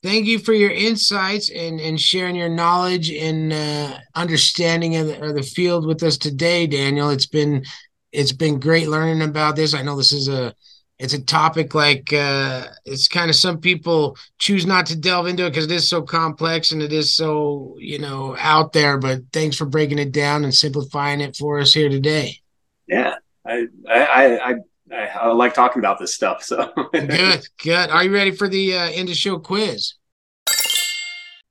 thank 0.03 0.25
you 0.25 0.39
for 0.39 0.53
your 0.53 0.71
insights 0.71 1.49
and, 1.49 1.79
and 1.79 1.99
sharing 1.99 2.35
your 2.35 2.49
knowledge 2.49 3.11
and 3.11 3.53
uh, 3.53 3.97
understanding 4.15 4.95
of 4.95 5.07
the, 5.07 5.21
of 5.21 5.35
the, 5.35 5.43
field 5.43 5.85
with 5.85 6.03
us 6.03 6.17
today, 6.17 6.67
Daniel. 6.67 7.09
It's 7.09 7.25
been 7.25 7.63
it's 8.11 8.31
been 8.31 8.59
great 8.59 8.87
learning 8.87 9.21
about 9.21 9.55
this. 9.55 9.73
I 9.73 9.81
know 9.81 9.97
this 9.97 10.13
is 10.13 10.27
a 10.27 10.53
it's 10.99 11.13
a 11.13 11.21
topic 11.21 11.75
like 11.75 12.11
uh, 12.11 12.65
it's 12.85 13.07
kind 13.07 13.29
of 13.29 13.35
some 13.35 13.59
people 13.59 14.17
choose 14.39 14.65
not 14.65 14.87
to 14.87 14.95
delve 14.95 15.27
into 15.27 15.45
it 15.45 15.51
because 15.51 15.65
it 15.65 15.71
is 15.71 15.87
so 15.87 16.01
complex 16.01 16.71
and 16.71 16.81
it 16.81 16.91
is 16.91 17.15
so 17.15 17.75
you 17.79 17.99
know 17.99 18.35
out 18.39 18.73
there. 18.73 18.97
But 18.97 19.21
thanks 19.31 19.55
for 19.55 19.65
breaking 19.65 19.99
it 19.99 20.11
down 20.11 20.43
and 20.43 20.53
simplifying 20.53 21.21
it 21.21 21.35
for 21.35 21.59
us 21.59 21.73
here 21.73 21.89
today. 21.89 22.39
Yeah, 22.87 23.15
I 23.45 23.67
I 23.87 24.39
I 24.39 24.55
I, 24.91 25.07
I 25.07 25.27
like 25.33 25.53
talking 25.53 25.79
about 25.79 25.99
this 25.99 26.15
stuff. 26.15 26.43
So 26.43 26.71
good, 26.93 27.47
good. 27.61 27.89
Are 27.89 28.03
you 28.03 28.13
ready 28.13 28.31
for 28.31 28.47
the 28.47 28.75
uh, 28.75 28.89
end 28.89 29.09
of 29.09 29.15
show 29.15 29.37
quiz? 29.39 29.93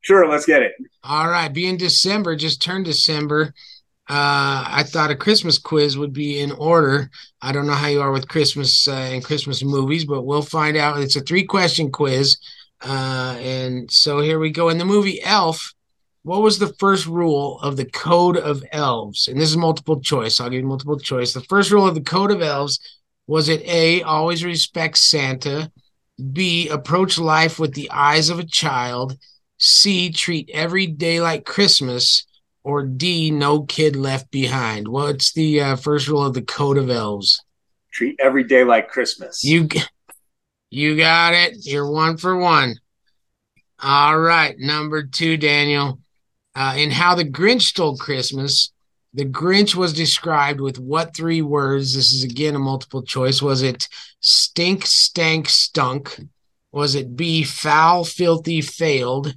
Sure, 0.00 0.28
let's 0.28 0.46
get 0.46 0.62
it. 0.62 0.72
All 1.02 1.28
right. 1.28 1.52
Being 1.52 1.76
December, 1.76 2.36
just 2.36 2.62
turned 2.62 2.84
December. 2.84 3.52
Uh, 4.08 4.62
I 4.68 4.84
thought 4.86 5.10
a 5.10 5.16
Christmas 5.16 5.58
quiz 5.58 5.98
would 5.98 6.12
be 6.12 6.38
in 6.38 6.52
order. 6.52 7.10
I 7.42 7.50
don't 7.50 7.66
know 7.66 7.72
how 7.72 7.88
you 7.88 8.00
are 8.00 8.12
with 8.12 8.28
Christmas 8.28 8.86
uh, 8.86 8.92
and 8.92 9.24
Christmas 9.24 9.64
movies, 9.64 10.04
but 10.04 10.22
we'll 10.22 10.42
find 10.42 10.76
out. 10.76 11.00
It's 11.00 11.16
a 11.16 11.20
three 11.20 11.44
question 11.44 11.90
quiz. 11.90 12.36
Uh, 12.80 13.36
and 13.40 13.90
so 13.90 14.20
here 14.20 14.38
we 14.38 14.50
go. 14.50 14.68
In 14.68 14.78
the 14.78 14.84
movie 14.84 15.20
Elf, 15.22 15.74
what 16.22 16.42
was 16.42 16.58
the 16.58 16.72
first 16.78 17.06
rule 17.06 17.58
of 17.60 17.76
the 17.76 17.84
Code 17.84 18.36
of 18.36 18.62
Elves? 18.70 19.26
And 19.26 19.40
this 19.40 19.50
is 19.50 19.56
multiple 19.56 20.00
choice. 20.00 20.38
I'll 20.38 20.50
give 20.50 20.60
you 20.60 20.66
multiple 20.66 20.98
choice. 20.98 21.32
The 21.32 21.40
first 21.40 21.72
rule 21.72 21.86
of 21.86 21.96
the 21.96 22.00
Code 22.00 22.30
of 22.30 22.42
Elves 22.42 22.78
was 23.26 23.48
it 23.48 23.62
A, 23.62 24.02
always 24.02 24.44
respect 24.44 24.98
Santa, 24.98 25.70
B, 26.32 26.68
approach 26.68 27.18
life 27.18 27.58
with 27.58 27.74
the 27.74 27.90
eyes 27.90 28.30
of 28.30 28.38
a 28.38 28.44
child, 28.44 29.18
C, 29.58 30.10
treat 30.10 30.48
every 30.52 30.86
day 30.86 31.20
like 31.20 31.44
Christmas, 31.44 32.24
or 32.62 32.84
D, 32.84 33.30
no 33.30 33.62
kid 33.62 33.96
left 33.96 34.30
behind? 34.30 34.88
What's 34.88 35.32
the 35.32 35.60
uh, 35.60 35.76
first 35.76 36.08
rule 36.08 36.24
of 36.24 36.34
the 36.34 36.42
Code 36.42 36.78
of 36.78 36.90
Elves? 36.90 37.42
Treat 37.92 38.16
every 38.20 38.44
day 38.44 38.64
like 38.64 38.88
Christmas. 38.88 39.42
You, 39.42 39.68
you 40.70 40.96
got 40.96 41.34
it. 41.34 41.54
You're 41.60 41.90
one 41.90 42.16
for 42.16 42.36
one. 42.36 42.76
All 43.82 44.18
right, 44.18 44.56
number 44.58 45.04
two, 45.04 45.36
Daniel. 45.36 46.00
Uh, 46.54 46.74
in 46.78 46.90
How 46.90 47.14
the 47.14 47.24
Grinch 47.24 47.62
Stole 47.62 47.98
Christmas, 47.98 48.72
the 49.16 49.24
Grinch 49.24 49.74
was 49.74 49.92
described 49.92 50.60
with 50.60 50.78
what 50.78 51.16
three 51.16 51.42
words? 51.42 51.94
This 51.94 52.12
is 52.12 52.22
again 52.22 52.54
a 52.54 52.60
multiple 52.60 53.02
choice. 53.02 53.42
Was 53.42 53.62
it 53.62 53.88
stink, 54.20 54.86
stank, 54.86 55.48
stunk? 55.48 56.20
Was 56.70 56.94
it 56.94 57.16
B, 57.16 57.42
foul, 57.42 58.04
filthy, 58.04 58.60
failed? 58.60 59.34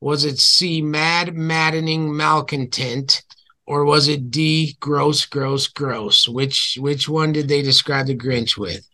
Was 0.00 0.24
it 0.24 0.38
C, 0.38 0.82
mad, 0.82 1.34
maddening, 1.34 2.14
malcontent? 2.14 3.22
or 3.70 3.84
was 3.84 4.08
it 4.08 4.32
D, 4.32 4.76
gross, 4.80 5.24
gross, 5.26 5.68
gross? 5.68 6.26
Which 6.26 6.76
which 6.80 7.08
one 7.08 7.30
did 7.30 7.46
they 7.46 7.62
describe 7.62 8.06
the 8.08 8.16
Grinch 8.16 8.58
with? 8.58 8.84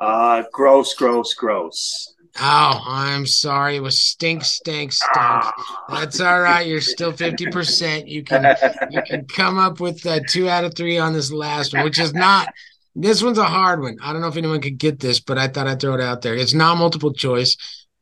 Uh, 0.00 0.42
gross, 0.52 0.92
gross, 0.94 1.34
gross. 1.34 2.16
Oh, 2.40 2.82
I'm 2.86 3.26
sorry. 3.26 3.76
It 3.76 3.82
was 3.82 4.00
stink, 4.00 4.44
stink, 4.44 4.92
stink. 4.92 5.44
That's 5.88 6.20
all 6.20 6.40
right. 6.40 6.66
You're 6.66 6.80
still 6.80 7.12
50%. 7.12 8.08
You 8.08 8.22
can 8.22 8.56
you 8.90 9.02
can 9.02 9.26
come 9.26 9.58
up 9.58 9.80
with 9.80 10.06
uh, 10.06 10.20
two 10.28 10.48
out 10.48 10.64
of 10.64 10.74
three 10.74 10.98
on 10.98 11.12
this 11.12 11.32
last 11.32 11.74
one, 11.74 11.84
which 11.84 11.98
is 11.98 12.14
not 12.14 12.48
this 12.94 13.22
one's 13.22 13.38
a 13.38 13.44
hard 13.44 13.80
one. 13.80 13.96
I 14.02 14.12
don't 14.12 14.22
know 14.22 14.28
if 14.28 14.36
anyone 14.36 14.60
could 14.60 14.78
get 14.78 15.00
this, 15.00 15.20
but 15.20 15.38
I 15.38 15.48
thought 15.48 15.66
I'd 15.66 15.80
throw 15.80 15.94
it 15.94 16.00
out 16.00 16.22
there. 16.22 16.34
It's 16.34 16.54
not 16.54 16.78
multiple 16.78 17.12
choice. 17.12 17.56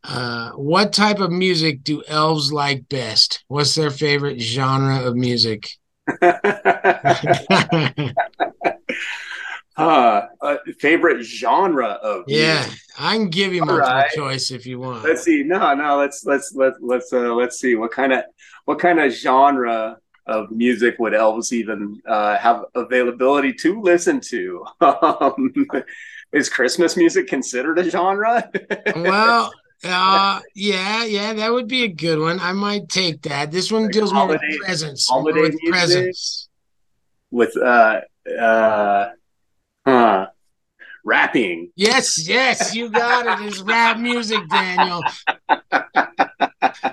Uh, 0.04 0.50
what 0.52 0.92
type 0.92 1.18
of 1.18 1.32
music 1.32 1.82
do 1.82 2.02
elves 2.06 2.52
like 2.52 2.88
best? 2.88 3.44
What's 3.48 3.74
their 3.74 3.90
favorite 3.90 4.40
genre 4.40 5.02
of 5.02 5.16
music? 5.16 5.68
uh, 9.76 10.26
uh, 10.40 10.56
favorite 10.78 11.22
genre 11.22 11.98
of 12.02 12.24
yeah 12.26 12.62
music. 12.62 12.80
i 12.98 13.16
can 13.16 13.28
give 13.28 13.52
you 13.52 13.64
multiple 13.64 13.92
right. 13.92 14.10
choice 14.12 14.50
if 14.50 14.66
you 14.66 14.80
want. 14.80 15.04
Let's 15.04 15.22
see. 15.22 15.42
No 15.42 15.74
no 15.74 15.98
let's 15.98 16.24
let's 16.24 16.52
let's 16.54 16.78
let's 16.80 17.12
uh 17.12 17.34
let's 17.34 17.58
see. 17.60 17.74
What 17.74 17.90
kind 17.90 18.12
of 18.12 18.24
what 18.64 18.78
kind 18.78 18.98
of 19.00 19.12
genre 19.12 19.98
of 20.26 20.50
music 20.50 20.98
would 20.98 21.12
Elvis 21.12 21.52
even 21.52 22.00
uh 22.08 22.36
have 22.38 22.64
availability 22.74 23.52
to 23.54 23.80
listen 23.80 24.20
to? 24.20 24.64
Um, 24.80 25.52
is 26.32 26.48
christmas 26.48 26.96
music 26.96 27.28
considered 27.28 27.78
a 27.78 27.88
genre? 27.88 28.50
Well 28.96 29.52
uh 29.84 30.40
yeah 30.54 31.04
yeah 31.04 31.34
that 31.34 31.52
would 31.52 31.68
be 31.68 31.84
a 31.84 31.88
good 31.88 32.18
one. 32.18 32.40
I 32.40 32.52
might 32.52 32.88
take 32.88 33.20
that. 33.22 33.52
This 33.52 33.70
one 33.70 33.84
like 33.84 33.92
deals 33.92 34.10
holiday, 34.10 34.40
more 34.42 34.58
with 34.58 34.66
presents 34.66 35.06
holiday 35.06 35.40
with 35.42 35.58
presents. 35.68 36.48
With 37.30 37.54
uh 37.58 38.00
uh. 38.40 38.95
Rapping. 41.06 41.70
Yes, 41.76 42.28
yes, 42.28 42.74
you 42.74 42.90
got 42.90 43.40
it. 43.40 43.46
It's 43.46 43.60
rap 43.60 43.96
music, 43.96 44.40
Daniel. 44.50 45.04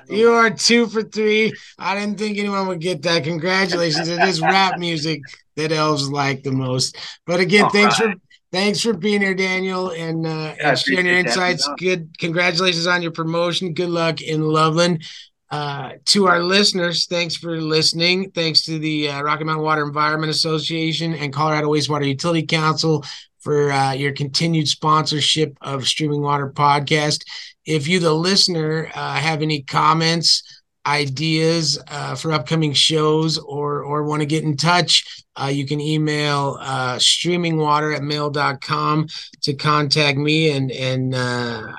you 0.08 0.32
are 0.32 0.52
two 0.52 0.86
for 0.86 1.02
three. 1.02 1.52
I 1.80 1.96
didn't 1.96 2.20
think 2.20 2.38
anyone 2.38 2.68
would 2.68 2.80
get 2.80 3.02
that. 3.02 3.24
Congratulations. 3.24 4.08
It 4.08 4.22
is 4.22 4.40
rap 4.40 4.78
music 4.78 5.20
that 5.56 5.72
elves 5.72 6.12
like 6.12 6.44
the 6.44 6.52
most. 6.52 6.96
But 7.26 7.40
again, 7.40 7.64
All 7.64 7.70
thanks 7.72 8.00
right. 8.00 8.14
for 8.14 8.22
thanks 8.52 8.82
for 8.82 8.94
being 8.94 9.20
here, 9.20 9.34
Daniel, 9.34 9.90
and 9.90 10.28
uh, 10.28 10.30
yeah, 10.60 10.70
and 10.70 10.78
sharing 10.78 11.08
your 11.08 11.18
insights. 11.18 11.68
Good, 11.80 12.16
congratulations 12.20 12.86
on 12.86 13.02
your 13.02 13.12
promotion. 13.12 13.74
Good 13.74 13.90
luck 13.90 14.22
in 14.22 14.44
Loveland. 14.44 15.04
Uh, 15.50 15.94
to 16.06 16.28
our 16.28 16.42
listeners, 16.42 17.08
thanks 17.08 17.36
for 17.36 17.60
listening. 17.60 18.30
Thanks 18.32 18.62
to 18.64 18.78
the 18.78 19.10
uh, 19.10 19.24
Rocky 19.24 19.44
Mountain 19.44 19.64
Water 19.64 19.84
Environment 19.84 20.30
Association 20.30 21.16
and 21.16 21.34
Colorado 21.34 21.72
Wastewater 21.72 22.08
Utility 22.08 22.46
Council 22.46 23.04
for 23.44 23.72
uh, 23.72 23.92
your 23.92 24.14
continued 24.14 24.68
sponsorship 24.68 25.58
of 25.62 25.88
Streaming 25.88 26.22
Water 26.22 26.50
Podcast. 26.50 27.24
If 27.66 27.88
you, 27.88 28.00
the 28.00 28.14
listener, 28.14 28.90
uh, 28.94 29.16
have 29.16 29.42
any 29.42 29.62
comments, 29.62 30.44
ideas 30.86 31.82
uh, 31.88 32.16
for 32.16 32.32
upcoming 32.32 32.74
shows, 32.74 33.38
or 33.38 33.84
or 33.84 34.04
want 34.04 34.22
to 34.22 34.26
get 34.26 34.44
in 34.44 34.58
touch, 34.58 35.24
uh, 35.36 35.52
you 35.54 35.66
can 35.66 35.80
email 35.80 36.58
uh, 36.60 36.96
streamingwater 36.96 37.96
at 37.96 38.04
mail.com 38.04 39.08
to 39.42 39.54
contact 39.54 40.18
me 40.18 40.52
and 40.52 40.72
and 40.72 41.16
uh, 41.16 41.74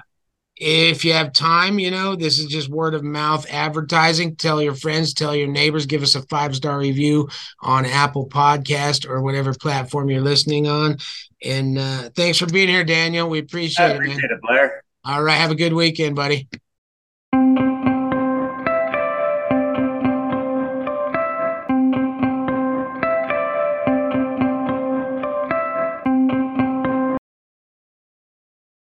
if 0.57 1.05
you 1.05 1.13
have 1.13 1.33
time, 1.33 1.81
you 1.81 1.91
know, 1.91 2.15
this 2.15 2.39
is 2.39 2.47
just 2.47 2.69
word 2.69 2.95
of 2.95 3.03
mouth 3.03 3.45
advertising. 3.51 4.37
Tell 4.37 4.63
your 4.63 4.75
friends, 4.75 5.13
tell 5.13 5.35
your 5.35 5.49
neighbors, 5.49 5.87
give 5.87 6.03
us 6.03 6.15
a 6.15 6.23
five 6.23 6.55
star 6.55 6.79
review 6.79 7.29
on 7.61 7.85
Apple 7.85 8.29
Podcast 8.29 9.09
or 9.09 9.21
whatever 9.21 9.53
platform 9.53 10.11
you're 10.11 10.21
listening 10.21 10.69
on. 10.69 10.99
And 11.45 11.79
uh, 11.79 12.11
thanks 12.17 12.39
for 12.39 12.47
being 12.47 12.69
here, 12.69 12.85
Daniel. 12.85 13.29
We 13.29 13.39
appreciate, 13.39 13.93
appreciate 13.93 14.19
it, 14.19 14.31
man. 14.31 14.39
it, 14.39 14.43
Blair. 14.43 14.83
All 15.05 15.23
right. 15.23 15.37
Have 15.37 15.51
a 15.51 15.55
good 15.55 15.73
weekend, 15.73 16.17
buddy. 16.17 16.49